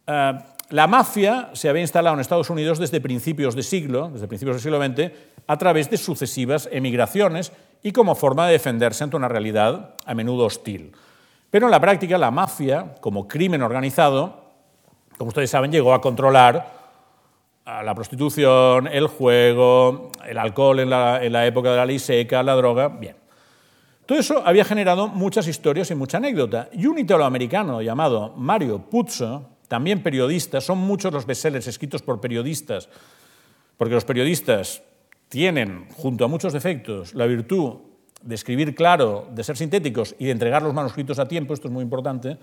Eh, 0.07 0.34
la 0.70 0.88
mafia 0.88 1.49
se 1.51 1.68
había 1.68 1.82
instalado 1.82 2.14
en 2.14 2.22
Estados 2.22 2.49
Unidos 2.49 2.80
desde 2.80 3.01
principios 3.01 3.55
de 3.55 3.64
siglo, 3.64 4.09
desde 4.09 4.30
principios 4.30 4.55
del 4.55 4.64
siglo 4.64 4.82
XX, 4.82 5.14
a 5.47 5.57
través 5.57 5.89
de 5.89 5.97
sucesivas 5.97 6.70
emigraciones 6.72 7.51
y 7.84 7.91
como 7.91 8.16
forma 8.16 8.47
de 8.47 8.53
defenderse 8.53 9.03
ante 9.03 9.18
una 9.18 9.28
realidad 9.28 9.95
a 10.05 10.14
menudo 10.14 10.45
hostil. 10.45 10.93
Pero 11.49 11.68
en 11.68 11.72
la 11.72 11.82
práctica, 11.82 12.18
la 12.18 12.32
mafia, 12.32 12.95
como 13.01 13.28
crimen 13.28 13.62
organizado, 13.62 14.45
como 15.18 15.28
ustedes 15.28 15.49
saben, 15.49 15.74
llegó 15.74 15.93
a 15.93 15.99
controlar 15.99 16.80
la 17.66 17.93
prostitución, 17.95 18.88
el 18.88 19.07
juego, 19.07 20.12
el 20.28 20.38
alcohol 20.38 20.80
en 20.80 20.89
la, 20.89 21.24
en 21.24 21.34
la 21.34 21.45
época 21.45 21.72
de 21.72 21.78
la 21.78 21.86
ley 21.86 21.99
seca, 21.99 22.43
la 22.43 22.55
droga. 22.55 22.88
Bien. 22.89 23.16
Todo 24.05 24.20
eso 24.20 24.43
había 24.45 24.66
generado 24.66 25.07
muchas 25.07 25.47
historias 25.47 25.89
y 25.91 25.95
mucha 25.95 26.18
anécdota. 26.18 26.70
Y 26.74 26.86
un 26.86 26.97
italoamericano 26.97 27.82
llamado 27.82 28.34
Mario 28.36 28.80
Puzo, 28.89 29.49
también 29.68 30.03
periodista, 30.03 30.59
son 30.59 30.80
muchos 30.80 31.14
los 31.14 31.26
bestsellers 31.26 31.68
escritos 31.68 32.01
por 32.01 32.20
periodistas, 32.20 32.89
porque 33.78 33.93
los 33.93 34.03
periodistas 34.03 34.84
tienen, 35.30 35.88
junto 35.93 36.26
a 36.26 36.28
muchos 36.28 36.51
defectos, 36.51 37.14
la 37.14 37.26
virtud 37.26 37.76
de 38.22 38.36
escribir 38.36 38.76
claro, 38.76 39.28
de 39.32 39.43
ser 39.43 39.55
sintéticos 39.55 40.14
y 40.20 40.26
de 40.26 40.32
entregar 40.32 40.62
los 40.62 40.74
manuscritos 40.74 41.18
a 41.20 41.28
tiempo, 41.28 41.53
esto 41.53 41.70
es 41.70 41.74
muy 41.74 41.84
importante. 41.84 42.38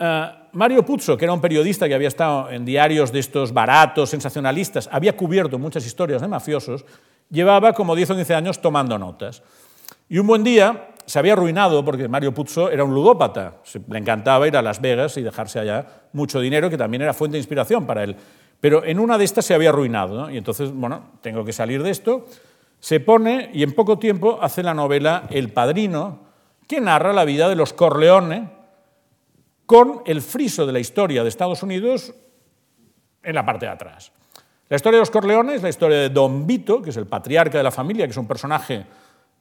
Uh, 0.00 0.38
Mario 0.52 0.84
Puzo, 0.84 1.16
que 1.16 1.24
era 1.24 1.32
un 1.32 1.40
periodista 1.40 1.88
que 1.88 1.94
había 1.94 2.08
estado 2.08 2.50
en 2.50 2.64
diarios 2.64 3.12
de 3.12 3.18
estos 3.18 3.52
baratos, 3.52 4.10
sensacionalistas, 4.10 4.88
había 4.92 5.16
cubierto 5.16 5.58
muchas 5.58 5.84
historias 5.84 6.22
de 6.22 6.28
mafiosos, 6.28 6.84
llevaba 7.30 7.72
como 7.72 7.94
10 7.94 8.10
o 8.10 8.16
15 8.16 8.34
años 8.34 8.60
tomando 8.60 8.98
notas. 8.98 9.42
Y 10.08 10.18
un 10.18 10.26
buen 10.26 10.44
día 10.44 10.90
se 11.04 11.18
había 11.18 11.32
arruinado 11.32 11.84
porque 11.84 12.08
Mario 12.08 12.32
Puzo 12.32 12.70
era 12.70 12.84
un 12.84 12.94
ludópata, 12.94 13.56
le 13.88 13.98
encantaba 13.98 14.46
ir 14.46 14.56
a 14.56 14.62
Las 14.62 14.80
Vegas 14.80 15.16
y 15.16 15.22
dejarse 15.22 15.58
allá 15.58 15.86
mucho 16.12 16.40
dinero, 16.40 16.70
que 16.70 16.78
también 16.78 17.02
era 17.02 17.12
fuente 17.12 17.34
de 17.34 17.40
inspiración 17.40 17.86
para 17.86 18.04
él. 18.04 18.16
Pero 18.60 18.84
en 18.84 19.00
una 19.00 19.18
de 19.18 19.24
estas 19.24 19.44
se 19.44 19.54
había 19.54 19.70
arruinado, 19.70 20.30
y 20.30 20.38
entonces, 20.38 20.72
bueno, 20.72 21.12
tengo 21.20 21.44
que 21.44 21.52
salir 21.52 21.82
de 21.82 21.90
esto. 21.90 22.26
Se 22.80 23.00
pone 23.00 23.50
y 23.52 23.62
en 23.62 23.72
poco 23.72 23.98
tiempo 23.98 24.38
hace 24.40 24.62
la 24.62 24.74
novela 24.74 25.24
El 25.30 25.50
Padrino, 25.50 26.20
que 26.66 26.80
narra 26.80 27.12
la 27.12 27.24
vida 27.24 27.48
de 27.48 27.56
los 27.56 27.72
Corleone 27.72 28.57
con 29.68 30.00
el 30.06 30.22
friso 30.22 30.64
de 30.64 30.72
la 30.72 30.78
historia 30.78 31.22
de 31.22 31.28
Estados 31.28 31.62
Unidos 31.62 32.14
en 33.22 33.34
la 33.34 33.44
parte 33.44 33.66
de 33.66 33.72
atrás. 33.72 34.10
La 34.66 34.76
historia 34.76 34.96
de 34.96 35.02
los 35.02 35.10
Corleones 35.10 35.56
es 35.56 35.62
la 35.62 35.68
historia 35.68 35.98
de 35.98 36.08
Don 36.08 36.46
Vito, 36.46 36.80
que 36.80 36.88
es 36.88 36.96
el 36.96 37.06
patriarca 37.06 37.58
de 37.58 37.64
la 37.64 37.70
familia, 37.70 38.06
que 38.06 38.12
es 38.12 38.16
un 38.16 38.26
personaje 38.26 38.86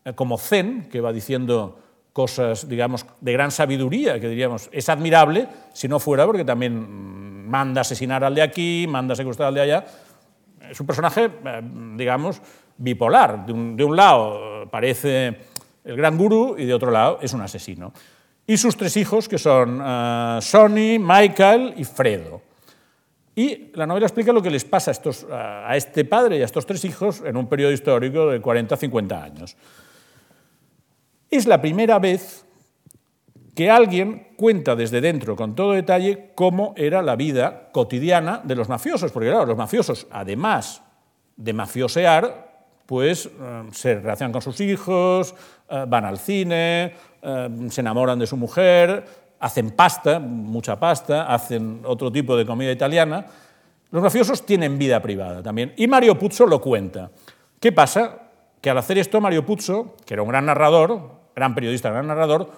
eh, 0.04 0.12
como 0.16 0.38
Zen, 0.38 0.90
que 0.92 1.00
va 1.00 1.14
diciendo 1.14 1.80
cosas, 2.12 2.68
digamos, 2.68 3.06
de 3.22 3.32
gran 3.32 3.52
sabiduría, 3.52 4.20
que 4.20 4.28
diríamos, 4.28 4.68
es 4.74 4.90
admirable, 4.90 5.48
si 5.72 5.88
no 5.88 5.98
fuera 5.98 6.26
porque 6.26 6.44
también 6.44 7.48
manda 7.48 7.80
asesinar 7.80 8.26
al 8.26 8.36
de 8.36 8.42
aquí, 8.42 8.86
manda 8.90 9.16
secuestrar 9.16 9.48
al 9.48 9.56
de 9.56 9.62
allá. 9.62 9.86
Es 10.70 10.78
un 10.82 10.88
personaje, 10.88 11.32
eh, 11.46 11.62
digamos, 11.96 12.42
bipolar. 12.78 13.46
De 13.46 13.54
un, 13.54 13.96
lado 13.96 14.64
eh, 14.64 14.68
parece 14.70 15.38
el 15.86 15.96
gran 15.96 16.18
gurú 16.18 16.56
y 16.58 16.66
de 16.66 16.74
otro 16.74 16.92
lado 16.92 17.20
es 17.22 17.32
un 17.32 17.40
asesino. 17.40 17.94
Y 18.48 18.58
sus 18.58 18.78
tres 18.78 18.96
hijos, 18.96 19.28
que 19.28 19.38
son 19.38 19.82
Sonny, 20.42 20.98
Michael 20.98 21.74
y 21.76 21.84
Fredo. 21.84 22.42
Y 23.36 23.72
la 23.76 23.86
novela 23.86 24.08
explica 24.08 24.32
lo 24.32 24.42
que 24.42 24.50
les 24.50 24.66
pasa 24.66 24.90
a, 24.90 24.94
estos, 24.94 25.28
a 25.30 25.76
este 25.76 26.06
padre 26.06 26.38
y 26.38 26.42
a 26.42 26.46
estos 26.46 26.66
tres 26.66 26.84
hijos 26.86 27.22
en 27.24 27.38
un 27.38 27.48
periodo 27.48 27.72
histórico 27.72 28.32
de 28.32 28.42
40-50 28.42 29.22
años. 29.22 29.56
Es 31.30 31.46
la 31.46 31.62
primera 31.62 32.00
vez 32.00 32.46
que 33.54 33.70
alguien 33.70 34.30
cuenta 34.38 34.76
desde 34.76 35.02
dentro 35.02 35.36
con 35.36 35.56
todo 35.56 35.74
detalle 35.74 36.32
cómo 36.36 36.74
era 36.78 37.02
la 37.02 37.16
vida 37.16 37.70
cotidiana 37.72 38.40
de 38.44 38.56
los 38.56 38.70
mafiosos, 38.70 39.12
porque 39.12 39.30
claro, 39.30 39.46
los 39.46 39.58
mafiosos, 39.58 40.08
además 40.10 40.82
de 41.36 41.54
mafiosear, 41.54 42.57
pues 42.88 43.28
eh, 43.28 43.64
se 43.74 43.96
relacionan 43.96 44.32
con 44.32 44.42
sus 44.42 44.60
hijos, 44.62 45.36
eh, 45.70 45.86
van 45.88 46.06
al 46.06 46.18
cine, 46.18 46.94
eh, 47.22 47.68
se 47.70 47.82
enamoran 47.82 48.18
de 48.18 48.26
su 48.26 48.38
mujer, 48.38 49.06
hacen 49.40 49.72
pasta, 49.72 50.20
mucha 50.20 50.80
pasta, 50.80 51.32
hacen 51.32 51.82
otro 51.84 52.12
tipo 52.12 52.36
de 52.36 52.46
comida 52.46 52.72
italiana. 52.72 53.26
Los 53.92 54.02
mafiosos 54.02 54.46
tienen 54.46 54.80
vida 54.80 55.02
privada 55.02 55.44
también. 55.44 55.74
Y 55.78 55.86
Mario 55.88 56.18
Puzo 56.18 56.48
lo 56.48 56.62
cuenta. 56.62 57.12
¿Qué 57.60 57.72
pasa? 57.72 58.30
Que 58.62 58.70
al 58.70 58.78
hacer 58.78 58.98
esto, 58.98 59.20
Mario 59.22 59.46
Puzo, 59.46 59.96
que 60.06 60.14
era 60.14 60.24
un 60.24 60.30
gran 60.30 60.46
narrador, 60.46 61.12
gran 61.36 61.54
periodista, 61.54 61.92
gran 61.92 62.08
narrador, 62.08 62.50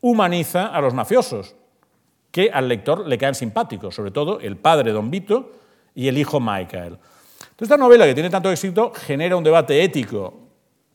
humaniza 0.00 0.66
a 0.66 0.80
los 0.80 0.94
mafiosos, 0.94 1.56
que 2.30 2.50
al 2.50 2.68
lector 2.68 3.06
le 3.06 3.18
caen 3.18 3.34
simpáticos, 3.34 3.94
sobre 3.94 4.10
todo 4.10 4.40
el 4.40 4.56
padre 4.56 4.92
Don 4.92 5.10
Vito 5.10 5.52
y 5.94 6.08
el 6.08 6.16
hijo 6.16 6.40
Michael. 6.40 6.98
Entonces, 7.54 7.70
esta 7.70 7.76
novela, 7.76 8.04
que 8.04 8.14
tiene 8.14 8.30
tanto 8.30 8.50
éxito, 8.50 8.92
genera 8.92 9.36
un 9.36 9.44
debate 9.44 9.84
ético 9.84 10.48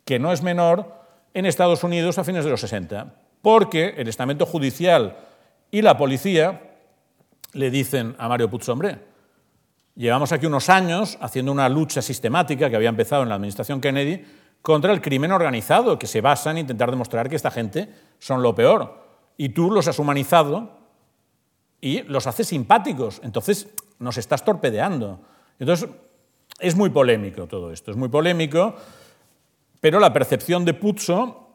que 0.03 0.19
no 0.19 0.33
es 0.33 0.43
menor 0.43 0.93
en 1.33 1.45
Estados 1.45 1.85
Unidos 1.85 2.17
a 2.17 2.25
fines 2.25 2.43
de 2.43 2.51
los 2.51 2.59
60, 2.59 3.15
porque 3.41 3.93
el 3.95 4.09
estamento 4.09 4.45
judicial 4.45 5.15
y 5.71 5.81
la 5.81 5.95
policía 5.95 6.75
le 7.53 7.71
dicen 7.71 8.13
a 8.19 8.27
Mario 8.27 8.49
Puzo, 8.49 8.73
hombre, 8.73 8.99
llevamos 9.95 10.33
aquí 10.33 10.47
unos 10.47 10.69
años 10.69 11.17
haciendo 11.21 11.53
una 11.53 11.69
lucha 11.69 12.01
sistemática 12.01 12.69
que 12.69 12.75
había 12.75 12.89
empezado 12.89 13.23
en 13.23 13.29
la 13.29 13.35
administración 13.35 13.79
Kennedy 13.79 14.25
contra 14.61 14.91
el 14.91 14.99
crimen 14.99 15.31
organizado, 15.31 15.97
que 15.97 16.07
se 16.07 16.19
basa 16.19 16.51
en 16.51 16.57
intentar 16.57 16.91
demostrar 16.91 17.29
que 17.29 17.37
esta 17.37 17.51
gente 17.51 17.87
son 18.19 18.43
lo 18.43 18.53
peor. 18.53 19.01
Y 19.37 19.47
tú 19.49 19.71
los 19.71 19.87
has 19.87 19.97
humanizado 19.97 20.77
y 21.79 22.01
los 22.01 22.27
haces 22.27 22.47
simpáticos. 22.47 23.21
Entonces 23.23 23.69
nos 23.97 24.17
estás 24.17 24.43
torpedeando. 24.43 25.21
Entonces 25.57 25.87
es 26.59 26.75
muy 26.75 26.89
polémico 26.89 27.47
todo 27.47 27.71
esto, 27.71 27.91
es 27.91 27.97
muy 27.97 28.09
polémico, 28.09 28.75
pero 29.81 29.99
la 29.99 30.11
percepción 30.11 30.65
de 30.65 30.73
Puzzo 30.73 31.47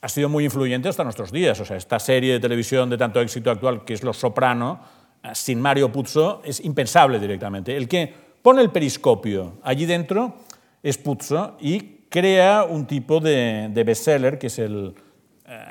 ha 0.00 0.08
sido 0.08 0.28
muy 0.28 0.44
influyente 0.44 0.88
hasta 0.88 1.04
nuestros 1.04 1.32
días. 1.32 1.58
O 1.60 1.64
sea, 1.64 1.76
esta 1.76 1.98
serie 1.98 2.34
de 2.34 2.40
televisión 2.40 2.88
de 2.90 2.96
tanto 2.98 3.20
éxito 3.20 3.50
actual 3.50 3.84
que 3.84 3.94
es 3.94 4.02
Los 4.02 4.18
Soprano, 4.18 4.80
eh, 5.22 5.30
sin 5.34 5.60
Mario 5.60 5.90
Puzzo, 5.90 6.42
es 6.44 6.64
impensable 6.64 7.18
directamente. 7.18 7.76
El 7.76 7.88
que 7.88 8.12
pone 8.42 8.62
el 8.62 8.70
periscopio 8.70 9.58
allí 9.62 9.86
dentro 9.86 10.36
es 10.82 10.98
Puzzo 10.98 11.56
y 11.60 12.06
crea 12.08 12.64
un 12.64 12.86
tipo 12.86 13.20
de, 13.20 13.70
bestseller, 13.84 14.38
que 14.38 14.46
es 14.46 14.58
eh, 14.58 14.68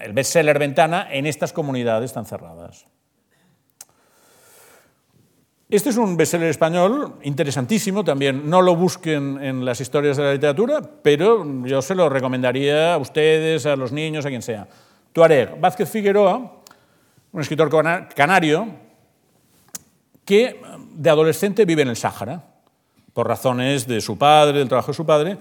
el 0.03 0.13
bestseller 0.13 0.59
ventana 0.59 1.07
en 1.09 1.25
estas 1.25 1.53
comunidades 1.53 2.13
tan 2.13 2.25
cerradas. 2.25 2.85
Este 5.75 5.89
es 5.89 5.97
un 5.97 6.15
bestseller 6.15 6.49
español 6.49 7.15
interesantísimo 7.23 8.01
también. 8.01 8.49
No 8.49 8.61
lo 8.61 8.77
busquen 8.77 9.43
en 9.43 9.65
las 9.65 9.81
historias 9.81 10.15
de 10.15 10.23
la 10.23 10.31
literatura, 10.31 10.81
pero 11.01 11.45
yo 11.65 11.81
se 11.81 11.93
lo 11.95 12.07
recomendaría 12.07 12.93
a 12.93 12.97
ustedes, 12.97 13.65
a 13.65 13.75
los 13.75 13.91
niños, 13.91 14.25
a 14.25 14.29
quien 14.29 14.41
sea. 14.41 14.69
Tuareg, 15.11 15.59
Vázquez 15.59 15.89
Figueroa, 15.89 16.61
un 17.33 17.41
escritor 17.41 17.69
canario 18.15 18.67
que 20.23 20.61
de 20.93 21.09
adolescente 21.09 21.65
vive 21.65 21.81
en 21.81 21.89
el 21.89 21.97
Sáhara, 21.97 22.41
por 23.11 23.27
razones 23.27 23.85
de 23.85 23.99
su 23.99 24.17
padre, 24.17 24.59
del 24.59 24.69
trabajo 24.69 24.91
de 24.91 24.95
su 24.95 25.05
padre, 25.05 25.37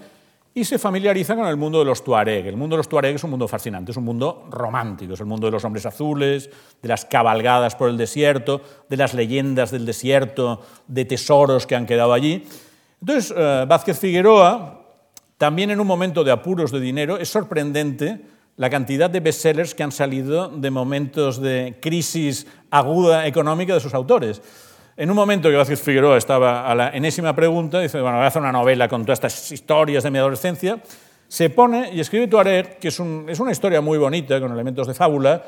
y 0.57 0.63
se 0.63 0.79
familiariza 0.79 1.35
con 1.35 1.45
el 1.47 1.57
mundo 1.57 1.79
de 1.79 1.85
los 1.85 2.01
tuareg. 2.01 2.47
El 2.47 2.55
mundo 2.55 2.75
de 2.75 2.77
los 2.77 2.87
tuareg 2.87 3.15
es 3.15 3.23
un 3.25 3.29
mundo 3.29 3.45
fascinante, 3.45 3.91
es 3.91 3.97
un 3.97 4.05
mundo 4.05 4.47
romántico, 4.49 5.13
es 5.13 5.19
el 5.19 5.25
mundo 5.25 5.47
de 5.47 5.51
los 5.51 5.65
hombres 5.65 5.85
azules, 5.85 6.49
de 6.81 6.87
las 6.87 7.03
cabalgadas 7.03 7.75
por 7.75 7.89
el 7.89 7.97
desierto, 7.97 8.61
de 8.89 8.95
las 8.95 9.13
leyendas 9.13 9.71
del 9.71 9.85
desierto, 9.85 10.61
de 10.87 11.03
tesoros 11.03 11.67
que 11.67 11.75
han 11.75 11.85
quedado 11.85 12.13
allí. 12.13 12.45
Entonces, 13.01 13.33
eh, 13.35 13.65
Vázquez 13.67 13.99
Figueroa, 13.99 14.81
también 15.37 15.71
en 15.71 15.81
un 15.81 15.87
momento 15.87 16.23
de 16.23 16.31
apuros 16.31 16.71
de 16.71 16.79
dinero, 16.79 17.17
es 17.17 17.27
sorprendente 17.27 18.21
la 18.55 18.69
cantidad 18.69 19.09
de 19.09 19.19
bestsellers 19.19 19.75
que 19.75 19.83
han 19.83 19.91
salido 19.91 20.47
de 20.47 20.71
momentos 20.71 21.41
de 21.41 21.77
crisis 21.81 22.47
aguda 22.71 23.27
económica 23.27 23.73
de 23.73 23.81
sus 23.81 23.93
autores. 23.93 24.41
En 24.97 25.09
un 25.09 25.15
momento 25.17 25.49
que 25.49 25.57
Vázquez 25.57 25.81
Figueroa 25.81 26.17
estaba 26.17 26.71
a 26.71 26.73
la 26.73 26.89
enésima 26.91 27.35
pregunta, 27.35 27.81
dice, 27.81 27.99
bueno, 27.99 28.15
voy 28.15 28.23
a 28.23 28.27
hacer 28.27 28.41
una 28.41 28.53
novela 28.53 28.87
con 28.87 29.03
todas 29.03 29.17
estas 29.17 29.51
historias 29.51 30.05
de 30.05 30.11
mi 30.11 30.19
adolescencia, 30.19 30.81
se 31.27 31.49
pone 31.49 31.91
y 31.93 31.99
escribe 31.99 32.29
Tuareg, 32.29 32.79
que 32.79 32.87
es, 32.87 33.01
es 33.27 33.39
una 33.41 33.51
historia 33.51 33.81
muy 33.81 33.97
bonita, 33.97 34.39
con 34.39 34.53
elementos 34.53 34.87
de 34.87 34.93
fábula, 34.93 35.43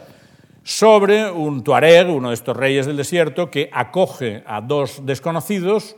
sobre 0.63 1.31
un 1.31 1.63
Tuareg, 1.63 2.09
uno 2.09 2.27
de 2.27 2.33
estos 2.33 2.57
reyes 2.57 2.87
del 2.87 2.97
desierto, 2.97 3.49
que 3.49 3.69
acoge 3.71 4.43
a 4.45 4.59
dos 4.59 5.05
desconocidos, 5.05 5.95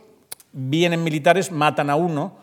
vienen 0.52 1.04
militares, 1.04 1.52
matan 1.52 1.90
a 1.90 1.96
uno, 1.96 2.38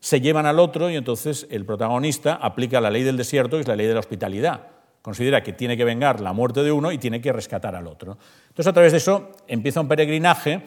se 0.00 0.20
llevan 0.20 0.44
al 0.44 0.58
otro 0.58 0.90
y 0.90 0.96
entonces 0.96 1.46
el 1.50 1.64
protagonista 1.64 2.34
aplica 2.34 2.78
la 2.78 2.90
ley 2.90 3.04
del 3.04 3.16
desierto, 3.16 3.56
que 3.56 3.62
es 3.62 3.68
la 3.68 3.76
ley 3.76 3.86
de 3.86 3.94
la 3.94 4.00
hospitalidad. 4.00 4.71
Considera 5.02 5.42
que 5.42 5.52
tiene 5.52 5.76
que 5.76 5.84
vengar 5.84 6.20
la 6.20 6.32
muerte 6.32 6.62
de 6.62 6.70
uno 6.70 6.92
y 6.92 6.98
tiene 6.98 7.20
que 7.20 7.32
rescatar 7.32 7.74
al 7.74 7.88
otro. 7.88 8.16
Entonces, 8.48 8.68
a 8.68 8.72
través 8.72 8.92
de 8.92 8.98
eso 8.98 9.32
empieza 9.48 9.80
un 9.80 9.88
peregrinaje 9.88 10.62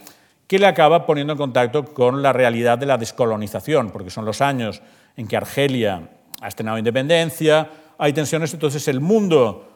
que 0.45 0.59
le 0.59 0.67
acaba 0.67 1.05
poniendo 1.05 1.33
en 1.33 1.37
contacto 1.37 1.85
con 1.85 2.21
la 2.21 2.33
realidad 2.33 2.77
de 2.77 2.85
la 2.85 2.97
descolonización, 2.97 3.89
porque 3.91 4.09
son 4.09 4.25
los 4.25 4.41
años 4.41 4.81
en 5.15 5.27
que 5.27 5.37
Argelia 5.37 6.09
ha 6.41 6.47
estrenado 6.47 6.77
independencia, 6.77 7.69
hay 7.97 8.13
tensiones, 8.13 8.53
entonces 8.53 8.87
el 8.87 8.99
mundo 8.99 9.71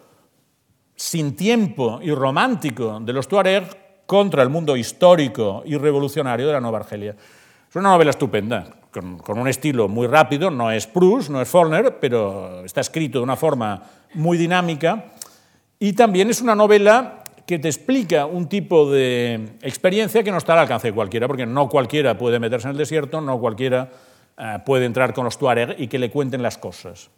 sin 0.95 1.35
tiempo 1.35 1.99
y 2.03 2.11
romántico 2.11 2.99
de 2.99 3.13
los 3.13 3.27
Tuareg 3.27 4.03
contra 4.05 4.43
el 4.43 4.49
mundo 4.49 4.75
histórico 4.75 5.63
y 5.65 5.77
revolucionario 5.77 6.47
de 6.47 6.53
la 6.53 6.59
Nueva 6.59 6.79
Argelia. 6.79 7.15
Es 7.69 7.75
una 7.75 7.89
novela 7.89 8.09
estupenda, 8.09 8.78
con, 8.91 9.39
un 9.39 9.47
estilo 9.47 9.87
muy 9.87 10.07
rápido, 10.07 10.49
no 10.49 10.71
es 10.71 10.87
Proust, 10.87 11.29
no 11.29 11.41
es 11.41 11.49
Faulkner, 11.49 11.99
pero 11.99 12.65
está 12.65 12.81
escrito 12.81 13.19
de 13.19 13.23
una 13.23 13.35
forma 13.35 13.83
muy 14.13 14.37
dinámica. 14.37 15.05
Y 15.79 15.93
también 15.93 16.29
es 16.29 16.41
una 16.41 16.55
novela 16.55 17.23
que 17.45 17.59
te 17.59 17.67
explica 17.67 18.25
un 18.25 18.47
tipo 18.47 18.91
de 18.91 19.57
experiencia 19.61 20.23
que 20.23 20.31
no 20.31 20.37
está 20.37 20.53
al 20.53 20.59
alcance 20.59 20.87
de 20.87 20.93
cualquiera, 20.93 21.27
porque 21.27 21.45
no 21.45 21.69
cualquiera 21.69 22.17
puede 22.17 22.39
meterse 22.39 22.67
en 22.67 22.71
el 22.71 22.77
desierto, 22.77 23.21
no 23.21 23.39
cualquiera 23.39 23.89
eh, 24.37 24.57
puede 24.65 24.85
entrar 24.85 25.13
con 25.13 25.25
los 25.25 25.37
Tuareg 25.37 25.75
y 25.79 25.87
que 25.87 25.99
le 25.99 26.11
cuenten 26.11 26.41
las 26.41 26.57
cosas. 26.57 27.09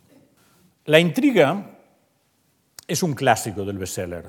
La 0.86 0.99
intriga 0.99 1.72
es 2.88 3.03
un 3.03 3.13
clásico 3.13 3.63
del 3.63 3.78
bestseller. 3.78 4.26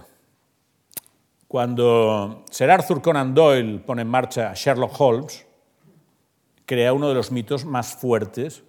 Cuando 1.48 2.44
Sir 2.50 2.70
Arthur 2.70 3.02
Conan 3.02 3.34
Doyle 3.34 3.78
pone 3.80 4.02
en 4.02 4.08
marcha 4.08 4.50
a 4.50 4.54
Sherlock 4.54 4.98
Holmes, 4.98 5.46
crea 6.66 6.92
uno 6.92 7.08
de 7.08 7.14
los 7.14 7.32
mitos 7.32 7.64
más 7.64 7.94
fuertes 7.94 8.62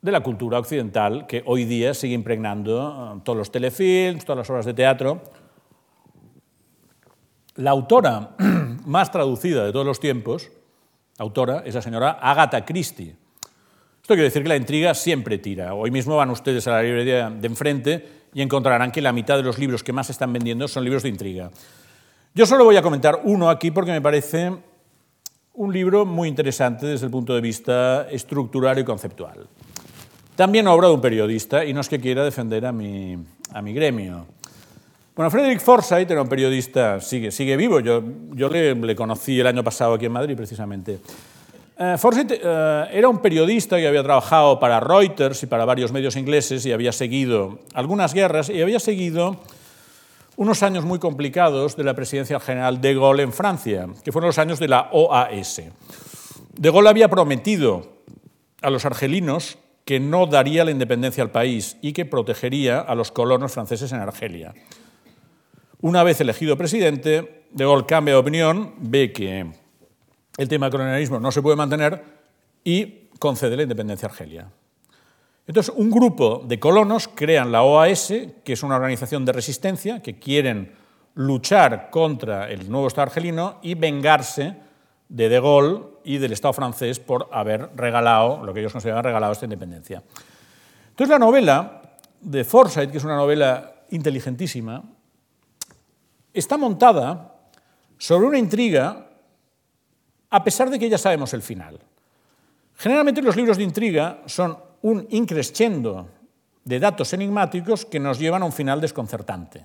de 0.00 0.12
la 0.12 0.20
cultura 0.20 0.58
occidental 0.58 1.26
que 1.26 1.42
hoy 1.46 1.64
día 1.64 1.94
sigue 1.94 2.14
impregnando 2.14 3.14
eh, 3.16 3.20
todos 3.24 3.38
los 3.38 3.52
telefilms, 3.52 4.24
todas 4.24 4.38
las 4.38 4.50
obras 4.50 4.66
de 4.66 4.74
teatro. 4.74 5.22
La 7.54 7.70
autora 7.70 8.34
más 8.86 9.10
traducida 9.10 9.64
de 9.64 9.72
todos 9.72 9.86
los 9.86 10.00
tiempos 10.00 10.50
autora 11.18 11.62
es 11.64 11.74
la 11.74 11.82
señora 11.82 12.18
Agatha 12.20 12.64
Christie. 12.64 13.16
Esto 14.02 14.14
quiere 14.14 14.24
decir 14.24 14.42
que 14.42 14.48
la 14.48 14.56
intriga 14.56 14.94
siempre 14.94 15.38
tira. 15.38 15.74
Hoy 15.74 15.90
mismo 15.90 16.16
van 16.16 16.30
ustedes 16.30 16.66
a 16.66 16.72
la 16.72 16.82
librería 16.82 17.30
de 17.30 17.46
enfrente 17.46 18.08
y 18.34 18.42
encontrarán 18.42 18.90
que 18.90 19.00
la 19.00 19.12
mitad 19.12 19.36
de 19.36 19.44
los 19.44 19.58
libros 19.58 19.84
que 19.84 19.92
más 19.92 20.10
están 20.10 20.32
vendiendo 20.32 20.66
son 20.66 20.82
libros 20.82 21.04
de 21.04 21.10
intriga. 21.10 21.50
Yo 22.34 22.46
solo 22.46 22.64
voy 22.64 22.76
a 22.76 22.82
comentar 22.82 23.20
uno 23.24 23.48
aquí 23.48 23.70
porque 23.70 23.92
me 23.92 24.00
parece 24.00 24.52
un 25.54 25.72
libro 25.72 26.06
muy 26.06 26.28
interesante 26.28 26.86
desde 26.86 27.06
el 27.06 27.12
punto 27.12 27.34
de 27.34 27.40
vista 27.40 28.08
estructural 28.10 28.78
y 28.78 28.84
conceptual. 28.84 29.46
También 30.36 30.66
obra 30.66 30.88
de 30.88 30.94
un 30.94 31.00
periodista, 31.00 31.64
y 31.64 31.74
no 31.74 31.80
es 31.80 31.88
que 31.88 32.00
quiera 32.00 32.24
defender 32.24 32.64
a 32.64 32.72
mi, 32.72 33.18
a 33.52 33.60
mi 33.60 33.74
gremio. 33.74 34.26
Bueno, 35.14 35.30
Frederick 35.30 35.60
Forsyth 35.60 36.10
era 36.10 36.22
un 36.22 36.28
periodista, 36.28 36.98
sigue, 37.00 37.30
sigue 37.30 37.54
vivo, 37.58 37.80
yo, 37.80 38.02
yo 38.32 38.48
le, 38.48 38.96
conocí 38.96 39.38
el 39.38 39.46
año 39.46 39.62
pasado 39.62 39.92
aquí 39.92 40.06
en 40.06 40.12
Madrid 40.12 40.34
precisamente. 40.34 41.00
Uh, 41.78 41.98
Forsyth 41.98 42.32
eh, 42.32 42.86
era 42.92 43.08
un 43.08 43.18
periodista 43.18 43.76
que 43.76 43.86
había 43.86 44.02
trabajado 44.02 44.58
para 44.58 44.80
Reuters 44.80 45.42
y 45.42 45.46
para 45.46 45.66
varios 45.66 45.92
medios 45.92 46.16
ingleses 46.16 46.64
y 46.64 46.72
había 46.72 46.92
seguido 46.92 47.58
algunas 47.74 48.14
guerras 48.14 48.48
y 48.48 48.62
había 48.62 48.80
seguido 48.80 49.38
unos 50.36 50.62
años 50.62 50.84
muy 50.84 50.98
complicados 50.98 51.76
de 51.76 51.84
la 51.84 51.94
presidencia 51.94 52.40
general 52.40 52.80
de 52.80 52.94
Gaulle 52.94 53.22
en 53.22 53.32
Francia, 53.32 53.86
que 54.04 54.12
fueron 54.12 54.28
los 54.28 54.38
años 54.38 54.58
de 54.58 54.68
la 54.68 54.88
OAS. 54.92 55.62
De 56.54 56.70
Gaulle 56.70 56.88
había 56.88 57.08
prometido 57.08 57.98
a 58.62 58.70
los 58.70 58.84
argelinos 58.84 59.58
que 59.84 60.00
no 60.00 60.26
daría 60.26 60.64
la 60.64 60.70
independencia 60.70 61.22
al 61.22 61.30
país 61.30 61.76
y 61.82 61.92
que 61.92 62.04
protegería 62.04 62.80
a 62.80 62.94
los 62.94 63.10
colonos 63.10 63.52
franceses 63.52 63.92
en 63.92 64.00
Argelia. 64.00 64.54
Una 65.80 66.04
vez 66.04 66.20
elegido 66.20 66.56
presidente, 66.56 67.44
De 67.50 67.64
Gaulle 67.64 67.86
cambia 67.86 68.14
de 68.14 68.20
opinión, 68.20 68.74
ve 68.78 69.12
que 69.12 69.50
el 70.38 70.48
tema 70.48 70.66
del 70.66 70.72
colonialismo 70.72 71.20
no 71.20 71.32
se 71.32 71.42
puede 71.42 71.56
mantener 71.56 72.04
y 72.64 73.08
concede 73.18 73.56
la 73.56 73.64
independencia 73.64 74.08
a 74.08 74.10
Argelia. 74.10 74.48
Entonces, 75.46 75.74
un 75.76 75.90
grupo 75.90 76.42
de 76.46 76.60
colonos 76.60 77.08
crean 77.08 77.50
la 77.50 77.62
OAS, 77.62 78.12
que 78.44 78.52
es 78.52 78.62
una 78.62 78.76
organización 78.76 79.24
de 79.24 79.32
resistencia, 79.32 80.00
que 80.00 80.18
quieren 80.18 80.72
luchar 81.14 81.90
contra 81.90 82.48
el 82.48 82.70
nuevo 82.70 82.86
Estado 82.86 83.08
argelino 83.08 83.58
y 83.62 83.74
vengarse 83.74 84.56
de 85.08 85.28
De 85.28 85.40
Gaulle 85.40 85.84
y 86.04 86.18
del 86.18 86.32
Estado 86.32 86.54
francés 86.54 87.00
por 87.00 87.28
haber 87.32 87.70
regalado, 87.76 88.44
lo 88.44 88.54
que 88.54 88.60
ellos 88.60 88.72
consideran 88.72 89.04
regalado, 89.04 89.32
esta 89.32 89.46
independencia. 89.46 90.02
Entonces, 90.90 91.08
la 91.08 91.18
novela 91.18 91.82
de 92.20 92.44
Forsyth, 92.44 92.90
que 92.90 92.98
es 92.98 93.04
una 93.04 93.16
novela 93.16 93.74
inteligentísima, 93.90 94.82
está 96.32 96.56
montada 96.56 97.34
sobre 97.98 98.26
una 98.26 98.38
intriga 98.38 99.08
a 100.30 100.42
pesar 100.42 100.70
de 100.70 100.78
que 100.78 100.88
ya 100.88 100.96
sabemos 100.96 101.34
el 101.34 101.42
final. 101.42 101.78
Generalmente 102.76 103.20
los 103.20 103.36
libros 103.36 103.58
de 103.58 103.64
intriga 103.64 104.22
son 104.24 104.56
un 104.82 105.06
increscendo 105.10 106.08
de 106.64 106.78
datos 106.78 107.12
enigmáticos 107.12 107.84
que 107.84 107.98
nos 107.98 108.18
llevan 108.18 108.42
a 108.42 108.46
un 108.46 108.52
final 108.52 108.80
desconcertante. 108.80 109.64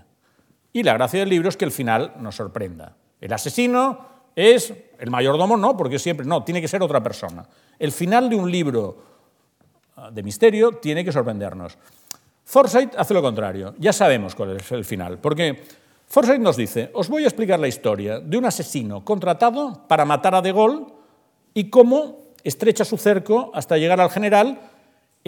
Y 0.74 0.84
la 0.84 0.94
gracia 0.94 1.20
del 1.20 1.30
libro 1.30 1.50
es 1.50 1.58
que 1.58 1.66
el 1.66 1.72
final 1.72 2.14
nos 2.20 2.36
sorprenda. 2.36 2.96
El 3.20 3.34
asesino 3.34 4.00
es 4.36 4.74
el 5.00 5.10
mayordomo, 5.10 5.58
no, 5.58 5.76
porque 5.76 6.00
siempre, 6.00 6.26
no, 6.26 6.44
tiene 6.44 6.62
que 6.62 6.68
ser 6.68 6.82
otra 6.82 7.02
persona. 7.02 7.48
El 7.80 7.92
final 7.92 8.30
de 8.30 8.36
un 8.36 8.52
libro 8.52 8.98
ah, 9.96 10.12
de 10.12 10.24
misterio 10.24 10.74
tiene 10.74 11.04
que 11.04 11.12
sorprendernos. 11.12 11.78
Forsyth 12.46 12.96
hace 12.98 13.14
lo 13.14 13.22
contrario, 13.22 13.76
ya 13.78 13.92
sabemos 13.92 14.34
cuál 14.34 14.58
es 14.58 14.72
el 14.72 14.86
final, 14.86 15.18
porque 15.18 15.64
Forsyth 16.08 16.40
nos 16.40 16.56
dice, 16.56 16.90
os 16.94 17.10
voy 17.10 17.24
a 17.24 17.28
explicar 17.28 17.60
la 17.60 17.68
historia 17.68 18.20
de 18.20 18.38
un 18.38 18.46
asesino 18.46 19.04
contratado 19.04 19.86
para 19.88 20.06
matar 20.06 20.34
a 20.36 20.42
De 20.42 20.54
Gaulle 20.54 20.86
y 21.54 21.70
cómo 21.70 22.20
estrecha 22.44 22.86
su 22.86 22.98
cerco 22.98 23.52
hasta 23.54 23.78
llegar 23.78 24.00
al 24.00 24.10
general 24.10 24.62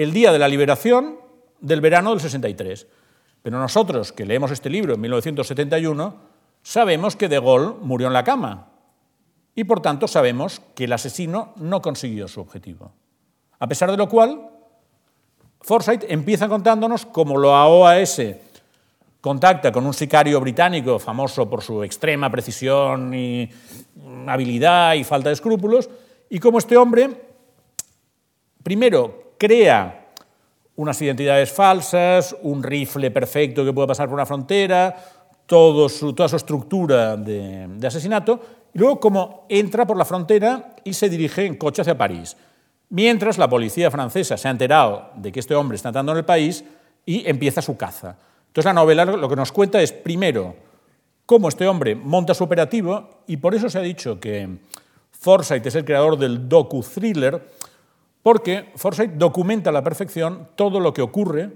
el 0.04 0.14
día 0.14 0.32
de 0.32 0.40
la 0.40 0.48
liberación 0.48 1.20
del 1.60 1.82
verano 1.82 2.12
del 2.12 2.22
63. 2.22 2.88
Pero 3.42 3.60
nosotros, 3.60 4.14
que 4.14 4.26
leemos 4.26 4.50
este 4.50 4.70
libro 4.70 4.94
en 4.94 5.02
1971, 5.02 6.16
sabemos 6.64 7.18
que 7.18 7.28
De 7.28 7.40
Gaulle 7.40 7.76
murió 7.82 8.08
en 8.08 8.14
la 8.14 8.24
cama 8.24 8.70
y 9.56 9.66
por 9.66 9.82
tanto 9.82 10.08
sabemos 10.08 10.62
que 10.74 10.86
el 10.86 10.94
asesino 10.94 11.54
no 11.58 11.82
consiguió 11.82 12.30
su 12.30 12.40
objetivo. 12.40 12.94
A 13.60 13.68
pesar 13.68 13.92
de 13.92 13.98
lo 13.98 14.08
cual, 14.08 14.50
Forsyth 15.60 16.06
empieza 16.08 16.48
contándonos 16.48 17.06
cómo 17.06 17.38
la 17.38 17.68
OAS 17.68 18.22
contacta 19.20 19.74
con 19.74 19.86
un 19.86 19.94
sicario 19.94 20.40
británico 20.40 20.98
famoso 20.98 21.50
por 21.50 21.62
su 21.62 21.84
extrema 21.84 22.32
precisión 22.32 23.14
y 23.14 23.50
habilidad 24.28 24.94
y 24.94 25.04
falta 25.04 25.28
de 25.28 25.34
escrúpulos, 25.34 25.90
y 26.30 26.40
cómo 26.40 26.58
este 26.58 26.78
hombre, 26.78 27.10
primero, 28.64 29.29
crea 29.40 30.10
unas 30.76 31.02
identidades 31.02 31.52
falsas, 31.52 32.36
un 32.44 32.62
rifle 32.62 33.10
perfecto 33.10 33.66
que 33.66 33.74
puede 33.74 33.88
pasar 33.88 34.08
por 34.08 34.14
una 34.14 34.26
frontera, 34.26 34.96
toda 35.48 35.90
su 35.90 36.14
estructura 36.36 37.18
de, 37.18 37.68
asesinato, 37.86 38.40
y 38.74 38.78
luego 38.78 39.00
cómo 39.00 39.46
entra 39.50 39.88
por 39.88 39.98
la 39.98 40.06
frontera 40.06 40.76
y 40.84 40.94
se 40.94 41.10
dirige 41.10 41.46
en 41.46 41.56
coche 41.56 41.82
hacia 41.82 41.98
París. 41.98 42.38
Mientras 42.90 43.38
la 43.38 43.50
policía 43.50 43.90
francesa 43.90 44.38
se 44.38 44.48
ha 44.48 44.52
enterado 44.52 45.10
de 45.16 45.32
que 45.32 45.40
este 45.40 45.56
hombre 45.56 45.76
está 45.76 45.90
entrando 45.90 46.12
en 46.12 46.20
el 46.20 46.26
país 46.26 46.64
y 47.06 47.28
empieza 47.28 47.62
su 47.62 47.76
caza. 47.76 48.16
Entonces 48.48 48.66
la 48.66 48.74
novela 48.74 49.06
lo 49.06 49.28
que 49.28 49.36
nos 49.36 49.52
cuenta 49.52 49.82
es, 49.82 49.92
primero, 49.92 50.56
cómo 51.26 51.50
este 51.50 51.68
hombre 51.68 51.96
monta 51.96 52.34
su 52.34 52.44
operativo, 52.44 53.24
y 53.28 53.38
por 53.38 53.54
eso 53.54 53.70
se 53.70 53.80
ha 53.80 53.82
dicho 53.82 54.20
que 54.20 54.60
Forsyth 55.12 55.66
es 55.66 55.76
el 55.76 55.86
creador 55.86 56.18
del 56.18 56.48
docu-thriller, 56.48 57.42
porque 58.24 58.72
Forsyth 58.76 59.12
documenta 59.14 59.70
a 59.70 59.74
la 59.74 59.84
perfección 59.84 60.50
todo 60.56 60.80
lo 60.80 60.94
que 60.94 61.02
ocurre 61.02 61.52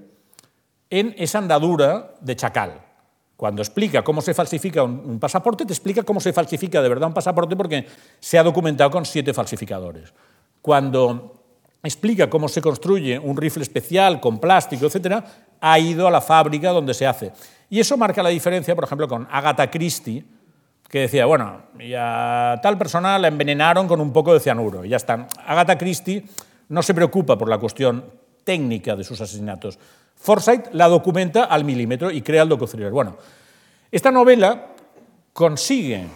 en 0.89 1.16
esa 1.18 1.39
andadura 1.39 2.14
de 2.22 2.36
Chacal. 2.36 2.82
Cuando 3.36 3.61
explica 3.61 4.03
cómo 4.03 4.22
se 4.22 4.34
falsifica 4.34 4.84
un, 4.84 5.20
pasaporte, 5.20 5.66
te 5.66 5.74
explica 5.74 6.03
cómo 6.03 6.20
se 6.20 6.32
falsifica 6.32 6.82
de 6.82 6.89
verdad 6.89 7.07
un 7.07 7.14
pasaporte 7.14 7.55
porque 7.55 7.88
se 8.20 8.38
ha 8.38 8.43
documentado 8.43 8.91
con 8.91 9.05
siete 9.05 9.34
falsificadores. 9.34 10.14
Cuando 10.61 11.43
explica 11.82 12.30
cómo 12.30 12.47
se 12.47 12.61
construye 12.61 13.20
un 13.20 13.36
rifle 13.36 13.64
especial 13.64 14.22
con 14.22 14.39
plástico, 14.39 14.86
etcétera, 14.86 15.26
ha 15.59 15.80
ido 15.80 16.07
a 16.07 16.11
la 16.11 16.22
fábrica 16.22 16.70
donde 16.70 16.93
se 16.93 17.05
hace. 17.05 17.34
Y 17.70 17.80
eso 17.80 17.97
marca 17.97 18.24
la 18.24 18.30
diferencia, 18.30 18.76
por 18.76 18.86
ejemplo, 18.86 19.07
con 19.07 19.28
Agatha 19.30 19.70
Christie, 19.70 20.24
que 20.88 20.99
decía, 20.99 21.26
bueno, 21.26 21.64
y 21.80 21.93
a 21.97 22.59
tal 22.61 22.78
persona 22.78 23.18
la 23.18 23.28
envenenaron 23.28 23.88
con 23.88 23.99
un 23.99 24.14
poco 24.14 24.34
de 24.34 24.39
cianuro, 24.39 24.86
y 24.86 24.89
ya 24.89 24.97
está. 24.97 25.28
Agatha 25.45 25.78
Christie 25.78 26.24
no 26.70 26.82
se 26.82 26.93
preocupa 26.93 27.38
por 27.38 27.49
la 27.49 27.57
cuestión 27.57 28.05
técnica 28.43 28.95
de 28.95 29.03
sus 29.03 29.20
asesinatos. 29.22 29.80
Forsyth 30.16 30.74
la 30.74 30.88
documenta 30.88 31.45
al 31.45 31.66
milímetro 31.66 32.11
y 32.11 32.22
crea 32.22 32.43
el 32.43 32.49
docu-thriller. 32.49 32.91
Bueno, 32.91 33.18
esta 33.91 34.11
novela 34.11 34.68
consigue 35.34 36.07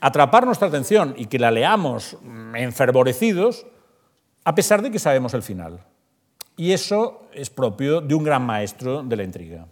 atrapar 0.00 0.46
nuestra 0.46 0.68
atención 0.68 1.14
y 1.16 1.26
que 1.26 1.38
la 1.38 1.50
leamos 1.50 2.16
enfervorecidos 2.54 3.66
a 4.44 4.54
pesar 4.54 4.82
de 4.82 4.90
que 4.90 4.98
sabemos 4.98 5.34
el 5.34 5.42
final. 5.42 5.80
Y 6.56 6.72
eso 6.72 7.22
es 7.32 7.50
propio 7.50 8.00
de 8.00 8.14
un 8.14 8.24
gran 8.24 8.44
maestro 8.44 9.02
de 9.02 9.16
la 9.16 9.24
intriga. 9.24 9.66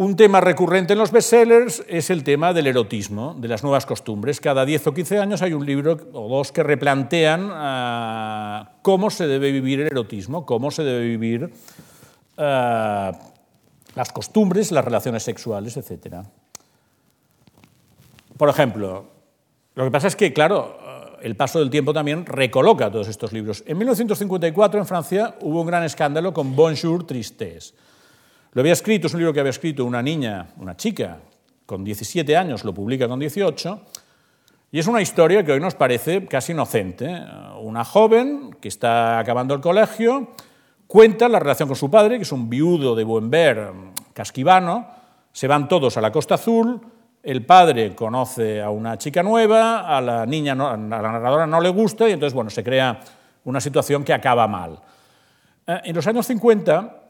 Un 0.00 0.16
tema 0.16 0.40
recurrente 0.40 0.94
en 0.94 0.98
los 0.98 1.12
bestsellers 1.12 1.84
es 1.86 2.08
el 2.08 2.24
tema 2.24 2.54
del 2.54 2.68
erotismo, 2.68 3.36
de 3.36 3.48
las 3.48 3.62
nuevas 3.62 3.84
costumbres. 3.84 4.40
Cada 4.40 4.64
10 4.64 4.86
o 4.86 4.94
15 4.94 5.18
años 5.18 5.42
hay 5.42 5.52
un 5.52 5.66
libro 5.66 5.98
o 6.14 6.26
dos 6.26 6.52
que 6.52 6.62
replantean 6.62 7.50
ah, 7.52 8.76
cómo 8.80 9.10
se 9.10 9.26
debe 9.26 9.52
vivir 9.52 9.80
el 9.80 9.88
erotismo, 9.88 10.46
cómo 10.46 10.70
se 10.70 10.84
debe 10.84 11.04
vivir 11.04 11.52
ah, 12.38 13.12
las 13.94 14.10
costumbres, 14.10 14.72
las 14.72 14.86
relaciones 14.86 15.22
sexuales, 15.22 15.76
etc. 15.76 16.24
Por 18.38 18.48
ejemplo, 18.48 19.04
lo 19.74 19.84
que 19.84 19.90
pasa 19.90 20.06
es 20.06 20.16
que, 20.16 20.32
claro, 20.32 20.78
el 21.20 21.36
paso 21.36 21.58
del 21.58 21.68
tiempo 21.68 21.92
también 21.92 22.24
recoloca 22.24 22.90
todos 22.90 23.08
estos 23.08 23.34
libros. 23.34 23.62
En 23.66 23.76
1954 23.76 24.80
en 24.80 24.86
Francia 24.86 25.34
hubo 25.42 25.60
un 25.60 25.66
gran 25.66 25.82
escándalo 25.82 26.32
con 26.32 26.56
Bonjour 26.56 27.06
Tristesse. 27.06 27.74
Lo 28.52 28.60
había 28.60 28.72
escrito, 28.72 29.06
es 29.06 29.14
un 29.14 29.20
libro 29.20 29.32
que 29.32 29.40
había 29.40 29.50
escrito 29.50 29.84
una 29.84 30.02
niña, 30.02 30.48
una 30.58 30.76
chica, 30.76 31.18
con 31.66 31.84
17 31.84 32.36
años, 32.36 32.64
lo 32.64 32.74
publica 32.74 33.06
con 33.06 33.20
18, 33.20 33.80
y 34.72 34.78
es 34.80 34.86
una 34.88 35.00
historia 35.00 35.44
que 35.44 35.52
hoy 35.52 35.60
nos 35.60 35.76
parece 35.76 36.26
casi 36.26 36.50
inocente. 36.50 37.08
Una 37.60 37.84
joven 37.84 38.56
que 38.60 38.66
está 38.66 39.20
acabando 39.20 39.54
el 39.54 39.60
colegio 39.60 40.30
cuenta 40.88 41.28
la 41.28 41.38
relación 41.38 41.68
con 41.68 41.76
su 41.76 41.88
padre, 41.88 42.16
que 42.16 42.22
es 42.22 42.32
un 42.32 42.50
viudo 42.50 42.96
de 42.96 43.04
buen 43.04 43.30
ver, 43.30 43.70
casquivano, 44.12 44.88
se 45.32 45.46
van 45.46 45.68
todos 45.68 45.96
a 45.96 46.00
la 46.00 46.10
Costa 46.10 46.34
Azul, 46.34 46.80
el 47.22 47.46
padre 47.46 47.94
conoce 47.94 48.60
a 48.60 48.70
una 48.70 48.98
chica 48.98 49.22
nueva, 49.22 49.96
a 49.96 50.00
la 50.00 50.26
niña, 50.26 50.54
a 50.54 50.76
la 50.76 50.76
narradora 50.76 51.46
no 51.46 51.60
le 51.60 51.68
gusta 51.68 52.08
y 52.08 52.12
entonces, 52.12 52.34
bueno, 52.34 52.50
se 52.50 52.64
crea 52.64 52.98
una 53.44 53.60
situación 53.60 54.02
que 54.02 54.12
acaba 54.12 54.48
mal. 54.48 54.80
Eh, 55.66 55.80
en 55.84 55.94
los 55.94 56.06
años 56.06 56.26
50, 56.26 57.00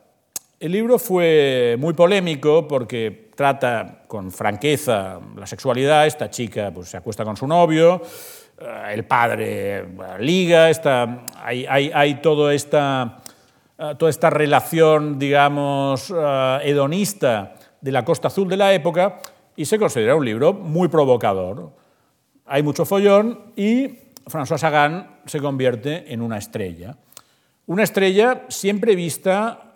el 0.60 0.72
libro 0.72 0.98
fue 0.98 1.76
muy 1.78 1.94
polémico 1.94 2.68
porque 2.68 3.30
trata 3.34 4.02
con 4.06 4.30
franqueza 4.30 5.18
la 5.34 5.46
sexualidad. 5.46 6.06
Esta 6.06 6.28
chica 6.28 6.70
pues, 6.72 6.90
se 6.90 6.98
acuesta 6.98 7.24
con 7.24 7.34
su 7.34 7.46
novio, 7.46 8.02
eh, 8.60 8.92
el 8.92 9.04
padre 9.06 9.86
liga, 10.18 10.68
está, 10.68 11.24
hay, 11.42 11.64
hay, 11.66 12.14
toda, 12.16 12.52
esta, 12.52 13.22
eh, 13.78 13.94
toda 13.98 14.10
esta 14.10 14.28
relación, 14.28 15.18
digamos, 15.18 16.12
hedonista 16.62 17.54
de 17.80 17.92
la 17.92 18.04
Costa 18.04 18.28
Azul 18.28 18.46
de 18.46 18.58
la 18.58 18.74
época 18.74 19.16
y 19.56 19.64
se 19.64 19.78
considera 19.78 20.14
un 20.14 20.26
libro 20.26 20.52
muy 20.52 20.88
provocador. 20.88 21.72
Hay 22.44 22.62
mucho 22.62 22.84
follón 22.84 23.52
y 23.56 23.88
François 24.26 24.58
Sagan 24.58 25.20
se 25.24 25.40
convierte 25.40 26.12
en 26.12 26.20
una 26.20 26.36
estrella. 26.36 26.98
Una 27.64 27.84
estrella 27.84 28.42
siempre 28.48 28.94
vista 28.94 29.62
eh, 29.62 29.69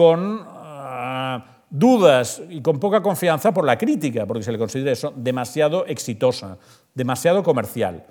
con 0.00 0.46
eh, 0.48 1.38
dudas 1.68 2.40
y 2.48 2.62
con 2.62 2.80
poca 2.80 3.02
confianza 3.02 3.52
por 3.52 3.66
la 3.66 3.76
crítica, 3.76 4.24
porque 4.24 4.42
se 4.42 4.50
le 4.50 4.56
considera 4.56 4.92
eso 4.92 5.12
demasiado 5.14 5.84
exitosa, 5.84 6.56
demasiado 6.94 7.42
comercial. 7.42 8.06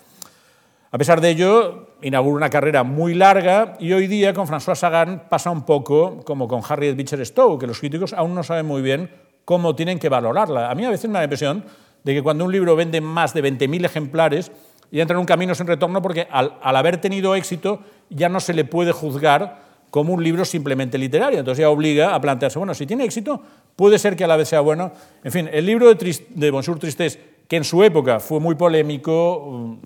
A 0.92 0.98
pesar 1.00 1.20
de 1.20 1.32
ello, 1.32 1.96
inaugura 2.04 2.36
una 2.36 2.52
carrera 2.52 2.84
muy 2.84 3.16
larga 3.16 3.76
y 3.80 3.92
hoy 3.94 4.06
día 4.06 4.36
con 4.36 4.46
François 4.46 4.76
Sagan 4.76 5.24
pasa 5.30 5.50
un 5.50 5.64
poco 5.64 6.24
como 6.26 6.48
con 6.48 6.62
Harriet 6.70 6.96
Beecher 6.96 7.26
Stowe, 7.26 7.58
que 7.58 7.66
los 7.66 7.80
críticos 7.80 8.14
aún 8.14 8.36
no 8.36 8.44
saben 8.44 8.68
muy 8.68 8.84
bien 8.84 9.10
cómo 9.44 9.76
tienen 9.76 9.98
que 9.98 10.10
valorarla. 10.10 10.70
A 10.70 10.76
mí 10.76 10.86
a 10.86 10.92
veces 10.92 11.10
me 11.10 11.14
da 11.14 11.22
la 11.22 11.24
impresión 11.24 11.66
de 12.04 12.14
que 12.14 12.22
cuando 12.22 12.46
un 12.46 12.52
libro 12.52 12.76
vende 12.76 13.02
más 13.02 13.34
de 13.34 13.44
20.000 13.44 13.84
ejemplares, 13.84 14.52
ya 14.92 15.02
entra 15.02 15.16
en 15.16 15.22
un 15.22 15.26
camino 15.26 15.56
sin 15.56 15.66
retorno 15.66 16.04
porque 16.04 16.28
al, 16.30 16.54
haber 16.62 17.02
tenido 17.02 17.34
éxito 17.34 17.80
ya 18.12 18.30
no 18.30 18.40
se 18.40 18.54
le 18.54 18.64
puede 18.64 18.92
juzgar 18.92 19.69
como 19.90 20.14
un 20.14 20.24
libro 20.24 20.46
simplemente 20.46 20.98
literario. 20.98 21.40
Entonces 21.40 21.62
ya 21.62 21.70
obliga 21.70 22.16
a 22.16 22.22
plantearse, 22.22 22.60
bueno, 22.60 22.74
si 22.74 22.86
tiene 22.86 23.06
éxito, 23.06 23.42
puede 23.76 24.00
ser 24.00 24.16
que 24.16 24.24
a 24.24 24.28
la 24.28 24.38
vez 24.38 24.50
sea 24.50 24.62
bueno. 24.62 24.92
En 25.24 25.32
fin, 25.32 25.50
el 25.52 25.66
libro 25.66 25.94
de, 25.94 26.26
de 26.30 26.52
Bonjour 26.52 26.80
Tristesse, 26.80 27.20
que 27.48 27.58
en 27.58 27.64
su 27.64 27.84
época 27.84 28.20
fue 28.20 28.40
muy 28.40 28.56
polémico, 28.56 29.46
mm, 29.50 29.78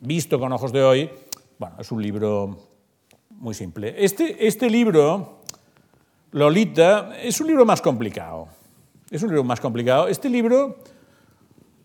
visto 0.00 0.38
con 0.38 0.52
ojos 0.52 0.72
de 0.72 0.82
hoy, 0.82 1.10
bueno, 1.58 1.76
es 1.80 1.90
un 1.90 2.00
libro 2.00 2.56
muy 3.30 3.54
simple. 3.54 3.94
Este, 3.98 4.46
este 4.46 4.70
libro, 4.70 5.40
Lolita, 6.32 7.16
es 7.20 7.40
un 7.40 7.48
libro 7.48 7.64
más 7.64 7.82
complicado. 7.82 8.48
Es 9.10 9.22
un 9.22 9.28
libro 9.28 9.44
más 9.44 9.60
complicado. 9.60 10.06
Este 10.06 10.28
libro 10.28 10.78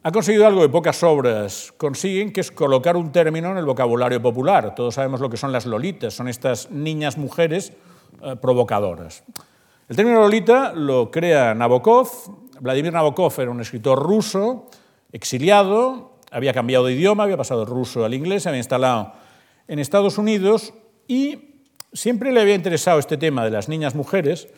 ha 0.04 0.12
conseguido 0.12 0.46
algo 0.46 0.62
que 0.62 0.70
pocas 0.70 1.02
obras 1.04 1.74
consiguen, 1.78 2.34
que 2.34 2.42
es 2.42 2.52
colocar 2.52 2.98
un 2.98 3.14
término 3.14 3.52
en 3.52 3.58
el 3.58 3.66
vocabulario 3.66 4.22
popular. 4.22 4.76
Todos 4.76 4.96
sabemos 4.96 5.22
lo 5.22 5.30
que 5.30 5.38
son 5.38 5.54
las 5.54 5.66
lolitas, 5.66 6.14
son 6.14 6.28
estas 6.28 6.70
niñas 6.70 7.18
mujeres 7.18 7.72
eh, 8.22 8.36
provocadoras. 8.36 9.24
El 9.88 9.96
término 9.96 10.20
lolita 10.20 10.74
lo 10.74 11.10
crea 11.10 11.54
Nabokov. 11.54 12.10
Vladimir 12.60 12.92
Nabokov 12.92 13.34
era 13.40 13.50
un 13.50 13.62
escritor 13.62 13.98
ruso, 13.98 14.70
exiliado, 15.14 16.18
había 16.32 16.54
cambiado 16.54 16.86
de 16.86 16.94
idioma, 16.94 17.24
había 17.24 17.38
pasado 17.38 17.62
del 17.62 17.70
ruso 17.70 18.04
al 18.04 18.14
inglés, 18.14 18.44
se 18.44 18.50
había 18.50 18.60
instalado 18.60 19.14
en 19.70 19.80
Estados 19.80 20.18
Unidos 20.18 20.74
y 21.08 21.62
siempre 21.94 22.34
le 22.34 22.42
había 22.42 22.56
interesado 22.56 23.00
este 23.00 23.16
tema 23.16 23.46
de 23.46 23.52
las 23.52 23.70
niñas 23.70 23.96
mujeres 23.96 24.50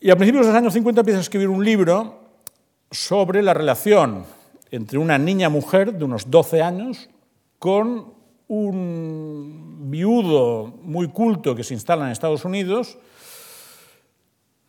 y 0.00 0.10
a 0.10 0.16
principios 0.16 0.46
de 0.46 0.52
los 0.52 0.58
años 0.58 0.72
50 0.72 1.00
empieza 1.00 1.18
a 1.18 1.22
escribir 1.22 1.48
un 1.48 1.64
libro 1.64 2.27
sobre 2.90 3.42
la 3.42 3.54
relación 3.54 4.24
entre 4.70 4.98
una 4.98 5.18
niña 5.18 5.48
mujer 5.48 5.94
de 5.94 6.04
unos 6.04 6.30
12 6.30 6.62
años 6.62 7.08
con 7.58 8.14
un 8.48 9.90
viudo 9.90 10.74
muy 10.82 11.08
culto 11.08 11.54
que 11.54 11.64
se 11.64 11.74
instala 11.74 12.06
en 12.06 12.12
Estados 12.12 12.44
Unidos. 12.44 12.98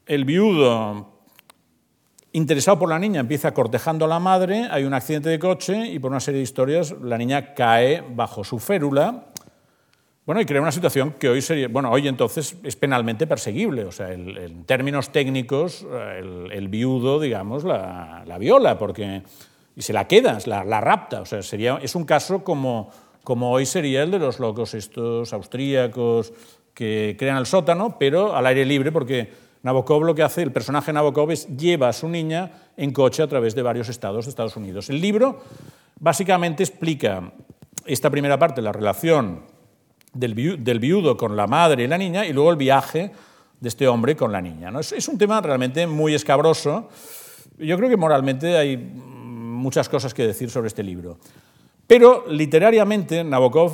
El 0.06 0.26
viudo, 0.26 1.22
interesado 2.34 2.80
por 2.80 2.90
la 2.90 3.00
niña, 3.00 3.22
empieza 3.22 3.54
cortejando 3.54 4.06
a 4.06 4.08
la 4.08 4.20
madre, 4.20 4.68
hay 4.70 4.84
un 4.84 4.94
accidente 4.94 5.30
de 5.30 5.40
coche 5.40 5.88
y 5.88 6.00
por 6.00 6.12
una 6.12 6.20
serie 6.20 6.40
de 6.40 6.44
historias 6.44 6.94
la 7.02 7.18
niña 7.18 7.54
cae 7.54 8.02
bajo 8.02 8.44
su 8.44 8.60
férula 8.60 9.29
bueno, 10.30 10.42
y 10.42 10.46
crea 10.46 10.62
una 10.62 10.72
situación 10.72 11.16
que 11.18 11.28
hoy 11.28 11.42
sería, 11.42 11.70
bueno, 11.70 11.90
hoy 11.90 12.08
entonces 12.08 12.56
es 12.62 12.76
penalmente 12.76 13.26
perseguible, 13.26 13.86
o 13.86 13.92
sea, 13.92 14.14
en 14.14 14.64
términos 14.66 15.10
técnicos, 15.10 15.88
el, 16.52 16.68
viudo, 16.68 17.20
digamos, 17.20 17.64
la, 17.64 18.38
viola, 18.40 18.78
porque, 18.78 19.24
y 19.76 19.82
se 19.82 19.92
la 19.92 20.06
queda, 20.06 20.38
la, 20.46 20.64
la 20.64 20.82
rapta, 20.82 21.22
o 21.22 21.26
sea, 21.26 21.42
sería, 21.42 21.80
es 21.82 21.96
un 21.96 22.06
caso 22.06 22.44
como, 22.44 22.92
como 23.24 23.50
hoy 23.52 23.66
sería 23.66 24.04
el 24.04 24.12
de 24.12 24.20
los 24.20 24.40
locos 24.40 24.76
estos 24.76 25.34
austríacos 25.34 26.32
que 26.76 27.16
crean 27.18 27.38
el 27.38 27.48
sótano, 27.48 27.98
pero 27.98 28.36
al 28.36 28.46
aire 28.46 28.66
libre, 28.66 28.92
porque 28.92 29.34
Nabokov 29.64 30.04
lo 30.04 30.14
que 30.14 30.22
hace, 30.22 30.44
el 30.44 30.52
personaje 30.52 30.94
Nabokov 30.94 31.32
es 31.32 31.48
lleva 31.58 31.90
a 31.90 31.94
su 31.94 32.08
niña 32.08 32.52
en 32.78 32.94
coche 32.94 33.24
a 33.24 33.28
través 33.28 33.56
de 33.56 33.64
varios 33.64 33.90
estados 33.90 34.26
de 34.26 34.30
Estados 34.30 34.56
Unidos. 34.56 34.92
El 34.92 35.02
libro 35.02 35.42
básicamente 36.00 36.62
explica 36.62 37.34
esta 37.88 38.12
primera 38.12 38.38
parte, 38.38 38.62
la 38.62 38.72
relación 38.72 39.58
del 40.14 40.80
viudo 40.80 41.16
con 41.18 41.36
la 41.36 41.48
madre 41.48 41.84
y 41.84 41.88
la 41.88 41.98
niña 41.98 42.26
y 42.26 42.34
luego 42.34 42.52
el 42.52 42.58
viaje 42.58 43.12
de 43.60 43.70
este 43.70 43.88
hombre 43.88 44.16
con 44.16 44.32
la 44.32 44.42
niña. 44.42 44.72
¿no? 44.72 44.80
Es, 44.80 45.08
un 45.08 45.18
tema 45.18 45.42
realmente 45.42 45.86
muy 45.86 46.14
escabroso. 46.14 46.90
Yo 47.58 47.78
creo 47.78 47.90
que 47.90 47.98
moralmente 47.98 48.58
hay 48.58 48.78
muchas 48.78 49.90
cosas 49.90 50.14
que 50.14 50.26
decir 50.26 50.50
sobre 50.50 50.68
este 50.68 50.84
libro. 50.84 51.18
Pero 51.86 52.26
literariamente 52.30 53.24
Nabokov, 53.24 53.72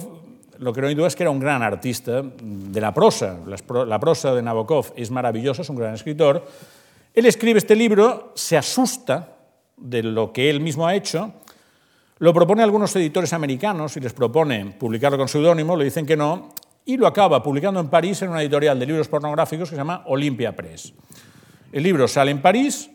lo 0.60 0.74
que 0.74 0.82
no 0.82 0.88
hay 0.88 0.96
duda 0.96 1.08
es 1.08 1.16
que 1.16 1.24
era 1.24 1.30
un 1.30 1.40
gran 1.40 1.62
artista 1.62 2.24
de 2.24 2.82
la 2.82 2.94
prosa. 2.94 3.40
La 3.86 4.00
prosa 4.00 4.34
de 4.34 4.42
Nabokov 4.42 4.94
es 4.96 5.12
maravillosa, 5.12 5.62
es 5.62 5.70
un 5.70 5.76
gran 5.76 5.94
escritor. 5.94 6.46
Él 7.14 7.26
escribe 7.26 7.60
este 7.60 7.76
libro, 7.76 8.32
se 8.36 8.58
asusta 8.58 9.38
de 9.78 10.04
lo 10.04 10.32
que 10.32 10.50
él 10.50 10.62
mismo 10.62 10.88
ha 10.88 10.96
hecho 10.96 11.34
lo 12.20 12.34
propone 12.34 12.64
algunos 12.64 12.96
editores 12.96 13.34
americanos 13.34 13.98
y 13.98 14.00
les 14.00 14.14
propone 14.14 14.76
publicarlo 14.80 15.18
con 15.18 15.28
seudónimo, 15.28 15.76
le 15.76 15.86
dicen 15.86 16.06
que 16.06 16.16
no, 16.16 16.54
y 16.86 16.98
lo 16.98 17.08
acaba 17.08 17.42
publicando 17.44 17.80
en 17.80 17.90
París 17.90 18.22
en 18.22 18.30
una 18.30 18.42
editorial 18.42 18.80
de 18.80 18.86
libros 18.86 19.08
pornográficos 19.08 19.70
que 19.70 19.76
se 19.76 19.82
llama 19.82 20.04
Olympia 20.06 20.56
Press. 20.56 20.94
El 21.72 21.84
libro 21.84 22.08
sale 22.08 22.32
en 22.32 22.42
París 22.42 22.90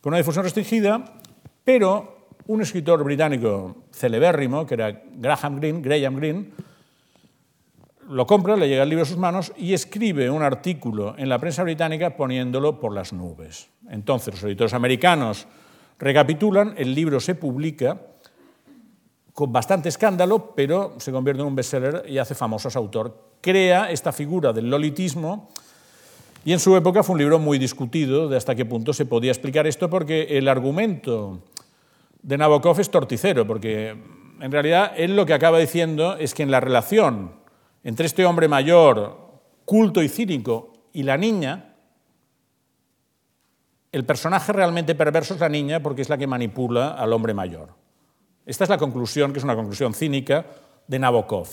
con 0.00 0.10
una 0.10 0.18
difusión 0.18 0.44
restringida, 0.44 1.20
pero 1.62 2.28
un 2.46 2.62
escritor 2.62 3.04
británico 3.04 3.84
celebérrimo, 3.92 4.66
que 4.66 4.74
era 4.74 5.02
Graham 5.14 5.60
Greene, 5.60 5.80
Graham 5.82 6.16
Greene, 6.16 6.50
lo 8.08 8.26
compra, 8.26 8.56
le 8.56 8.68
llega 8.68 8.82
el 8.82 8.88
libro 8.88 9.04
a 9.04 9.06
sus 9.06 9.18
manos 9.18 9.52
y 9.56 9.72
escribe 9.72 10.28
un 10.28 10.42
artículo 10.42 11.14
en 11.16 11.28
la 11.28 11.38
prensa 11.38 11.62
británica 11.62 12.16
poniéndolo 12.16 12.80
por 12.80 12.92
las 12.92 13.12
nubes. 13.12 13.68
Entonces 13.88 14.34
los 14.34 14.42
editores 14.42 14.74
americanos 14.74 15.46
recapitulan, 16.00 16.74
el 16.76 16.92
libro 16.92 17.20
se 17.20 17.36
publica 17.36 17.98
con 19.40 19.54
bastante 19.54 19.88
escándalo, 19.88 20.52
pero 20.54 20.92
se 20.98 21.10
convierte 21.10 21.40
en 21.40 21.48
un 21.48 21.54
bestseller 21.54 22.04
y 22.06 22.18
hace 22.18 22.34
famoso 22.34 22.68
a 22.68 22.70
su 22.70 22.76
autor. 22.76 23.38
Crea 23.40 23.90
esta 23.90 24.12
figura 24.12 24.52
del 24.52 24.68
lolitismo 24.68 25.48
y 26.44 26.52
en 26.52 26.60
su 26.60 26.76
época 26.76 27.02
fue 27.02 27.14
un 27.14 27.20
libro 27.20 27.38
muy 27.38 27.58
discutido 27.58 28.28
de 28.28 28.36
hasta 28.36 28.54
qué 28.54 28.66
punto 28.66 28.92
se 28.92 29.06
podía 29.06 29.30
explicar 29.30 29.66
esto, 29.66 29.88
porque 29.88 30.36
el 30.36 30.46
argumento 30.46 31.40
de 32.20 32.36
Nabokov 32.36 32.80
es 32.80 32.90
torticero, 32.90 33.46
porque 33.46 33.96
en 34.42 34.52
realidad 34.52 34.92
él 34.94 35.16
lo 35.16 35.24
que 35.24 35.32
acaba 35.32 35.58
diciendo 35.58 36.18
es 36.18 36.34
que 36.34 36.42
en 36.42 36.50
la 36.50 36.60
relación 36.60 37.32
entre 37.82 38.04
este 38.04 38.26
hombre 38.26 38.46
mayor, 38.46 39.40
culto 39.64 40.02
y 40.02 40.10
cínico, 40.10 40.74
y 40.92 41.04
la 41.04 41.16
niña, 41.16 41.76
el 43.90 44.04
personaje 44.04 44.52
realmente 44.52 44.94
perverso 44.94 45.32
es 45.32 45.40
la 45.40 45.48
niña 45.48 45.80
porque 45.82 46.02
es 46.02 46.10
la 46.10 46.18
que 46.18 46.26
manipula 46.26 46.90
al 46.90 47.14
hombre 47.14 47.32
mayor. 47.32 47.79
Esta 48.46 48.64
es 48.64 48.70
la 48.70 48.78
conclusión, 48.78 49.32
que 49.32 49.38
es 49.38 49.44
una 49.44 49.56
conclusión 49.56 49.94
cínica, 49.94 50.44
de 50.86 50.98
Nabokov. 50.98 51.48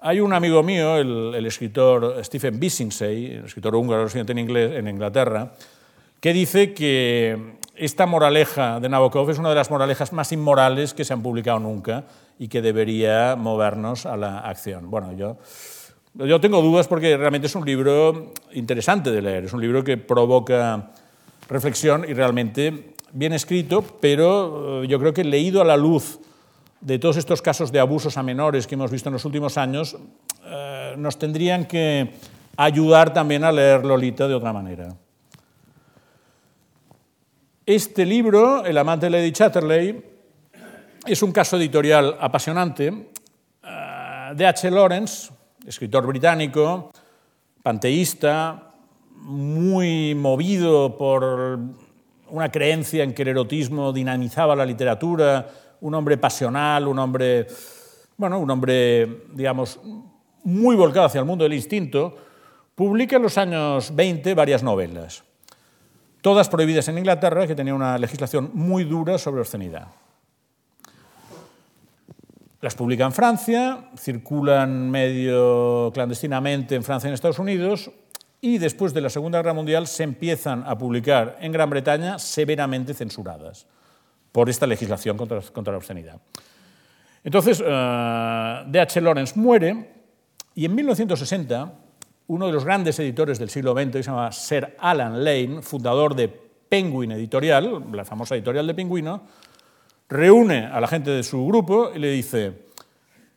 Hay 0.00 0.20
un 0.20 0.32
amigo 0.32 0.62
mío, 0.62 0.96
el, 0.96 1.46
escritor 1.46 2.22
Stephen 2.24 2.58
Bissingsey, 2.58 3.36
el 3.36 3.44
escritor 3.44 3.74
húngaro 3.74 4.04
residente 4.04 4.32
en, 4.32 4.56
en 4.56 4.88
Inglaterra, 4.88 5.52
que 6.20 6.32
dice 6.32 6.74
que 6.74 7.56
esta 7.74 8.06
moraleja 8.06 8.80
de 8.80 8.88
Nabokov 8.88 9.30
es 9.30 9.38
una 9.38 9.50
de 9.50 9.54
las 9.54 9.70
moralejas 9.70 10.12
más 10.12 10.32
inmorales 10.32 10.94
que 10.94 11.04
se 11.04 11.12
han 11.12 11.22
publicado 11.22 11.58
nunca 11.60 12.04
y 12.38 12.48
que 12.48 12.62
debería 12.62 13.36
movernos 13.36 14.06
a 14.06 14.16
la 14.16 14.40
acción. 14.40 14.90
Bueno, 14.90 15.12
yo, 15.12 15.36
yo 16.14 16.40
tengo 16.40 16.62
dudas 16.62 16.88
porque 16.88 17.16
realmente 17.16 17.46
es 17.46 17.54
un 17.54 17.64
libro 17.64 18.32
interesante 18.52 19.10
de 19.10 19.22
leer, 19.22 19.44
es 19.44 19.52
un 19.52 19.60
libro 19.60 19.84
que 19.84 19.96
provoca 19.96 20.90
reflexión 21.48 22.04
y 22.08 22.14
realmente 22.14 22.95
bien 23.16 23.32
escrito, 23.32 23.82
pero 23.98 24.82
eh, 24.82 24.88
yo 24.88 24.98
creo 24.98 25.14
que 25.14 25.24
leído 25.24 25.62
a 25.62 25.64
la 25.64 25.76
luz 25.76 26.20
de 26.82 26.98
todos 26.98 27.16
estos 27.16 27.40
casos 27.40 27.72
de 27.72 27.80
abusos 27.80 28.18
a 28.18 28.22
menores 28.22 28.66
que 28.66 28.74
hemos 28.74 28.90
visto 28.90 29.08
en 29.08 29.14
los 29.14 29.24
últimos 29.24 29.56
años, 29.56 29.96
eh, 30.44 30.94
nos 30.98 31.18
tendrían 31.18 31.64
que 31.64 32.12
ayudar 32.58 33.14
también 33.14 33.42
a 33.44 33.50
leer 33.50 33.86
Lolita 33.86 34.28
de 34.28 34.34
otra 34.34 34.52
manera. 34.52 34.94
Este 37.64 38.04
libro, 38.04 38.66
El 38.66 38.76
amante 38.76 39.06
de 39.06 39.10
Lady 39.10 39.32
Chatterley, 39.32 40.04
es 41.06 41.22
un 41.22 41.32
caso 41.32 41.56
editorial 41.56 42.18
apasionante 42.20 43.08
eh, 43.64 44.32
de 44.34 44.46
H. 44.46 44.70
Lawrence, 44.70 45.32
escritor 45.66 46.06
británico, 46.06 46.90
panteísta, 47.62 48.74
muy 49.14 50.14
movido 50.14 50.98
por 50.98 51.85
una 52.30 52.50
creencia 52.50 53.04
en 53.04 53.14
que 53.14 53.22
el 53.22 53.28
erotismo 53.28 53.92
dinamizaba 53.92 54.56
la 54.56 54.66
literatura, 54.66 55.48
un 55.80 55.94
hombre 55.94 56.18
pasional, 56.18 56.88
un 56.88 56.98
hombre, 56.98 57.46
bueno, 58.16 58.38
un 58.38 58.50
hombre, 58.50 59.24
digamos, 59.32 59.80
muy 60.44 60.76
volcado 60.76 61.06
hacia 61.06 61.20
el 61.20 61.26
mundo 61.26 61.44
del 61.44 61.54
instinto, 61.54 62.16
publica 62.74 63.16
en 63.16 63.22
los 63.22 63.38
años 63.38 63.94
20 63.94 64.34
varias 64.34 64.62
novelas 64.62 65.24
todas 66.26 66.48
prohibidas 66.48 66.88
en 66.88 66.98
Inglaterra, 66.98 67.46
que 67.46 67.54
tenía 67.54 67.72
una 67.72 67.96
legislación 67.98 68.50
muy 68.52 68.82
dura 68.82 69.16
sobre 69.16 69.42
obscenidad. 69.42 69.86
Las 72.60 72.74
publica 72.74 73.04
en 73.04 73.12
Francia, 73.12 73.90
circulan 73.96 74.90
medio 74.90 75.92
clandestinamente 75.94 76.74
en 76.74 76.82
Francia 76.82 77.06
y 77.06 77.10
en 77.10 77.14
Estados 77.14 77.38
Unidos, 77.38 77.92
y 78.40 78.58
después 78.58 78.92
de 78.94 79.00
la 79.00 79.10
Segunda 79.10 79.38
Guerra 79.38 79.54
Mundial 79.54 79.86
se 79.86 80.02
empiezan 80.02 80.64
a 80.66 80.76
publicar 80.76 81.38
en 81.40 81.52
Gran 81.52 81.70
Bretaña 81.70 82.18
severamente 82.18 82.94
censuradas 82.94 83.66
por 84.32 84.50
esta 84.50 84.66
legislación 84.66 85.16
contra, 85.16 85.40
la 85.40 85.76
obscenidad. 85.76 86.20
Entonces, 87.24 87.60
uh, 87.60 88.70
D.H. 88.70 89.00
Lawrence 89.00 89.38
muere 89.38 89.94
y 90.54 90.64
en 90.64 90.74
1960 90.74 91.72
uno 92.28 92.46
de 92.46 92.52
los 92.52 92.64
grandes 92.64 92.98
editores 92.98 93.38
del 93.38 93.50
siglo 93.50 93.72
XX, 93.72 93.92
que 93.92 94.02
se 94.02 94.10
llama 94.10 94.32
Sir 94.32 94.76
Alan 94.78 95.22
Lane, 95.24 95.62
fundador 95.62 96.14
de 96.14 96.28
Penguin 96.28 97.12
Editorial, 97.12 97.84
la 97.92 98.04
famosa 98.04 98.34
editorial 98.34 98.66
de 98.66 98.74
Pingüino, 98.74 99.22
reúne 100.08 100.66
a 100.66 100.80
la 100.80 100.88
gente 100.88 101.10
de 101.10 101.22
su 101.22 101.46
grupo 101.46 101.90
y 101.94 101.98
le 101.98 102.10
dice, 102.10 102.66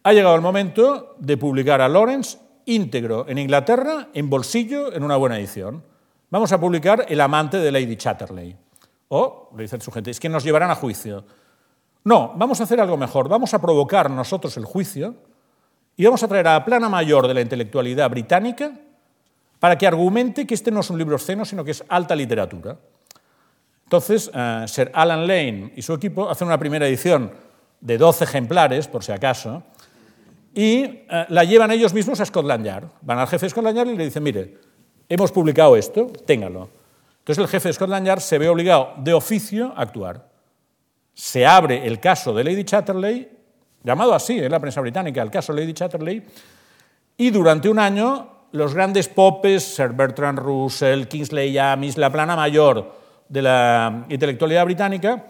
ha 0.04 0.14
llegado 0.14 0.36
el 0.36 0.42
momento 0.42 1.16
de 1.20 1.38
publicar 1.38 1.82
a 1.82 1.88
Lawrence 1.88 2.38
íntegro 2.70 3.26
en 3.28 3.38
Inglaterra, 3.38 4.10
en 4.14 4.30
bolsillo, 4.30 4.94
en 4.94 5.04
una 5.04 5.16
buena 5.16 5.38
edición. 5.38 5.84
Vamos 6.30 6.52
a 6.52 6.60
publicar 6.60 7.06
El 7.10 7.22
amante 7.22 7.58
de 7.58 7.72
Lady 7.72 7.96
Chatterley. 7.96 8.56
O, 9.10 9.50
le 9.56 9.64
dice 9.64 9.80
su 9.82 9.92
gente, 9.92 10.12
es 10.12 10.20
que 10.20 10.30
nos 10.30 10.44
llevarán 10.44 10.70
a 10.70 10.76
juicio. 10.76 11.26
No, 12.04 12.34
vamos 12.36 12.60
a 12.62 12.64
hacer 12.64 12.80
algo 12.80 12.96
mejor, 12.98 13.28
vamos 13.28 13.54
a 13.54 13.60
provocar 13.60 14.10
nosotros 14.10 14.56
el 14.58 14.66
juicio 14.66 15.16
y 15.98 16.06
vamos 16.06 16.22
a 16.24 16.28
traer 16.28 16.48
a 16.48 16.54
la 16.54 16.66
plana 16.66 16.88
mayor 16.88 17.28
de 17.28 17.34
la 17.34 17.42
intelectualidad 17.42 18.10
británica 18.10 18.72
para 19.60 19.78
que 19.78 19.88
argumente 19.88 20.48
que 20.48 20.54
este 20.54 20.72
no 20.72 20.80
es 20.80 20.90
un 20.90 20.98
libro 20.98 21.16
obsceno, 21.16 21.44
sino 21.44 21.64
que 21.66 21.72
es 21.72 21.84
alta 21.90 22.16
literatura. 22.16 22.78
Entonces, 23.84 24.30
uh, 24.30 24.68
Sir 24.68 24.92
Alan 24.94 25.28
Lane 25.28 25.74
y 25.76 25.82
su 25.82 25.94
equipo 25.94 26.30
hacen 26.30 26.48
una 26.48 26.60
primera 26.60 26.88
edición 26.88 27.32
de 27.82 27.98
12 27.98 28.24
ejemplares, 28.24 28.88
por 28.88 29.04
si 29.04 29.12
acaso, 29.12 29.64
y 30.54 30.86
uh, 30.86 31.26
la 31.30 31.44
llevan 31.44 31.72
ellos 31.72 31.94
mismos 31.94 32.20
a 32.20 32.26
Scotland 32.26 32.66
Yard. 32.66 32.88
Van 33.02 33.20
al 33.20 33.28
jefe 33.28 33.46
de 33.46 33.50
Scotland 33.50 33.78
Yard 33.78 33.90
y 33.90 33.98
le 33.98 34.06
dicen, 34.06 34.24
mire, 34.24 34.58
hemos 35.08 35.32
publicado 35.32 35.76
esto, 35.76 36.08
téngalo. 36.26 36.70
Entonces 37.20 37.44
el 37.44 37.48
jefe 37.48 37.70
de 37.70 37.74
Scotland 37.74 38.08
Yard 38.08 38.22
se 38.22 38.38
ve 38.38 38.50
obligado 38.50 38.94
de 38.98 39.14
oficio 39.14 39.74
a 39.76 39.82
actuar. 39.82 40.28
Se 41.14 41.46
abre 41.46 41.86
el 41.86 42.00
caso 42.00 42.34
de 42.34 42.44
Lady 42.44 42.64
Chatterley 42.64 43.30
llamado 43.84 44.14
así 44.14 44.38
en 44.40 44.52
la 44.52 44.60
prensa 44.60 44.82
británica, 44.82 45.22
el 45.22 45.32
caso 45.32 45.54
Lady 45.54 45.74
Chatterley, 45.74 46.26
y 47.18 47.30
durante 47.30 47.70
un 47.70 47.80
año 47.80 48.48
los 48.52 48.74
grandes 48.74 49.08
popes, 49.08 49.64
Sir 49.76 49.90
Bertrand 49.90 50.40
Russell, 50.40 51.06
Kingsley 51.08 51.58
Amis, 51.58 51.98
la 51.98 52.12
plana 52.12 52.36
mayor 52.36 52.94
de 53.28 53.42
la 53.42 54.06
intelectualidad 54.10 54.66
británica, 54.66 55.26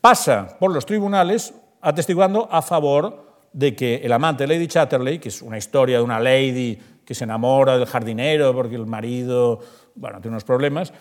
pasa 0.00 0.56
por 0.58 0.72
los 0.72 0.86
tribunales 0.86 1.52
atestiguando 1.80 2.48
a 2.50 2.62
favor 2.62 3.25
de 3.56 3.74
que 3.74 3.96
el 4.04 4.12
amante 4.12 4.46
de 4.46 4.54
Lady 4.54 4.66
Chatterley, 4.66 5.18
que 5.18 5.30
es 5.30 5.40
una 5.40 5.56
historia 5.56 5.96
de 5.96 6.02
una 6.02 6.20
lady 6.20 6.78
que 7.06 7.14
se 7.14 7.24
enamora 7.24 7.78
del 7.78 7.86
jardinero 7.86 8.52
porque 8.52 8.74
el 8.74 8.84
marido 8.84 9.60
bueno, 9.94 10.20
tiene 10.20 10.34
unos 10.34 10.44
problemas, 10.44 10.92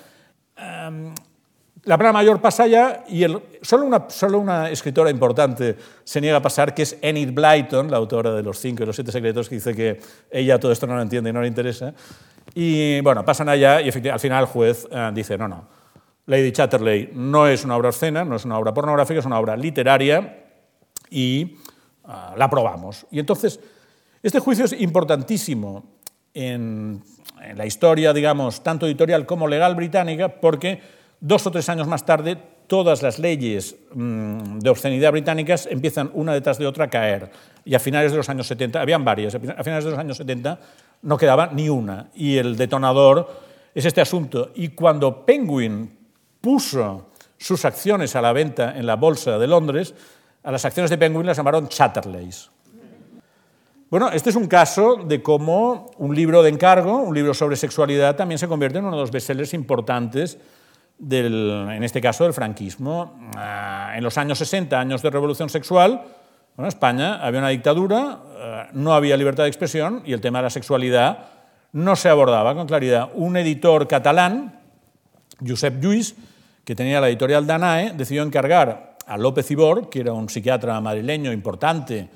um, 0.58 1.14
la 1.84 1.98
plana 1.98 2.14
mayor 2.14 2.40
pasa 2.40 2.66
ya 2.66 3.04
y 3.10 3.26
solo, 3.62 3.86
una, 3.86 4.10
solo, 4.10 4.40
una, 4.40 4.70
escritora 4.70 5.10
importante 5.10 5.76
se 6.06 6.22
niega 6.22 6.38
a 6.38 6.42
pasar, 6.42 6.74
que 6.74 6.84
es 6.84 6.98
Enid 7.02 7.34
Blyton, 7.34 7.92
la 7.92 7.98
autora 7.98 8.32
de 8.32 8.42
Los 8.42 8.58
cinco 8.58 8.84
y 8.84 8.86
los 8.86 8.96
siete 8.96 9.12
secretos, 9.12 9.50
que 9.50 9.56
dice 9.56 9.76
que 9.76 10.00
ella 10.32 10.58
todo 10.58 10.72
esto 10.72 10.88
no 10.88 10.96
lo 10.96 11.02
entiende 11.02 11.32
y 11.32 11.34
no 11.34 11.42
le 11.42 11.50
interesa. 11.50 11.94
Y 12.54 13.02
bueno, 13.02 13.26
pasan 13.26 13.50
allá 13.50 13.82
y 13.82 13.90
al 13.90 14.20
final 14.20 14.44
el 14.44 14.48
juez 14.48 14.88
eh, 14.90 15.12
dice, 15.14 15.38
no, 15.38 15.50
no, 15.50 15.68
Lady 16.26 16.54
Chatterley 16.54 17.12
no 17.14 17.48
es 17.48 17.66
una 17.66 17.76
obra 17.76 17.90
obscena, 17.90 18.24
no 18.24 18.38
es 18.38 18.46
una 18.46 18.58
obra 18.58 18.74
pornográfica, 18.74 19.20
es 19.20 19.26
una 19.26 19.40
obra 19.40 19.58
literaria 19.58 20.46
y 21.10 21.58
la 22.08 22.46
aprobamos. 22.46 23.06
Y 23.12 23.20
entonces, 23.20 23.60
este 24.22 24.40
juicio 24.40 24.66
es 24.66 24.74
importantísimo 24.74 25.84
en, 26.34 27.02
en 27.42 27.58
la 27.58 27.66
historia, 27.66 28.14
digamos, 28.14 28.64
tanto 28.64 28.86
editorial 28.86 29.26
como 29.26 29.48
legal 29.48 29.76
británica, 29.76 30.30
porque 30.30 30.82
Dos 31.20 31.48
o 31.48 31.52
tres 31.52 31.70
años 31.70 31.88
más 31.88 32.06
tarde, 32.06 32.38
todas 32.68 33.02
las 33.02 33.20
leyes 33.20 33.76
mm, 33.94 34.60
de 34.60 34.70
obscenidad 34.70 35.12
británicas 35.12 35.66
empiezan 35.66 36.12
una 36.14 36.34
detrás 36.34 36.58
de 36.58 36.68
otra 36.68 36.86
a 36.86 36.90
caer. 36.90 37.32
Y 37.64 37.74
a 37.74 37.80
finales 37.80 38.12
de 38.12 38.18
los 38.18 38.30
años 38.30 38.48
70, 38.48 38.82
habían 38.82 39.04
varias, 39.04 39.34
a 39.34 39.64
finales 39.64 39.86
de 39.86 39.92
los 39.92 40.00
años 40.00 40.18
70 40.18 40.60
no 41.02 41.18
quedaba 41.18 41.50
ni 41.52 41.70
una. 41.70 42.10
Y 42.14 42.38
el 42.38 42.58
detonador 42.58 43.28
es 43.74 43.86
este 43.86 44.02
asunto. 44.02 44.52
Y 44.56 44.70
cuando 44.70 45.26
Penguin 45.26 45.98
puso 46.42 47.10
sus 47.38 47.66
acciones 47.66 48.16
a 48.16 48.22
la 48.22 48.34
venta 48.34 48.78
en 48.78 48.86
la 48.86 48.96
bolsa 48.96 49.40
de 49.40 49.48
Londres, 49.48 49.96
a 50.46 50.52
las 50.52 50.64
acciones 50.64 50.92
de 50.92 50.98
Penguin 50.98 51.26
las 51.26 51.38
llamaron 51.38 51.68
Chatterleys. 51.68 52.52
Bueno, 53.90 54.10
este 54.10 54.30
es 54.30 54.36
un 54.36 54.48
caso 54.48 54.98
de 54.98 55.22
cómo 55.22 55.92
un 55.98 56.16
libro 56.16 56.44
de 56.44 56.50
encargo, 56.50 56.98
un 56.98 57.16
libro 57.16 57.34
sobre 57.34 57.56
sexualidad, 57.56 58.16
también 58.16 58.38
se 58.38 58.48
convierte 58.48 58.78
en 58.78 58.86
uno 58.86 58.96
de 58.96 59.02
los 59.02 59.12
bestsellers 59.12 59.54
importantes 59.54 60.38
en 61.00 61.84
este 61.84 62.00
caso 62.00 62.24
del 62.24 62.34
franquismo. 62.34 63.30
Ah, 63.36 63.94
en 63.96 64.04
los 64.04 64.18
años 64.18 64.38
60, 64.38 64.80
años 64.80 65.02
de 65.02 65.10
revolución 65.10 65.50
sexual, 65.50 66.04
en 66.58 66.66
España 66.66 67.16
había 67.26 67.40
una 67.40 67.50
dictadura, 67.50 68.20
ah, 68.38 68.68
no 68.74 68.94
había 68.94 69.18
libertad 69.18 69.44
de 69.44 69.50
expresión 69.50 70.04
y 70.06 70.14
el 70.14 70.22
tema 70.22 70.40
de 70.40 70.44
la 70.44 70.50
sexualidad 70.50 71.26
no 71.74 71.96
se 71.96 72.10
abordaba 72.10 72.56
con 72.56 72.68
claridad. 72.68 73.10
Un 73.14 73.36
editor 73.38 73.88
catalán, 73.88 74.60
Josep 75.46 75.82
Lluís, 75.82 76.16
que 76.64 76.76
tenía 76.76 77.02
la 77.02 77.10
editorial 77.10 77.46
Danae, 77.46 77.94
decidió 77.94 78.24
encargar 78.24 78.95
a 79.06 79.18
López 79.18 79.50
Ibor, 79.52 79.90
que 79.90 80.00
era 80.00 80.14
un 80.14 80.30
psiquiatra 80.30 80.80
madrileño 80.82 81.32
importante, 81.32 82.10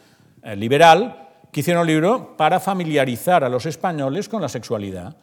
eh, 0.44 0.56
liberal, 0.56 1.30
que 1.52 1.62
hiciera 1.62 1.82
un 1.82 1.88
libro 1.88 2.36
para 2.38 2.60
familiarizar 2.60 3.44
a 3.44 3.50
los 3.50 3.66
españoles 3.66 4.30
con 4.30 4.42
la 4.42 4.50
sexualidad. 4.50 5.16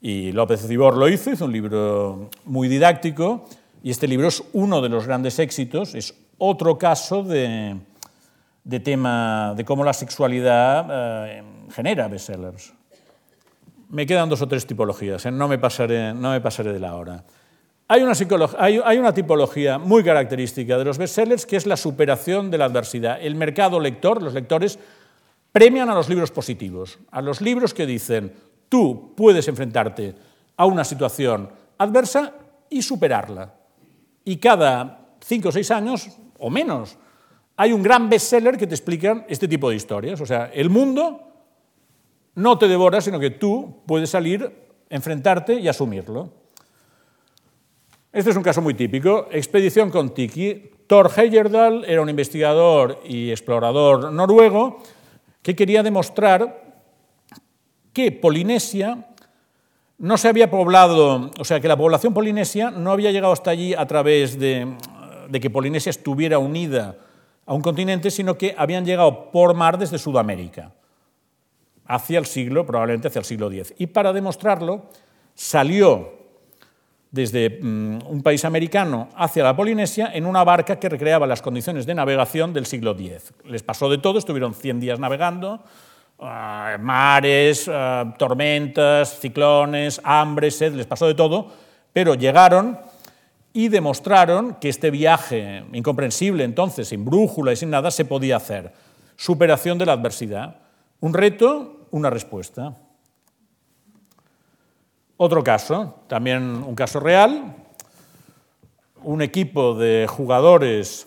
Y 0.00 0.32
López 0.32 0.66
Cibor 0.66 0.96
lo 0.96 1.08
hizo, 1.08 1.30
hizo 1.30 1.44
un 1.44 1.52
libro 1.52 2.30
muy 2.44 2.68
didáctico, 2.68 3.46
y 3.82 3.90
este 3.90 4.08
libro 4.08 4.28
es 4.28 4.42
uno 4.52 4.80
de 4.80 4.88
los 4.88 5.06
grandes 5.06 5.38
éxitos, 5.38 5.94
es 5.94 6.14
otro 6.38 6.78
caso 6.78 7.22
de, 7.22 7.76
de 8.64 8.80
tema 8.80 9.54
de 9.56 9.64
cómo 9.64 9.84
la 9.84 9.92
sexualidad 9.92 10.86
eh, 10.90 11.42
genera 11.70 12.08
bestsellers. 12.08 12.72
Me 13.90 14.06
quedan 14.06 14.28
dos 14.28 14.42
o 14.42 14.48
tres 14.48 14.66
tipologías, 14.66 15.24
¿eh? 15.26 15.30
no, 15.30 15.48
me 15.48 15.58
pasaré, 15.58 16.12
no 16.14 16.30
me 16.30 16.40
pasaré 16.40 16.72
de 16.72 16.80
la 16.80 16.94
hora. 16.94 17.24
Hay 17.90 18.02
una, 18.02 19.14
tipología 19.14 19.78
muy 19.78 20.04
característica 20.04 20.76
de 20.76 20.84
los 20.84 20.98
bestsellers 20.98 21.46
que 21.46 21.56
es 21.56 21.66
la 21.66 21.78
superación 21.78 22.50
de 22.50 22.58
la 22.58 22.66
adversidad. 22.66 23.18
El 23.18 23.34
mercado 23.34 23.80
lector, 23.80 24.22
los 24.22 24.34
lectores, 24.34 24.78
premian 25.52 25.88
a 25.88 25.94
los 25.94 26.10
libros 26.10 26.30
positivos, 26.30 26.98
a 27.10 27.22
los 27.22 27.40
libros 27.40 27.72
que 27.72 27.86
dicen 27.86 28.32
tú 28.68 29.14
puedes 29.16 29.48
enfrentarte 29.48 30.14
a 30.58 30.66
una 30.66 30.84
situación 30.84 31.48
adversa 31.78 32.34
y 32.68 32.82
superarla. 32.82 33.54
Y 34.22 34.36
cada 34.36 35.16
cinco 35.24 35.48
o 35.48 35.52
seis 35.52 35.70
años, 35.70 36.10
o 36.38 36.50
menos, 36.50 36.98
hay 37.56 37.72
un 37.72 37.82
gran 37.82 38.10
bestseller 38.10 38.58
que 38.58 38.66
te 38.66 38.74
explica 38.74 39.24
este 39.28 39.48
tipo 39.48 39.70
de 39.70 39.76
historias. 39.76 40.20
O 40.20 40.26
sea, 40.26 40.50
el 40.52 40.68
mundo 40.68 41.22
no 42.34 42.58
te 42.58 42.68
devora, 42.68 43.00
sino 43.00 43.18
que 43.18 43.30
tú 43.30 43.82
puedes 43.86 44.10
salir, 44.10 44.52
enfrentarte 44.90 45.54
y 45.54 45.68
asumirlo. 45.68 46.32
Este 48.12 48.30
es 48.30 48.36
un 48.36 48.42
caso 48.42 48.62
muy 48.62 48.74
típico. 48.74 49.28
Expedición 49.30 49.90
con 49.90 50.14
Tiki. 50.14 50.70
Thor 50.86 51.10
Heyerdahl 51.14 51.84
era 51.84 52.00
un 52.00 52.08
investigador 52.08 53.00
y 53.04 53.30
explorador 53.30 54.10
noruego 54.10 54.82
que 55.42 55.54
quería 55.54 55.82
demostrar 55.82 56.82
que 57.92 58.10
Polinesia 58.10 59.08
no 59.98 60.16
se 60.16 60.28
había 60.28 60.50
poblado, 60.50 61.30
o 61.38 61.44
sea, 61.44 61.60
que 61.60 61.68
la 61.68 61.76
población 61.76 62.14
polinesia 62.14 62.70
no 62.70 62.92
había 62.92 63.10
llegado 63.10 63.32
hasta 63.32 63.50
allí 63.50 63.74
a 63.74 63.84
través 63.86 64.38
de, 64.38 64.76
que 65.40 65.50
Polinesia 65.50 65.90
estuviera 65.90 66.38
unida 66.38 66.96
a 67.44 67.52
un 67.52 67.62
continente, 67.62 68.10
sino 68.10 68.38
que 68.38 68.54
habían 68.56 68.84
llegado 68.84 69.32
por 69.32 69.54
mar 69.54 69.76
desde 69.76 69.98
Sudamérica, 69.98 70.72
hacia 71.84 72.18
el 72.20 72.26
siglo, 72.26 72.64
probablemente 72.64 73.08
hacia 73.08 73.18
el 73.18 73.24
siglo 73.24 73.50
X. 73.50 73.74
Y 73.78 73.88
para 73.88 74.12
demostrarlo, 74.12 74.86
salió 75.34 76.17
desde 77.10 77.60
mm, 77.62 78.06
un 78.06 78.22
país 78.22 78.44
americano 78.44 79.08
hacia 79.16 79.44
la 79.44 79.56
Polinesia 79.56 80.10
en 80.12 80.26
una 80.26 80.44
barca 80.44 80.78
que 80.78 80.88
recreaba 80.88 81.26
las 81.26 81.42
condiciones 81.42 81.86
de 81.86 81.94
navegación 81.94 82.52
del 82.52 82.66
siglo 82.66 82.92
X. 82.92 83.32
Les 83.44 83.62
pasó 83.62 83.88
de 83.88 83.98
todo, 83.98 84.18
estuvieron 84.18 84.54
100 84.54 84.80
días 84.80 84.98
navegando, 84.98 85.62
Ah, 86.20 86.76
mares, 86.80 87.70
ah, 87.72 88.12
tormentas, 88.18 89.20
ciclones, 89.20 90.00
hambre, 90.02 90.50
sed, 90.50 90.74
les 90.74 90.86
pasó 90.86 91.06
de 91.06 91.14
todo, 91.14 91.52
pero 91.92 92.16
llegaron 92.16 92.76
y 93.52 93.68
demostraron 93.68 94.56
que 94.56 94.68
este 94.68 94.90
viaje 94.90 95.64
incomprensible 95.72 96.42
entonces, 96.42 96.88
sin 96.88 97.04
brújula 97.04 97.52
y 97.52 97.56
sin 97.56 97.70
nada, 97.70 97.92
se 97.92 98.04
podía 98.04 98.36
hacer. 98.36 98.72
Superación 99.14 99.78
de 99.78 99.86
la 99.86 99.92
adversidad. 99.92 100.56
Un 100.98 101.14
reto, 101.14 101.86
una 101.92 102.10
respuesta. 102.10 102.74
Otro 105.18 105.44
caso, 105.44 106.04
también 106.06 106.42
un 106.42 106.74
caso 106.74 107.00
real. 107.00 107.56
Un 109.02 109.20
equipo 109.20 109.74
de 109.74 110.06
jugadores 110.08 111.06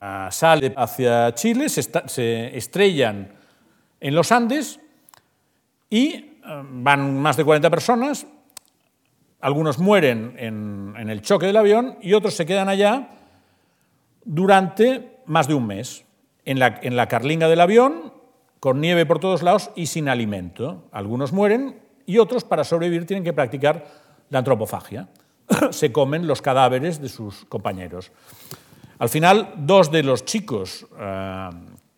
ah, 0.00 0.28
sale 0.30 0.72
hacia 0.76 1.34
Chile, 1.34 1.68
se 1.68 2.56
estrellan 2.56 3.32
en 3.98 4.14
los 4.14 4.30
Andes 4.30 4.78
y 5.90 6.08
eh, 6.08 6.32
van 6.44 7.18
más 7.18 7.36
de 7.36 7.44
40 7.44 7.70
personas, 7.70 8.26
algunos 9.40 9.78
mueren 9.78 10.34
en, 10.38 11.08
el 11.08 11.22
choque 11.22 11.46
del 11.46 11.56
avión 11.56 11.98
y 12.00 12.12
otros 12.14 12.34
se 12.34 12.46
quedan 12.46 12.68
allá 12.68 13.10
durante 14.24 15.20
más 15.26 15.48
de 15.48 15.54
un 15.54 15.66
mes, 15.66 16.04
en 16.44 16.58
la 16.60 17.08
carlinga 17.08 17.48
del 17.48 17.60
avión, 17.60 18.12
con 18.60 18.80
nieve 18.80 19.06
por 19.06 19.18
todos 19.18 19.42
lados 19.42 19.70
y 19.74 19.86
sin 19.86 20.08
alimento. 20.08 20.88
Algunos 20.92 21.32
mueren 21.32 21.80
y 22.06 22.18
otros, 22.18 22.44
para 22.44 22.64
sobrevivir, 22.64 23.06
tienen 23.06 23.24
que 23.24 23.32
practicar 23.32 23.84
la 24.30 24.38
antropofagia. 24.38 25.08
se 25.70 25.92
comen 25.92 26.26
los 26.26 26.42
cadáveres 26.42 27.00
de 27.00 27.08
sus 27.08 27.44
compañeros. 27.46 28.12
Al 28.98 29.08
final, 29.08 29.54
dos 29.58 29.90
de 29.90 30.02
los 30.02 30.24
chicos 30.24 30.86
eh, 30.98 31.50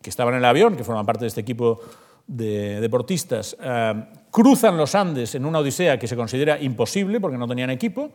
que 0.03 0.11
estaban 0.11 0.35
en 0.35 0.39
el 0.39 0.45
avión, 0.45 0.77
que 0.77 0.85
forman 0.85 1.07
parte 1.07 1.23
de 1.23 1.29
este 1.29 1.41
equipo 1.41 1.81
de 2.27 2.81
deportistas, 2.81 3.57
eh, 3.61 4.05
cruzan 4.31 4.77
los 4.77 4.95
Andes 4.95 5.35
en 5.35 5.45
una 5.45 5.61
odisea 5.61 5.99
que 5.99 6.09
se 6.09 6.17
considera 6.17 6.61
imposible 6.61 7.21
porque 7.21 7.39
no 7.39 7.47
tenían 7.47 7.71
equipo, 7.71 8.11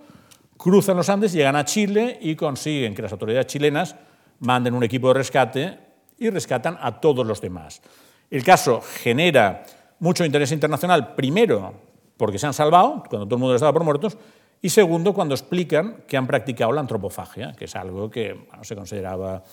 cruzan 0.58 0.98
los 0.98 1.10
Andes, 1.10 1.34
llegan 1.34 1.56
a 1.56 1.66
Chile 1.66 2.18
y 2.22 2.36
consiguen 2.36 2.94
que 2.94 3.02
las 3.02 3.12
autoridades 3.12 3.48
chilenas 3.48 3.96
manden 4.40 4.74
un 4.74 4.84
equipo 4.84 5.08
de 5.10 5.14
rescate 5.16 5.80
y 6.20 6.30
rescatan 6.30 6.78
a 6.80 7.00
todos 7.00 7.26
los 7.26 7.42
demás. 7.42 7.82
El 8.30 8.44
caso 8.44 8.82
genera 8.82 9.64
mucho 10.04 10.26
interés 10.26 10.52
internacional, 10.52 11.16
primero 11.16 11.74
porque 12.18 12.38
se 12.38 12.46
han 12.46 12.54
salvado, 12.54 13.04
cuando 13.10 13.26
todo 13.26 13.36
el 13.36 13.40
mundo 13.40 13.56
estaba 13.56 13.74
por 13.74 13.84
muertos, 13.84 14.18
y 14.62 14.70
segundo, 14.70 15.14
cuando 15.14 15.34
explican 15.34 16.04
que 16.08 16.16
han 16.16 16.28
practicado 16.28 16.72
la 16.72 16.82
antropofagia, 16.82 17.54
que 17.54 17.66
es 17.66 17.76
algo 17.76 18.10
que 18.10 18.48
se 18.62 18.76
consideraba 18.76 19.44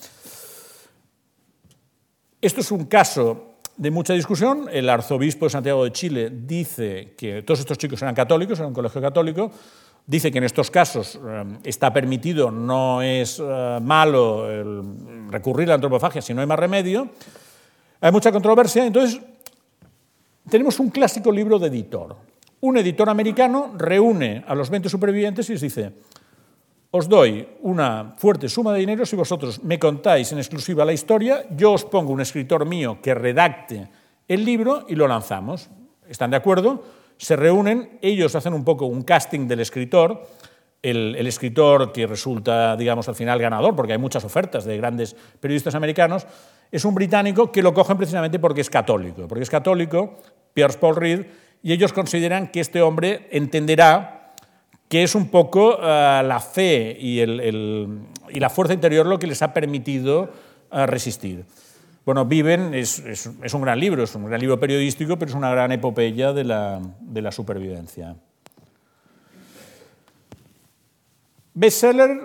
esto 2.41 2.61
es 2.61 2.71
un 2.71 2.85
caso 2.85 3.59
de 3.77 3.91
mucha 3.91 4.13
discusión. 4.13 4.67
El 4.71 4.89
arzobispo 4.89 5.45
de 5.45 5.51
Santiago 5.51 5.83
de 5.83 5.91
Chile 5.91 6.31
dice 6.31 7.13
que 7.15 7.43
todos 7.43 7.59
estos 7.59 7.77
chicos 7.77 8.01
eran 8.01 8.15
católicos, 8.15 8.57
eran 8.57 8.69
un 8.69 8.73
colegio 8.73 8.99
católico. 8.99 9.51
Dice 10.07 10.31
que 10.31 10.39
en 10.39 10.45
estos 10.45 10.71
casos 10.71 11.19
eh, 11.23 11.43
está 11.63 11.93
permitido, 11.93 12.49
no 12.49 13.03
es 13.03 13.39
eh, 13.39 13.79
malo 13.79 14.47
recurrir 15.29 15.67
a 15.67 15.69
la 15.69 15.75
antropofagia 15.75 16.21
si 16.21 16.33
no 16.33 16.41
hay 16.41 16.47
más 16.47 16.57
remedio. 16.57 17.09
Hay 18.01 18.11
mucha 18.11 18.31
controversia. 18.31 18.87
Entonces, 18.87 19.21
tenemos 20.49 20.79
un 20.79 20.89
clásico 20.89 21.31
libro 21.31 21.59
de 21.59 21.67
editor. 21.67 22.15
Un 22.61 22.77
editor 22.77 23.09
americano 23.09 23.73
reúne 23.77 24.43
a 24.47 24.55
los 24.55 24.69
20 24.69 24.89
supervivientes 24.89 25.49
y 25.49 25.53
les 25.53 25.61
dice, 25.61 25.93
os 26.91 27.07
doy 27.07 27.47
una 27.61 28.15
fuerte 28.17 28.49
suma 28.49 28.73
de 28.73 28.79
dinero 28.79 29.05
si 29.05 29.15
vosotros 29.15 29.63
me 29.63 29.79
contáis 29.79 30.31
en 30.31 30.37
exclusiva 30.37 30.85
la 30.85 30.93
historia, 30.93 31.45
yo 31.55 31.71
os 31.73 31.85
pongo 31.85 32.11
un 32.11 32.21
escritor 32.21 32.65
mío 32.65 32.99
que 33.01 33.15
redacte 33.15 33.89
el 34.27 34.45
libro 34.45 34.85
y 34.87 34.95
lo 34.95 35.07
lanzamos. 35.07 35.69
¿Están 36.07 36.31
de 36.31 36.37
acuerdo? 36.37 36.83
Se 37.17 37.35
reúnen, 37.35 37.97
ellos 38.01 38.35
hacen 38.35 38.53
un 38.53 38.65
poco 38.65 38.87
un 38.87 39.03
casting 39.03 39.47
del 39.47 39.61
escritor, 39.61 40.27
el, 40.81 41.27
escritor 41.27 41.91
que 41.91 42.07
resulta, 42.07 42.75
digamos, 42.75 43.07
al 43.07 43.15
final 43.15 43.39
ganador, 43.39 43.75
porque 43.75 43.93
hay 43.93 43.99
muchas 43.99 44.23
ofertas 44.25 44.65
de 44.65 44.77
grandes 44.77 45.15
periodistas 45.39 45.75
americanos, 45.75 46.25
es 46.71 46.85
un 46.85 46.95
británico 46.95 47.51
que 47.51 47.61
lo 47.61 47.73
cogen 47.73 47.97
precisamente 47.97 48.39
porque 48.39 48.61
es 48.61 48.69
católico, 48.69 49.27
porque 49.27 49.43
es 49.43 49.49
católico, 49.49 50.17
Pierce 50.53 50.79
Paul 50.79 50.95
Reed, 50.95 51.25
y 51.61 51.73
ellos 51.73 51.93
consideran 51.93 52.47
que 52.47 52.59
este 52.59 52.81
hombre 52.81 53.27
entenderá 53.31 54.33
que 54.87 55.03
es 55.03 55.15
un 55.15 55.29
poco 55.29 55.77
eh, 55.81 56.21
la 56.25 56.39
fe 56.39 56.97
y, 56.99 57.25
la 58.39 58.49
fuerza 58.49 58.73
interior 58.73 59.05
lo 59.05 59.19
que 59.19 59.27
les 59.27 59.41
ha 59.41 59.53
permitido 59.53 60.29
eh, 60.71 60.85
resistir. 60.85 61.45
Bueno, 62.03 62.25
Viven 62.25 62.73
es, 62.73 62.99
un 63.53 63.61
gran 63.61 63.79
libro, 63.79 64.03
es 64.03 64.15
un 64.15 64.25
gran 64.25 64.41
libro 64.41 64.59
periodístico, 64.59 65.17
pero 65.17 65.29
es 65.29 65.35
una 65.35 65.51
gran 65.51 65.71
epopeya 65.71 66.33
de 66.33 66.43
la, 66.43 66.81
de 66.99 67.21
la 67.21 67.31
supervivencia. 67.31 68.15
Bestseller 71.53 72.21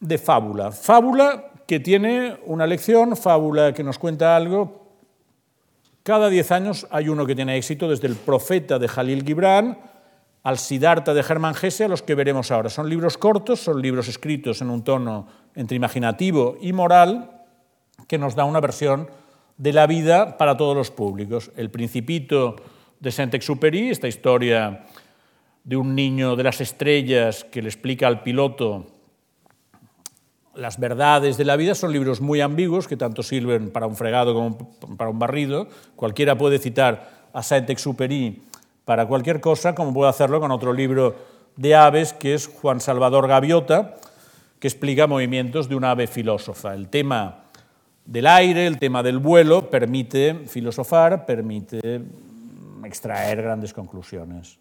de 0.00 0.18
fábula. 0.18 0.72
Fábula 0.72 1.52
que 1.66 1.78
tiene 1.78 2.38
una 2.46 2.66
lección, 2.66 3.16
fábula 3.16 3.72
que 3.72 3.84
nos 3.84 3.98
cuenta 3.98 4.34
algo. 4.34 4.80
Cada 6.02 6.28
diez 6.28 6.50
años 6.50 6.86
hay 6.90 7.08
uno 7.08 7.26
que 7.26 7.34
tiene 7.34 7.56
éxito, 7.56 7.88
desde 7.88 8.08
el 8.08 8.16
profeta 8.16 8.78
de 8.78 8.88
Jalil 8.88 9.24
Gibran 9.24 9.78
al 10.42 10.58
Siddhartha 10.58 11.12
de 11.12 11.22
Germán 11.22 11.54
Gese, 11.54 11.84
a 11.84 11.88
los 11.88 12.02
que 12.02 12.14
veremos 12.14 12.50
ahora. 12.50 12.70
Son 12.70 12.88
libros 12.88 13.18
cortos, 13.18 13.60
son 13.60 13.82
libros 13.82 14.08
escritos 14.08 14.62
en 14.62 14.70
un 14.70 14.82
tono 14.82 15.26
entre 15.54 15.76
imaginativo 15.76 16.56
y 16.60 16.72
moral, 16.72 17.44
que 18.08 18.16
nos 18.16 18.34
da 18.34 18.44
una 18.44 18.60
versión 18.60 19.10
de 19.58 19.74
la 19.74 19.86
vida 19.86 20.38
para 20.38 20.56
todos 20.56 20.74
los 20.74 20.90
públicos. 20.90 21.52
El 21.56 21.70
Principito 21.70 22.56
de 22.98 23.12
Saint-Exupéry, 23.12 23.90
esta 23.90 24.08
historia 24.08 24.86
de 25.64 25.76
un 25.76 25.94
niño 25.94 26.36
de 26.36 26.44
las 26.44 26.60
estrellas 26.60 27.44
que 27.44 27.62
le 27.62 27.68
explica 27.68 28.06
al 28.06 28.22
piloto 28.22 28.86
las 30.54 30.78
verdades 30.78 31.36
de 31.36 31.44
la 31.44 31.56
vida, 31.56 31.74
son 31.74 31.92
libros 31.92 32.20
muy 32.20 32.40
ambiguos 32.40 32.88
que 32.88 32.96
tanto 32.96 33.22
sirven 33.22 33.70
para 33.70 33.86
un 33.86 33.96
fregado 33.96 34.34
como 34.34 34.58
para 34.96 35.10
un 35.10 35.18
barrido. 35.18 35.68
Cualquiera 35.96 36.36
puede 36.36 36.58
citar 36.58 37.28
a 37.32 37.42
Saint-Exupéry 37.42 38.42
para 38.84 39.06
cualquier 39.06 39.40
cosa, 39.40 39.74
como 39.74 39.94
puedo 39.94 40.08
hacerlo 40.08 40.40
con 40.40 40.50
otro 40.50 40.72
libro 40.72 41.14
de 41.56 41.74
aves, 41.74 42.12
que 42.12 42.34
es 42.34 42.46
Juan 42.46 42.80
Salvador 42.80 43.28
Gaviota, 43.28 43.96
que 44.58 44.68
explica 44.68 45.06
movimientos 45.06 45.68
de 45.68 45.76
una 45.76 45.92
ave 45.92 46.06
filósofa. 46.06 46.74
El 46.74 46.88
tema 46.88 47.44
del 48.04 48.26
aire, 48.26 48.66
el 48.66 48.78
tema 48.78 49.02
del 49.02 49.18
vuelo, 49.18 49.70
permite 49.70 50.34
filosofar, 50.46 51.24
permite 51.26 52.02
extraer 52.84 53.42
grandes 53.42 53.72
conclusiones. 53.72 54.58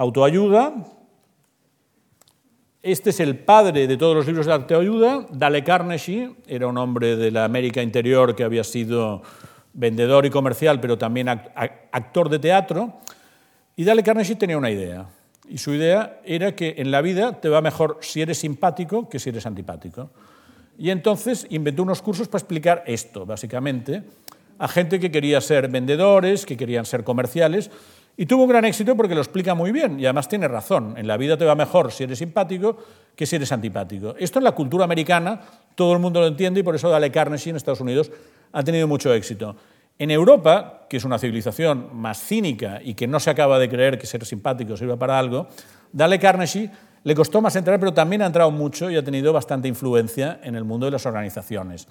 Autoayuda, 0.00 0.72
Este 2.80 3.10
es 3.10 3.20
el 3.20 3.36
padre 3.36 3.86
de 3.86 3.98
todos 3.98 4.16
los 4.16 4.26
libros 4.26 4.46
de 4.46 4.54
autoayuda. 4.54 5.26
Dale 5.30 5.62
Carnegie 5.62 6.36
era 6.46 6.68
un 6.68 6.78
hombre 6.78 7.16
de 7.16 7.30
la 7.30 7.44
América 7.44 7.82
Interior 7.82 8.34
que 8.34 8.42
había 8.42 8.64
sido 8.64 9.20
vendedor 9.74 10.24
y 10.24 10.30
comercial, 10.30 10.80
pero 10.80 10.96
también 10.96 11.28
actor 11.28 12.30
de 12.30 12.38
teatro. 12.38 12.94
Y 13.76 13.84
Dale 13.84 14.02
Carnegie 14.02 14.36
tenía 14.36 14.56
una 14.56 14.70
idea. 14.70 15.04
Y 15.46 15.58
su 15.58 15.74
idea 15.74 16.18
era 16.24 16.56
que 16.56 16.76
en 16.78 16.90
la 16.90 17.02
vida 17.02 17.38
te 17.38 17.50
va 17.50 17.60
mejor 17.60 17.98
si 18.00 18.22
eres 18.22 18.38
simpático 18.38 19.06
que 19.06 19.18
si 19.18 19.28
eres 19.28 19.44
antipático. 19.44 20.08
Y 20.78 20.88
entonces 20.88 21.46
inventó 21.50 21.82
unos 21.82 22.00
cursos 22.00 22.26
para 22.26 22.40
explicar 22.40 22.84
esto, 22.86 23.26
básicamente, 23.26 24.02
a 24.58 24.66
gente 24.66 24.98
que 24.98 25.10
quería 25.10 25.42
ser 25.42 25.68
vendedores, 25.68 26.46
que 26.46 26.56
querían 26.56 26.86
ser 26.86 27.04
comerciales, 27.04 27.70
y 28.16 28.26
tuvo 28.26 28.42
un 28.42 28.48
gran 28.48 28.64
éxito 28.64 28.96
porque 28.96 29.14
lo 29.14 29.20
explica 29.20 29.54
muy 29.54 29.72
bien 29.72 29.98
y 29.98 30.04
además 30.04 30.28
tiene 30.28 30.48
razón. 30.48 30.94
En 30.96 31.06
la 31.06 31.16
vida 31.16 31.36
te 31.36 31.44
va 31.44 31.54
mejor 31.54 31.90
si 31.92 32.04
eres 32.04 32.18
simpático 32.18 32.76
que 33.16 33.26
si 33.26 33.36
eres 33.36 33.50
antipático. 33.52 34.14
Esto 34.18 34.38
en 34.38 34.44
la 34.44 34.52
cultura 34.52 34.84
americana 34.84 35.40
todo 35.74 35.92
el 35.92 35.98
mundo 35.98 36.20
lo 36.20 36.26
entiende 36.26 36.60
y 36.60 36.62
por 36.62 36.74
eso 36.74 36.88
Dale 36.88 37.10
Carnegie 37.10 37.50
en 37.50 37.56
Estados 37.56 37.80
Unidos 37.80 38.10
ha 38.52 38.62
tenido 38.62 38.86
mucho 38.86 39.12
éxito. 39.14 39.56
En 39.98 40.10
Europa, 40.10 40.86
que 40.88 40.96
es 40.96 41.04
una 41.04 41.18
civilización 41.18 41.90
más 41.92 42.18
cínica 42.18 42.80
y 42.82 42.94
que 42.94 43.06
no 43.06 43.20
se 43.20 43.30
acaba 43.30 43.58
de 43.58 43.68
creer 43.68 43.98
que 43.98 44.06
ser 44.06 44.24
simpático 44.24 44.76
sirva 44.76 44.96
para 44.96 45.18
algo, 45.18 45.48
Dale 45.92 46.18
Carnegie 46.18 46.70
le 47.02 47.14
costó 47.14 47.40
más 47.40 47.56
entrar, 47.56 47.78
pero 47.80 47.94
también 47.94 48.22
ha 48.22 48.26
entrado 48.26 48.50
mucho 48.50 48.90
y 48.90 48.96
ha 48.96 49.04
tenido 49.04 49.32
bastante 49.32 49.68
influencia 49.68 50.40
en 50.42 50.54
el 50.54 50.64
mundo 50.64 50.86
de 50.86 50.92
las 50.92 51.06
organizaciones. 51.06 51.88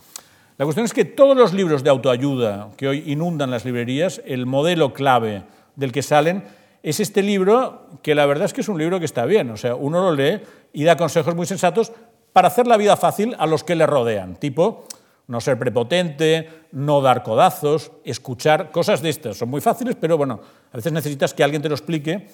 La 0.57 0.65
cuestión 0.65 0.86
es 0.86 0.93
que 0.93 1.05
todos 1.05 1.38
los 1.38 1.53
libros 1.53 1.84
de 1.84 1.89
autoayuda 1.89 2.70
que 2.76 2.88
hoy 2.88 3.03
inundan 3.07 3.49
las 3.49 3.63
librerías, 3.63 4.22
el 4.26 4.45
modelo 4.45 4.93
clave 4.93 5.43
del 5.80 5.92
que 5.92 6.04
salen, 6.04 6.44
es 6.84 7.00
este 7.00 7.24
libro 7.24 7.88
que 8.04 8.14
la 8.14 8.26
verdad 8.26 8.46
es 8.46 8.54
que 8.54 8.62
es 8.62 8.70
un 8.70 8.78
libro 8.78 9.00
que 9.00 9.06
está 9.06 9.26
bien. 9.26 9.50
O 9.50 9.58
sea, 9.58 9.76
uno 9.76 10.02
lo 10.02 10.16
lee 10.16 10.42
y 10.74 10.84
da 10.84 10.96
consejos 10.96 11.36
muy 11.36 11.46
sensatos 11.46 11.92
para 12.34 12.50
hacer 12.50 12.68
la 12.68 12.78
vida 12.78 12.96
fácil 12.96 13.36
a 13.40 13.48
los 13.48 13.64
que 13.64 13.76
le 13.76 13.86
rodean, 13.86 14.36
tipo 14.36 14.86
no 15.30 15.40
ser 15.40 15.60
prepotente, 15.60 16.50
no 16.72 17.02
dar 17.02 17.22
codazos, 17.22 17.92
escuchar, 18.04 18.72
cosas 18.72 19.04
de 19.04 19.10
estas. 19.10 19.38
Son 19.38 19.48
muy 19.48 19.62
fáciles, 19.62 19.96
pero 19.96 20.18
bueno, 20.18 20.42
a 20.74 20.76
veces 20.76 20.92
necesitas 20.92 21.36
que 21.36 21.44
alguien 21.44 21.62
te 21.62 21.70
lo 21.70 21.76
explique. 21.76 22.30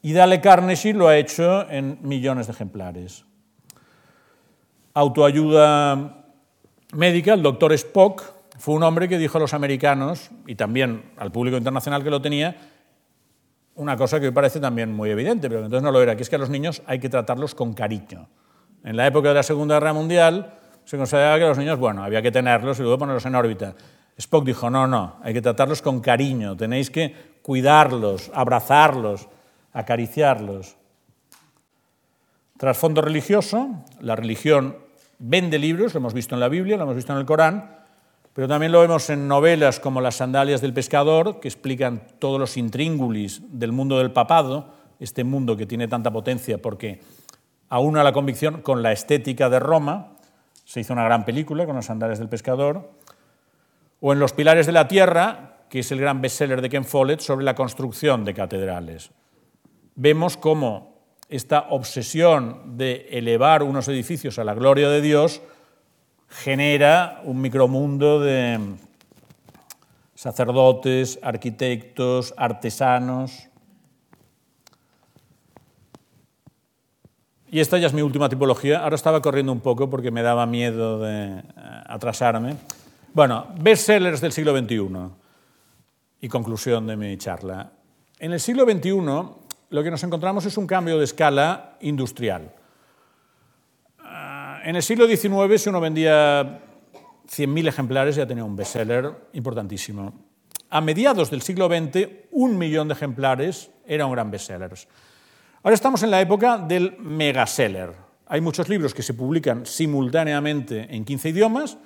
Y 0.00 0.12
Dale 0.12 0.40
Carnegie 0.40 0.94
lo 0.94 1.08
ha 1.08 1.16
hecho 1.16 1.68
en 1.68 1.98
millones 2.02 2.46
de 2.46 2.52
ejemplares. 2.52 3.24
Autoayuda 4.94 6.24
médica, 6.92 7.34
el 7.34 7.42
doctor 7.42 7.72
Spock, 7.72 8.22
fue 8.58 8.76
un 8.76 8.84
hombre 8.84 9.08
que 9.08 9.18
dijo 9.18 9.38
a 9.38 9.40
los 9.40 9.52
americanos, 9.52 10.30
y 10.46 10.54
también 10.54 11.02
al 11.16 11.32
público 11.32 11.56
internacional 11.56 12.04
que 12.04 12.10
lo 12.10 12.22
tenía, 12.22 12.56
una 13.76 13.96
cosa 13.96 14.18
que 14.18 14.26
me 14.26 14.32
parece 14.32 14.58
también 14.58 14.92
muy 14.92 15.10
evidente, 15.10 15.48
pero 15.48 15.64
entonces 15.64 15.82
no 15.82 15.92
lo 15.92 16.02
era, 16.02 16.16
que 16.16 16.22
es 16.22 16.30
que 16.30 16.36
a 16.36 16.38
los 16.38 16.50
niños 16.50 16.82
hay 16.86 16.98
que 16.98 17.08
tratarlos 17.08 17.54
con 17.54 17.74
cariño. 17.74 18.28
En 18.84 18.96
la 18.96 19.06
época 19.06 19.28
de 19.28 19.34
la 19.34 19.42
Segunda 19.42 19.76
Guerra 19.76 19.92
Mundial 19.92 20.54
se 20.84 20.96
consideraba 20.96 21.38
que 21.38 21.44
los 21.44 21.58
niños, 21.58 21.78
bueno, 21.78 22.02
había 22.02 22.22
que 22.22 22.30
tenerlos 22.30 22.78
y 22.78 22.82
luego 22.82 22.98
ponerlos 22.98 23.26
en 23.26 23.34
órbita. 23.34 23.74
Spock 24.16 24.46
dijo, 24.46 24.70
no, 24.70 24.86
no, 24.86 25.16
hay 25.22 25.34
que 25.34 25.42
tratarlos 25.42 25.82
con 25.82 26.00
cariño, 26.00 26.56
tenéis 26.56 26.90
que 26.90 27.14
cuidarlos, 27.42 28.30
abrazarlos, 28.34 29.28
acariciarlos. 29.72 30.76
Trasfondo 32.56 33.02
religioso, 33.02 33.84
la 34.00 34.16
religión 34.16 34.76
vende 35.18 35.58
libros, 35.58 35.92
lo 35.92 35.98
hemos 35.98 36.14
visto 36.14 36.34
en 36.34 36.40
la 36.40 36.48
Biblia, 36.48 36.78
lo 36.78 36.84
hemos 36.84 36.96
visto 36.96 37.12
en 37.12 37.18
el 37.18 37.26
Corán, 37.26 37.76
pero 38.36 38.48
también 38.48 38.70
lo 38.70 38.80
vemos 38.80 39.08
en 39.08 39.28
novelas 39.28 39.80
como 39.80 40.02
Las 40.02 40.16
sandalias 40.16 40.60
del 40.60 40.74
pescador, 40.74 41.40
que 41.40 41.48
explican 41.48 42.02
todos 42.18 42.38
los 42.38 42.58
intríngulis 42.58 43.40
del 43.48 43.72
mundo 43.72 43.96
del 43.96 44.12
papado, 44.12 44.74
este 45.00 45.24
mundo 45.24 45.56
que 45.56 45.64
tiene 45.64 45.88
tanta 45.88 46.10
potencia 46.10 46.60
porque 46.60 47.00
aúna 47.70 48.04
la 48.04 48.12
convicción 48.12 48.60
con 48.60 48.82
la 48.82 48.92
estética 48.92 49.48
de 49.48 49.58
Roma. 49.58 50.18
Se 50.66 50.80
hizo 50.80 50.92
una 50.92 51.04
gran 51.04 51.24
película 51.24 51.64
con 51.64 51.76
Las 51.76 51.86
sandalias 51.86 52.18
del 52.18 52.28
pescador. 52.28 52.90
O 54.02 54.12
en 54.12 54.18
Los 54.18 54.34
pilares 54.34 54.66
de 54.66 54.72
la 54.72 54.86
tierra, 54.86 55.64
que 55.70 55.78
es 55.78 55.90
el 55.90 56.02
gran 56.02 56.20
bestseller 56.20 56.60
de 56.60 56.68
Ken 56.68 56.84
Follett 56.84 57.20
sobre 57.20 57.46
la 57.46 57.54
construcción 57.54 58.26
de 58.26 58.34
catedrales. 58.34 59.12
Vemos 59.94 60.36
cómo 60.36 61.06
esta 61.30 61.68
obsesión 61.70 62.76
de 62.76 63.08
elevar 63.12 63.62
unos 63.62 63.88
edificios 63.88 64.38
a 64.38 64.44
la 64.44 64.52
gloria 64.52 64.90
de 64.90 65.00
Dios 65.00 65.40
genera 66.28 67.20
un 67.24 67.40
micromundo 67.40 68.20
de 68.20 68.58
sacerdotes, 70.14 71.18
arquitectos, 71.22 72.34
artesanos. 72.36 73.48
Y 77.48 77.60
esta 77.60 77.78
ya 77.78 77.86
es 77.86 77.92
mi 77.92 78.02
última 78.02 78.28
tipología. 78.28 78.80
Ahora 78.80 78.96
estaba 78.96 79.22
corriendo 79.22 79.52
un 79.52 79.60
poco 79.60 79.88
porque 79.88 80.10
me 80.10 80.22
daba 80.22 80.46
miedo 80.46 80.98
de 80.98 81.38
eh, 81.38 81.42
atrasarme. 81.86 82.56
Bueno, 83.14 83.46
bestsellers 83.60 84.20
del 84.20 84.32
siglo 84.32 84.56
XXI. 84.56 84.88
Y 86.20 86.28
conclusión 86.28 86.86
de 86.86 86.96
mi 86.96 87.16
charla. 87.18 87.70
En 88.18 88.32
el 88.32 88.40
siglo 88.40 88.64
XXI 88.64 88.90
lo 89.70 89.82
que 89.82 89.90
nos 89.90 90.02
encontramos 90.04 90.46
es 90.46 90.56
un 90.56 90.66
cambio 90.66 90.98
de 90.98 91.04
escala 91.04 91.76
industrial. 91.80 92.52
En 94.66 94.74
el 94.74 94.82
siglo 94.82 95.06
XIX, 95.06 95.62
si 95.62 95.68
uno 95.68 95.80
vendía 95.80 96.42
100.000 96.42 97.68
ejemplares, 97.68 98.16
ya 98.16 98.26
tenía 98.26 98.42
un 98.42 98.56
bestseller 98.56 99.12
importantísimo. 99.34 100.12
A 100.70 100.80
mediados 100.80 101.30
del 101.30 101.40
siglo 101.40 101.68
XX, 101.68 102.08
un 102.32 102.58
millón 102.58 102.88
de 102.88 102.94
ejemplares 102.94 103.70
era 103.86 104.06
un 104.06 104.10
gran 104.10 104.28
bestseller. 104.28 104.72
Ahora 105.62 105.72
estamos 105.72 106.02
en 106.02 106.10
la 106.10 106.20
época 106.20 106.58
del 106.58 106.96
megaseller. 106.98 107.92
Hay 108.26 108.40
muchos 108.40 108.68
libros 108.68 108.92
que 108.92 109.04
se 109.04 109.14
publican 109.14 109.66
simultáneamente 109.66 110.88
en 110.90 111.04
15 111.04 111.28
idiomas 111.28 111.78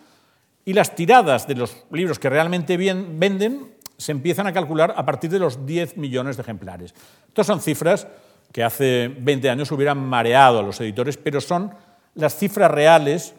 y 0.64 0.72
las 0.72 0.94
tiradas 0.94 1.46
de 1.46 1.56
los 1.56 1.84
libros 1.90 2.18
que 2.18 2.30
realmente 2.30 2.78
venden 2.78 3.74
se 3.98 4.12
empiezan 4.12 4.46
a 4.46 4.54
calcular 4.54 4.94
a 4.96 5.04
partir 5.04 5.28
de 5.28 5.38
los 5.38 5.66
10 5.66 5.98
millones 5.98 6.38
de 6.38 6.44
ejemplares. 6.44 6.94
Estas 7.28 7.46
son 7.46 7.60
cifras 7.60 8.06
que 8.52 8.64
hace 8.64 9.14
20 9.20 9.50
años 9.50 9.70
hubieran 9.70 9.98
mareado 9.98 10.60
a 10.60 10.62
los 10.62 10.80
editores, 10.80 11.18
pero 11.18 11.42
son 11.42 11.72
las 12.14 12.36
cifras 12.36 12.70
reales 12.70 13.34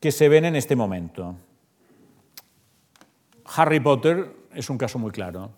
que 0.00 0.12
se 0.12 0.28
ven 0.28 0.44
en 0.44 0.56
este 0.56 0.76
momento. 0.76 1.36
Harry 3.56 3.80
Potter 3.80 4.34
es 4.54 4.70
un 4.70 4.78
caso 4.78 4.98
muy 4.98 5.10
claro. 5.10 5.50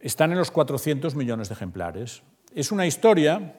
Están 0.00 0.32
en 0.32 0.38
los 0.38 0.50
400 0.50 1.14
millones 1.14 1.48
de 1.48 1.54
ejemplares. 1.54 2.22
Es 2.54 2.70
una 2.70 2.86
historia 2.86 3.56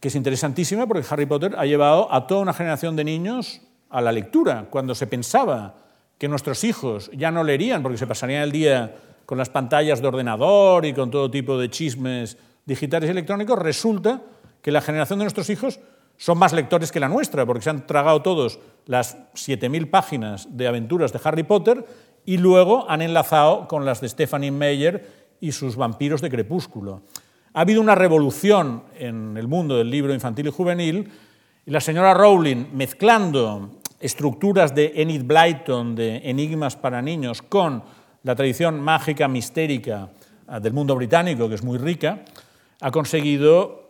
que 0.00 0.08
es 0.08 0.14
interesantísima 0.14 0.86
porque 0.86 1.06
Harry 1.08 1.26
Potter 1.26 1.54
ha 1.56 1.64
llevado 1.64 2.12
a 2.12 2.26
toda 2.26 2.42
una 2.42 2.52
generación 2.52 2.94
de 2.94 3.04
niños 3.04 3.62
a 3.88 4.02
la 4.02 4.12
lectura. 4.12 4.66
Cuando 4.68 4.94
se 4.94 5.06
pensaba 5.06 5.76
que 6.18 6.28
nuestros 6.28 6.62
hijos 6.64 7.10
ya 7.14 7.30
no 7.30 7.42
leerían 7.42 7.82
porque 7.82 7.98
se 7.98 8.06
pasarían 8.06 8.42
el 8.42 8.52
día 8.52 8.94
con 9.24 9.38
las 9.38 9.48
pantallas 9.48 10.02
de 10.02 10.08
ordenador 10.08 10.84
y 10.84 10.92
con 10.92 11.10
todo 11.10 11.30
tipo 11.30 11.58
de 11.58 11.70
chismes 11.70 12.36
digitales 12.66 13.08
y 13.08 13.12
electrónicos, 13.12 13.58
resulta 13.58 14.20
que 14.64 14.72
la 14.72 14.80
generación 14.80 15.18
de 15.18 15.26
nuestros 15.26 15.50
hijos 15.50 15.78
son 16.16 16.38
más 16.38 16.54
lectores 16.54 16.90
que 16.90 16.98
la 16.98 17.10
nuestra, 17.10 17.44
porque 17.44 17.64
se 17.64 17.68
han 17.68 17.86
tragado 17.86 18.22
todos 18.22 18.60
las 18.86 19.18
7.000 19.34 19.90
páginas 19.90 20.48
de 20.56 20.66
aventuras 20.66 21.12
de 21.12 21.20
Harry 21.22 21.42
Potter 21.42 21.84
y 22.24 22.38
luego 22.38 22.90
han 22.90 23.02
enlazado 23.02 23.68
con 23.68 23.84
las 23.84 24.00
de 24.00 24.08
Stephanie 24.08 24.50
Meyer 24.50 25.36
y 25.38 25.52
sus 25.52 25.76
vampiros 25.76 26.22
de 26.22 26.30
crepúsculo. 26.30 27.02
Ha 27.52 27.60
habido 27.60 27.82
una 27.82 27.94
revolución 27.94 28.84
en 28.98 29.36
el 29.36 29.48
mundo 29.48 29.76
del 29.76 29.90
libro 29.90 30.14
infantil 30.14 30.46
y 30.46 30.50
juvenil 30.50 31.12
y 31.66 31.70
la 31.70 31.82
señora 31.82 32.14
Rowling, 32.14 32.68
mezclando 32.72 33.68
estructuras 34.00 34.74
de 34.74 34.94
Enid 34.96 35.24
Blyton, 35.24 35.94
de 35.94 36.22
enigmas 36.24 36.74
para 36.74 37.02
niños, 37.02 37.42
con 37.42 37.82
la 38.22 38.34
tradición 38.34 38.80
mágica, 38.80 39.28
mistérica 39.28 40.08
ah, 40.46 40.58
del 40.58 40.72
mundo 40.72 40.96
británico, 40.96 41.50
que 41.50 41.56
es 41.56 41.62
muy 41.62 41.76
rica, 41.76 42.24
ha 42.80 42.90
conseguido 42.90 43.83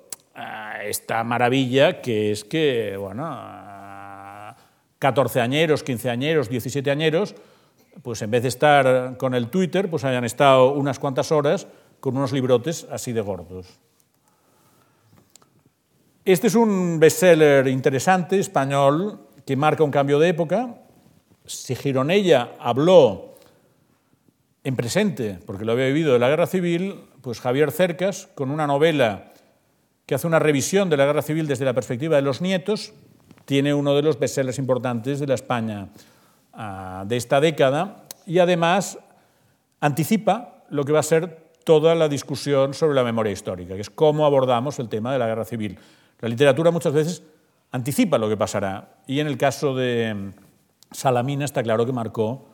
esta 0.85 1.23
maravilla 1.25 2.01
que 2.01 2.33
es 2.33 2.45
que, 2.45 2.97
bueno, 2.97 3.25
14 4.99 5.41
añeros, 5.41 5.83
15 5.83 6.11
añeros, 6.11 6.49
17 6.49 6.91
añeros, 6.91 7.35
pues 8.03 8.23
en 8.23 8.31
vez 8.31 8.43
de 8.43 8.49
estar 8.49 9.17
con 9.17 9.35
el 9.35 9.49
Twitter, 9.49 9.89
pues 9.89 10.05
hayan 10.05 10.25
estado 10.25 10.73
unas 10.73 10.99
cuantas 10.99 11.31
horas 11.31 11.67
con 12.01 12.17
unos 12.17 12.33
librotes 12.33 12.87
así 12.91 13.13
de 13.13 13.21
gordos. 13.21 13.79
Este 16.25 16.47
es 16.47 16.55
un 16.55 16.99
bestseller 16.99 17.69
interesante, 17.69 18.39
español, 18.39 19.21
que 19.45 19.57
marca 19.57 19.85
un 19.85 19.91
cambio 19.91 20.19
de 20.19 20.31
época. 20.31 20.75
Si 21.45 21.75
Gironella 21.77 22.53
habló 22.59 23.35
en 24.65 24.75
presente, 24.75 25.39
porque 25.45 25.67
lo 25.67 25.73
había 25.73 25.87
vivido 25.87 26.15
de 26.15 26.19
la 26.19 26.31
guerra 26.31 26.47
civil, 26.47 27.05
pues 27.21 27.41
Javier 27.41 27.71
Cercas, 27.71 28.27
con 28.35 28.51
una 28.51 28.67
novela 28.67 29.34
que 30.07 30.15
hace 30.15 30.27
una 30.27 30.39
revisión 30.39 30.91
de 30.91 30.97
la 30.97 31.07
guerra 31.07 31.23
civil 31.23 31.47
desde 31.47 31.65
la 31.65 31.73
perspectiva 31.73 32.17
de 32.17 32.23
los 32.23 32.41
nietos, 32.41 32.93
tiene 33.45 33.75
uno 33.75 33.95
de 33.95 34.03
los 34.03 34.19
bestsellers 34.19 34.59
importantes 34.59 35.21
de 35.21 35.27
la 35.27 35.35
España 35.35 35.89
ah, 36.53 37.05
de 37.07 37.17
esta 37.17 37.41
década 37.41 38.05
y 38.27 38.39
además 38.39 38.99
anticipa 39.81 40.65
lo 40.71 40.85
que 40.85 40.93
va 40.93 41.01
a 41.01 41.05
ser 41.05 41.45
toda 41.65 41.95
la 41.95 42.09
discusión 42.09 42.75
sobre 42.75 42.95
la 42.95 43.05
memoria 43.05 43.33
histórica, 43.33 43.75
que 43.75 43.81
es 43.81 43.91
cómo 43.91 44.27
abordamos 44.27 44.79
el 44.79 44.89
tema 44.89 45.13
de 45.13 45.19
la 45.19 45.27
guerra 45.27 45.45
civil. 45.45 45.79
La 46.21 46.29
literatura 46.29 46.71
muchas 46.71 46.93
veces 46.93 47.23
anticipa 47.71 48.19
lo 48.19 48.29
que 48.29 48.37
pasará 48.37 48.97
y 49.07 49.21
en 49.21 49.27
el 49.27 49.39
caso 49.39 49.75
de 49.75 50.33
Salamina 50.91 51.45
está 51.45 51.63
claro 51.63 51.87
que 51.87 51.93
marcó 51.93 52.49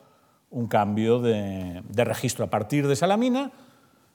un 0.49 0.67
cambio 0.67 1.19
de 1.19 2.03
registro. 2.03 2.45
A 2.45 2.49
partir 2.49 2.87
de 2.87 2.95
Salamina 2.95 3.51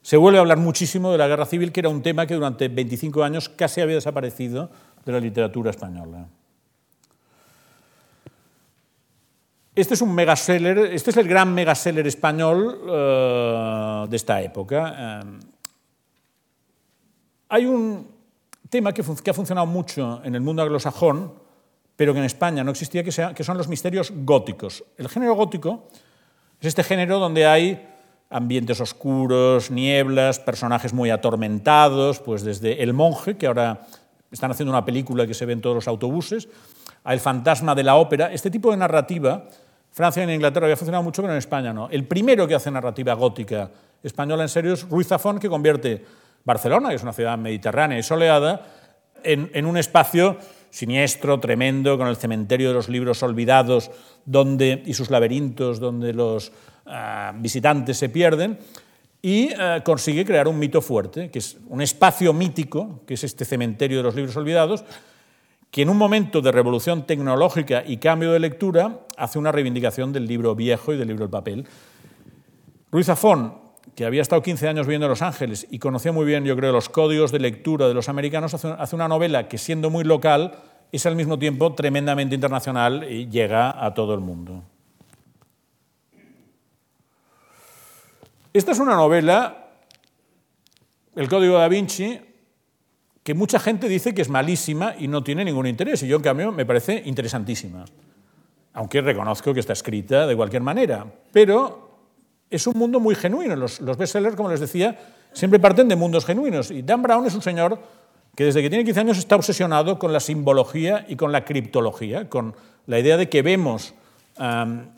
se 0.06 0.16
vuelve 0.16 0.38
a 0.38 0.40
hablar 0.42 0.58
muchísimo 0.58 1.10
de 1.10 1.18
la 1.18 1.26
guerra 1.26 1.46
civil, 1.46 1.72
que 1.72 1.80
era 1.80 1.88
un 1.88 2.00
tema 2.00 2.28
que 2.28 2.34
durante 2.34 2.68
25 2.68 3.24
años 3.24 3.48
casi 3.48 3.80
había 3.80 3.96
desaparecido 3.96 4.70
de 5.04 5.10
la 5.10 5.18
literatura 5.18 5.70
española. 5.70 6.28
Este 9.74 9.94
es 9.94 10.02
un 10.02 10.14
megaseller, 10.14 10.78
este 10.78 11.10
es 11.10 11.16
el 11.16 11.26
gran 11.26 11.52
megaseller 11.52 12.06
español 12.06 12.82
uh, 12.84 14.06
de 14.06 14.14
esta 14.14 14.40
época. 14.40 15.24
Uh, 15.24 15.38
hay 17.48 17.66
un 17.66 18.06
tema 18.70 18.92
que, 18.92 19.00
ha 19.02 19.34
funcionado 19.34 19.66
mucho 19.66 20.20
en 20.22 20.36
el 20.36 20.40
mundo 20.40 20.62
anglosajón, 20.62 21.32
pero 21.96 22.12
que 22.12 22.20
en 22.20 22.26
España 22.26 22.62
no 22.62 22.70
existía, 22.70 23.02
que 23.02 23.42
son 23.42 23.58
los 23.58 23.66
misterios 23.66 24.12
góticos. 24.14 24.84
El 24.98 25.08
género 25.08 25.34
gótico 25.34 25.88
es 26.60 26.68
este 26.68 26.84
género 26.84 27.18
donde 27.18 27.44
hay 27.44 27.95
ambientes 28.30 28.80
oscuros, 28.80 29.70
nieblas, 29.70 30.38
personajes 30.38 30.92
muy 30.92 31.10
atormentados, 31.10 32.18
pues 32.20 32.42
desde 32.42 32.82
El 32.82 32.92
monje, 32.92 33.36
que 33.36 33.46
ahora 33.46 33.86
están 34.30 34.50
haciendo 34.50 34.72
una 34.72 34.84
película 34.84 35.26
que 35.26 35.34
se 35.34 35.46
ve 35.46 35.52
en 35.52 35.60
todos 35.60 35.76
los 35.76 35.88
autobuses, 35.88 36.48
a 37.04 37.12
El 37.12 37.20
fantasma 37.20 37.74
de 37.74 37.84
la 37.84 37.96
ópera. 37.96 38.32
Este 38.32 38.50
tipo 38.50 38.70
de 38.70 38.76
narrativa 38.76 39.48
Francia 39.96 40.20
y 40.20 40.24
en 40.24 40.34
Inglaterra 40.34 40.66
había 40.66 40.76
funcionado 40.76 41.02
mucho, 41.02 41.22
pero 41.22 41.32
en 41.32 41.38
España 41.38 41.72
no. 41.72 41.88
El 41.88 42.04
primero 42.04 42.46
que 42.46 42.54
hace 42.54 42.70
narrativa 42.70 43.14
gótica 43.14 43.70
española 44.02 44.42
en 44.42 44.50
serio 44.50 44.74
es 44.74 44.86
Ruiz 44.86 45.06
Zafón, 45.06 45.38
que 45.38 45.48
convierte 45.48 46.04
Barcelona, 46.44 46.90
que 46.90 46.96
es 46.96 47.02
una 47.02 47.14
ciudad 47.14 47.38
mediterránea 47.38 47.98
y 47.98 48.02
soleada, 48.02 48.60
en, 49.24 49.64
un 49.64 49.78
espacio 49.78 50.36
siniestro, 50.68 51.40
tremendo, 51.40 51.96
con 51.96 52.08
el 52.08 52.16
cementerio 52.16 52.68
de 52.68 52.74
los 52.74 52.90
libros 52.90 53.22
olvidados 53.22 53.90
donde, 54.26 54.82
y 54.84 54.92
sus 54.92 55.08
laberintos 55.08 55.80
donde 55.80 56.12
los 56.12 56.52
visitantes 57.34 57.96
se 57.96 58.08
pierden, 58.08 58.58
y 59.22 59.52
ah, 59.54 59.80
consigue 59.84 60.24
crear 60.24 60.46
un 60.46 60.56
mito 60.58 60.80
fuerte, 60.80 61.30
que 61.30 61.40
es 61.40 61.56
un 61.68 61.82
espacio 61.82 62.32
mítico, 62.32 63.00
que 63.06 63.14
es 63.14 63.24
este 63.24 63.44
cementerio 63.44 63.96
de 63.96 64.04
los 64.04 64.14
libros 64.14 64.36
olvidados, 64.36 64.84
que 65.70 65.82
en 65.82 65.88
un 65.88 65.96
momento 65.96 66.40
de 66.40 66.52
revolución 66.52 67.06
tecnológica 67.06 67.82
y 67.84 67.96
cambio 67.96 68.32
de 68.32 68.38
lectura 68.38 69.00
hace 69.16 69.38
una 69.38 69.50
reivindicación 69.50 70.12
del 70.12 70.26
libro 70.26 70.54
viejo 70.54 70.92
y 70.92 70.96
del 70.96 71.08
libro 71.08 71.24
del 71.24 71.30
papel. 71.30 71.66
Ruiz 72.92 73.06
Zafón, 73.06 73.54
que 73.94 74.04
había 74.04 74.22
estado 74.22 74.42
15 74.42 74.68
años 74.68 74.86
viviendo 74.86 75.06
en 75.06 75.10
Los 75.10 75.22
Ángeles 75.22 75.66
y 75.70 75.80
conocía 75.80 76.12
muy 76.12 76.24
bien, 76.24 76.44
yo 76.44 76.54
creo, 76.54 76.70
los 76.70 76.88
códigos 76.88 77.32
de 77.32 77.40
lectura 77.40 77.88
de 77.88 77.94
los 77.94 78.08
americanos, 78.08 78.54
hace 78.54 78.94
una 78.94 79.08
novela 79.08 79.48
que, 79.48 79.58
siendo 79.58 79.90
muy 79.90 80.04
local, 80.04 80.52
es 80.92 81.04
al 81.04 81.16
mismo 81.16 81.38
tiempo 81.38 81.74
tremendamente 81.74 82.36
internacional 82.36 83.10
y 83.10 83.28
llega 83.28 83.84
a 83.84 83.92
todo 83.92 84.14
el 84.14 84.20
mundo. 84.20 84.62
Esta 88.56 88.72
es 88.72 88.78
una 88.78 88.94
novela, 88.94 89.66
El 91.14 91.28
Código 91.28 91.58
da 91.58 91.68
Vinci, 91.68 92.18
que 93.22 93.34
mucha 93.34 93.58
gente 93.58 93.86
dice 93.86 94.14
que 94.14 94.22
es 94.22 94.30
malísima 94.30 94.94
y 94.98 95.08
no 95.08 95.22
tiene 95.22 95.44
ningún 95.44 95.66
interés, 95.66 96.02
y 96.02 96.08
yo 96.08 96.16
en 96.16 96.22
cambio 96.22 96.52
me 96.52 96.64
parece 96.64 97.02
interesantísima, 97.04 97.84
aunque 98.72 99.02
reconozco 99.02 99.52
que 99.52 99.60
está 99.60 99.74
escrita 99.74 100.26
de 100.26 100.34
cualquier 100.34 100.62
manera, 100.62 101.04
pero 101.32 101.98
es 102.48 102.66
un 102.66 102.78
mundo 102.78 102.98
muy 102.98 103.14
genuino. 103.14 103.54
Los, 103.56 103.82
los 103.82 103.98
bestsellers, 103.98 104.36
como 104.36 104.48
les 104.48 104.60
decía, 104.60 104.98
siempre 105.34 105.60
parten 105.60 105.86
de 105.86 105.96
mundos 105.96 106.24
genuinos, 106.24 106.70
y 106.70 106.80
Dan 106.80 107.02
Brown 107.02 107.26
es 107.26 107.34
un 107.34 107.42
señor 107.42 107.78
que 108.34 108.44
desde 108.44 108.62
que 108.62 108.70
tiene 108.70 108.86
15 108.86 109.00
años 109.00 109.18
está 109.18 109.36
obsesionado 109.36 109.98
con 109.98 110.14
la 110.14 110.20
simbología 110.20 111.04
y 111.06 111.16
con 111.16 111.30
la 111.30 111.44
criptología, 111.44 112.30
con 112.30 112.56
la 112.86 112.98
idea 112.98 113.18
de 113.18 113.28
que 113.28 113.42
vemos 113.42 113.92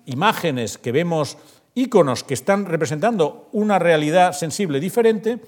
imágenes, 0.06 0.78
que 0.78 0.92
vemos 0.92 1.38
íconos 1.80 2.24
que 2.24 2.34
están 2.34 2.66
representando 2.66 3.48
una 3.52 3.78
realidad 3.78 4.32
sensible 4.32 4.80
diferente 4.80 5.40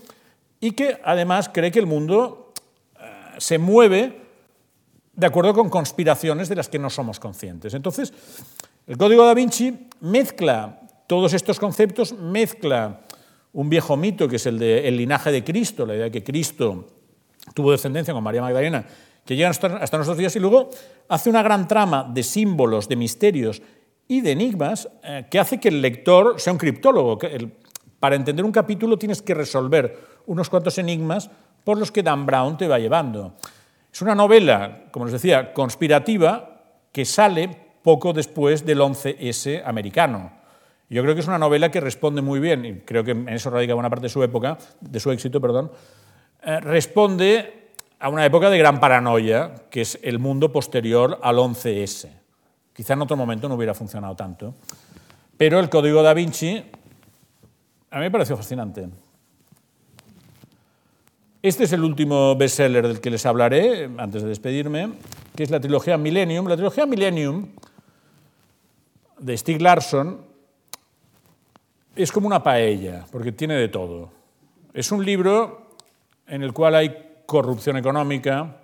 y 0.61 0.72
que 0.72 1.01
además 1.05 1.51
cree 1.53 1.70
que 1.70 1.78
el 1.78 1.87
mundo 1.87 2.53
se 3.39 3.59
mueve 3.59 4.20
de 5.14 5.26
acuerdo 5.26 5.55
con 5.55 5.68
conspiraciones 5.68 6.49
de 6.49 6.57
las 6.57 6.68
que 6.68 6.78
no 6.78 6.91
somos 6.91 7.18
conscientes. 7.18 7.74
Entonces, 7.74 8.12
el 8.87 8.97
Código 8.97 9.24
da 9.24 9.35
Vinci 9.35 9.89
mezcla 10.01 10.81
todos 11.07 11.33
estos 11.35 11.59
conceptos, 11.59 12.12
mezcla 12.12 13.01
un 13.53 13.68
viejo 13.68 13.97
mito 13.97 14.28
que 14.28 14.37
es 14.37 14.47
el 14.47 14.59
del 14.59 14.97
linaje 14.97 15.33
de 15.33 15.43
Cristo, 15.43 15.85
la 15.85 15.95
idea 15.95 16.05
de 16.05 16.11
que 16.11 16.22
Cristo 16.22 16.87
tuvo 17.55 17.72
descendencia 17.72 18.14
con 18.14 18.22
María 18.22 18.43
Magdalena, 18.43 18.85
que 19.24 19.35
llega 19.37 19.51
hasta, 19.51 19.68
nuestros 19.68 20.16
días, 20.16 20.35
y 20.37 20.41
luego 20.41 20.70
hace 21.09 21.28
una 21.28 21.43
gran 21.43 21.66
trama 21.66 22.09
de 22.12 22.22
símbolos, 22.22 22.89
de 22.89 22.97
misterios 22.97 23.61
y 24.11 24.22
de 24.22 24.32
enigmas 24.32 24.88
eh, 25.04 25.26
que 25.30 25.38
hace 25.38 25.61
que 25.61 25.68
el 25.68 25.80
lector 25.80 26.40
sea 26.40 26.52
un 26.52 26.58
criptólogo. 26.58 27.16
para 28.00 28.16
entender 28.16 28.44
un 28.44 28.50
capítulo 28.50 28.98
tienes 28.98 29.22
que 29.22 29.34
resolver 29.34 29.96
unos 30.26 30.50
cuantos 30.50 30.78
enigmas 30.78 31.30
por 31.62 31.78
los 31.78 31.92
que 31.92 32.02
Dan 32.02 32.26
Brown 32.26 32.58
te 32.58 32.66
va 32.66 32.80
llevando. 32.80 33.34
Es 33.92 34.02
una 34.02 34.16
novela, 34.16 34.86
como 34.90 35.04
les 35.04 35.12
decía, 35.12 35.52
conspirativa 35.52 36.61
que 36.90 37.04
sale 37.04 37.56
poco 37.84 38.12
después 38.12 38.66
del 38.66 38.80
11S 38.80 39.62
americano. 39.64 40.32
Yo 40.88 41.02
creo 41.02 41.14
que 41.14 41.20
es 41.20 41.28
una 41.28 41.38
novela 41.38 41.70
que 41.70 41.78
responde 41.78 42.20
muy 42.20 42.40
bien, 42.40 42.64
y 42.64 42.74
creo 42.80 43.04
que 43.04 43.12
en 43.12 43.28
eso 43.28 43.48
radica 43.48 43.74
buena 43.74 43.90
parte 43.90 44.06
de 44.06 44.08
su 44.08 44.24
época, 44.24 44.58
de 44.80 44.98
su 44.98 45.12
éxito, 45.12 45.40
perdón, 45.40 45.70
eh, 46.42 46.58
responde 46.58 47.68
a 48.00 48.08
una 48.08 48.26
época 48.26 48.50
de 48.50 48.58
gran 48.58 48.80
paranoia, 48.80 49.54
que 49.70 49.82
es 49.82 50.00
el 50.02 50.18
mundo 50.18 50.50
posterior 50.50 51.20
al 51.22 51.36
11S. 51.36 52.20
Quizá 52.81 52.95
en 52.95 53.03
otro 53.03 53.14
momento 53.14 53.47
no 53.47 53.57
hubiera 53.57 53.74
funcionado 53.74 54.16
tanto. 54.16 54.55
Pero 55.37 55.61
el 55.61 55.68
código 55.68 56.03
da 56.03 56.14
Vinci 56.14 56.64
a 57.91 57.97
mí 57.97 58.05
me 58.05 58.11
pareció 58.11 58.39
fascinante. 58.39 58.89
Este 61.43 61.64
es 61.64 61.72
el 61.74 61.85
último 61.85 62.35
bestseller 62.37 62.89
del 62.89 63.03
que 63.03 63.11
les 63.11 63.26
hablaré 63.26 63.91
antes 63.99 64.22
de 64.22 64.31
despedirme, 64.31 64.95
que 65.37 65.43
es 65.43 65.51
la 65.51 65.61
trilogía 65.61 65.99
Millennium. 65.99 66.49
La 66.49 66.57
trilogía 66.57 66.87
Millennium 66.87 67.49
de 69.18 69.37
Stieg 69.37 69.61
Larsson 69.61 70.22
es 71.95 72.11
como 72.11 72.28
una 72.28 72.43
paella, 72.43 73.05
porque 73.12 73.33
tiene 73.33 73.57
de 73.57 73.68
todo. 73.68 74.11
Es 74.72 74.91
un 74.91 75.05
libro 75.05 75.76
en 76.26 76.43
el 76.43 76.55
cual 76.55 76.76
hay 76.76 76.97
corrupción 77.26 77.76
económica, 77.76 78.57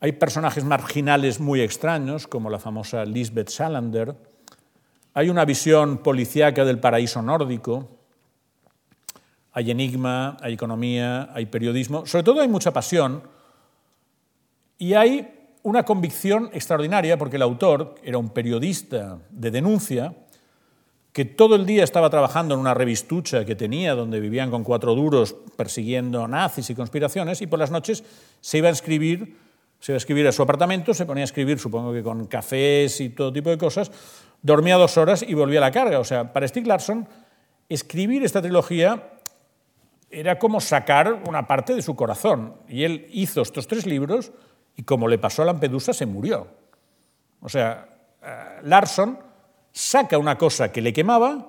hay 0.00 0.12
personajes 0.12 0.64
marginales 0.64 1.40
muy 1.40 1.60
extraños, 1.60 2.26
como 2.26 2.50
la 2.50 2.58
famosa 2.58 3.04
Lisbeth 3.04 3.48
Salander, 3.48 4.14
hay 5.14 5.30
una 5.30 5.46
visión 5.46 5.98
policíaca 5.98 6.64
del 6.64 6.78
paraíso 6.78 7.22
nórdico, 7.22 7.88
hay 9.52 9.70
enigma, 9.70 10.36
hay 10.42 10.52
economía, 10.52 11.30
hay 11.32 11.46
periodismo, 11.46 12.04
sobre 12.04 12.24
todo 12.24 12.42
hay 12.42 12.48
mucha 12.48 12.74
pasión. 12.74 13.22
Y 14.76 14.92
hay 14.92 15.26
una 15.62 15.84
convicción 15.84 16.50
extraordinaria 16.52 17.16
porque 17.16 17.36
el 17.36 17.42
autor 17.42 17.94
era 18.02 18.18
un 18.18 18.28
periodista 18.28 19.18
de 19.30 19.50
denuncia 19.50 20.14
que 21.14 21.24
todo 21.24 21.56
el 21.56 21.64
día 21.64 21.82
estaba 21.82 22.10
trabajando 22.10 22.52
en 22.52 22.60
una 22.60 22.74
revistucha 22.74 23.46
que 23.46 23.56
tenía 23.56 23.94
donde 23.94 24.20
vivían 24.20 24.50
con 24.50 24.62
cuatro 24.62 24.94
duros 24.94 25.34
persiguiendo 25.56 26.28
nazis 26.28 26.68
y 26.68 26.74
conspiraciones 26.74 27.40
y 27.40 27.46
por 27.46 27.58
las 27.58 27.70
noches 27.70 28.04
se 28.42 28.58
iba 28.58 28.68
a 28.68 28.72
escribir 28.72 29.45
se 29.80 29.92
iba 29.92 29.96
a 29.96 29.98
escribir 29.98 30.26
a 30.26 30.32
su 30.32 30.42
apartamento, 30.42 30.94
se 30.94 31.06
ponía 31.06 31.22
a 31.22 31.26
escribir, 31.26 31.58
supongo 31.58 31.92
que 31.92 32.02
con 32.02 32.26
cafés 32.26 33.00
y 33.00 33.10
todo 33.10 33.32
tipo 33.32 33.50
de 33.50 33.58
cosas, 33.58 33.90
dormía 34.42 34.76
dos 34.76 34.96
horas 34.96 35.24
y 35.26 35.34
volvía 35.34 35.58
a 35.58 35.62
la 35.62 35.70
carga. 35.70 35.98
O 35.98 36.04
sea, 36.04 36.32
para 36.32 36.48
Stieg 36.48 36.66
Larsson, 36.66 37.08
escribir 37.68 38.24
esta 38.24 38.40
trilogía 38.40 39.10
era 40.10 40.38
como 40.38 40.60
sacar 40.60 41.22
una 41.26 41.46
parte 41.46 41.74
de 41.74 41.82
su 41.82 41.94
corazón. 41.94 42.54
Y 42.68 42.84
él 42.84 43.06
hizo 43.10 43.42
estos 43.42 43.66
tres 43.66 43.86
libros 43.86 44.32
y 44.76 44.82
como 44.82 45.08
le 45.08 45.18
pasó 45.18 45.42
a 45.42 45.46
Lampedusa, 45.46 45.92
se 45.92 46.06
murió. 46.06 46.46
O 47.40 47.48
sea, 47.48 47.88
eh, 48.22 48.60
Larson 48.62 49.18
saca 49.72 50.18
una 50.18 50.38
cosa 50.38 50.70
que 50.72 50.80
le 50.80 50.92
quemaba, 50.92 51.46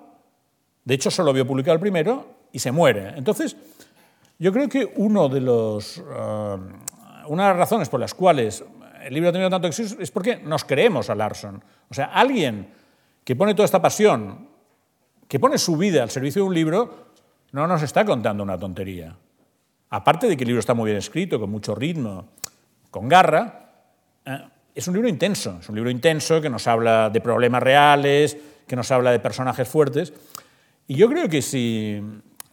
de 0.83 0.93
hecho 0.93 1.11
solo 1.11 1.33
vio 1.33 1.45
publicado 1.45 1.75
el 1.75 1.81
primero, 1.81 2.37
y 2.51 2.59
se 2.59 2.71
muere. 2.71 3.13
Entonces, 3.17 3.55
yo 4.39 4.53
creo 4.53 4.69
que 4.69 4.93
uno 4.95 5.29
de 5.29 5.41
los, 5.41 5.97
eh, 5.97 6.57
una 7.27 7.43
de 7.43 7.49
las 7.49 7.57
razones 7.57 7.89
por 7.89 7.99
las 7.99 8.13
cuales 8.13 8.63
el 9.03 9.13
libro 9.13 9.29
ha 9.29 9.31
tenido 9.31 9.49
tanto 9.49 9.67
éxito 9.67 10.01
es 10.01 10.11
porque 10.11 10.37
nos 10.37 10.65
creemos 10.65 11.09
a 11.09 11.15
Larson. 11.15 11.63
O 11.89 11.93
sea, 11.93 12.05
alguien 12.05 12.69
que 13.23 13.35
pone 13.35 13.53
toda 13.53 13.65
esta 13.65 13.81
pasión, 13.81 14.47
que 15.27 15.39
pone 15.39 15.57
su 15.57 15.77
vida 15.77 16.03
al 16.03 16.09
servicio 16.09 16.41
de 16.41 16.47
un 16.47 16.53
libro, 16.53 17.07
no 17.51 17.67
nos 17.67 17.81
está 17.81 18.05
contando 18.05 18.43
una 18.43 18.57
tontería. 18.57 19.15
Aparte 19.89 20.27
de 20.27 20.35
que 20.35 20.43
el 20.43 20.47
libro 20.47 20.59
está 20.59 20.73
muy 20.73 20.87
bien 20.87 20.97
escrito, 20.97 21.39
con 21.39 21.49
mucho 21.49 21.73
ritmo, 21.75 22.29
con 22.91 23.07
garra, 23.07 23.71
eh, 24.25 24.39
es 24.75 24.87
un 24.87 24.93
libro 24.93 25.09
intenso, 25.09 25.57
es 25.59 25.69
un 25.69 25.75
libro 25.75 25.89
intenso 25.89 26.39
que 26.39 26.49
nos 26.49 26.67
habla 26.67 27.09
de 27.09 27.19
problemas 27.21 27.63
reales, 27.63 28.37
que 28.67 28.75
nos 28.75 28.91
habla 28.91 29.11
de 29.11 29.19
personajes 29.19 29.67
fuertes. 29.67 30.13
Y 30.87 30.95
yo 30.95 31.09
creo 31.09 31.27
que 31.27 31.41
si 31.41 32.01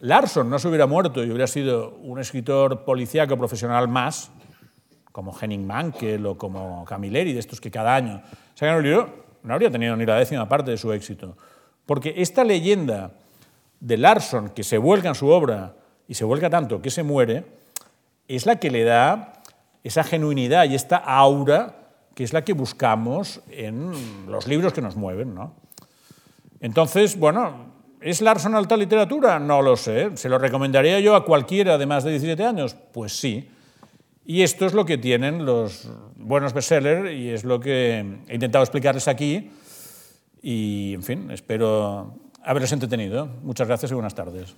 Larson 0.00 0.48
no 0.48 0.58
se 0.58 0.68
hubiera 0.68 0.86
muerto 0.86 1.22
y 1.22 1.28
hubiera 1.28 1.46
sido 1.46 1.96
un 2.02 2.18
escritor 2.18 2.84
policíaco 2.84 3.36
profesional 3.36 3.88
más, 3.88 4.30
como 5.14 5.32
Henning 5.32 5.64
Mankell 5.64 6.26
o 6.26 6.36
como 6.36 6.84
Camilleri, 6.84 7.32
de 7.32 7.38
estos 7.38 7.60
que 7.60 7.70
cada 7.70 7.94
año 7.94 8.20
sacan 8.54 8.78
un 8.78 8.82
libro, 8.82 9.14
no 9.44 9.54
habría 9.54 9.70
tenido 9.70 9.94
ni 9.94 10.04
la 10.04 10.16
décima 10.16 10.48
parte 10.48 10.72
de 10.72 10.76
su 10.76 10.92
éxito. 10.92 11.36
Porque 11.86 12.14
esta 12.16 12.42
leyenda 12.42 13.12
de 13.78 13.96
Larson, 13.96 14.48
que 14.48 14.64
se 14.64 14.76
vuelca 14.76 15.06
en 15.06 15.14
su 15.14 15.28
obra 15.28 15.76
y 16.08 16.14
se 16.14 16.24
vuelca 16.24 16.50
tanto 16.50 16.82
que 16.82 16.90
se 16.90 17.04
muere, 17.04 17.44
es 18.26 18.44
la 18.44 18.56
que 18.56 18.72
le 18.72 18.82
da 18.82 19.34
esa 19.84 20.02
genuinidad 20.02 20.64
y 20.64 20.74
esta 20.74 20.96
aura 20.96 21.76
que 22.16 22.24
es 22.24 22.32
la 22.32 22.42
que 22.42 22.52
buscamos 22.52 23.40
en 23.52 23.92
los 24.26 24.48
libros 24.48 24.72
que 24.72 24.82
nos 24.82 24.96
mueven. 24.96 25.32
¿no? 25.32 25.54
Entonces, 26.58 27.16
bueno, 27.16 27.66
¿es 28.00 28.20
Larson 28.20 28.56
alta 28.56 28.76
literatura? 28.76 29.38
No 29.38 29.62
lo 29.62 29.76
sé. 29.76 30.16
¿Se 30.16 30.28
lo 30.28 30.38
recomendaría 30.38 30.98
yo 30.98 31.14
a 31.14 31.24
cualquiera 31.24 31.78
de 31.78 31.86
más 31.86 32.02
de 32.02 32.10
17 32.10 32.44
años? 32.44 32.74
Pues 32.92 33.16
sí. 33.16 33.48
Y 34.26 34.42
esto 34.42 34.64
es 34.64 34.72
lo 34.72 34.86
que 34.86 34.96
tienen 34.96 35.44
los 35.44 35.90
buenos 36.16 36.54
bestsellers 36.54 37.12
y 37.12 37.28
es 37.28 37.44
lo 37.44 37.60
que 37.60 37.98
he 38.28 38.34
intentado 38.34 38.64
explicarles 38.64 39.06
aquí. 39.06 39.50
Y, 40.42 40.94
en 40.94 41.02
fin, 41.02 41.30
espero 41.30 42.14
haberles 42.42 42.72
entretenido. 42.72 43.26
Muchas 43.42 43.68
gracias 43.68 43.90
y 43.90 43.94
buenas 43.94 44.14
tardes. 44.14 44.54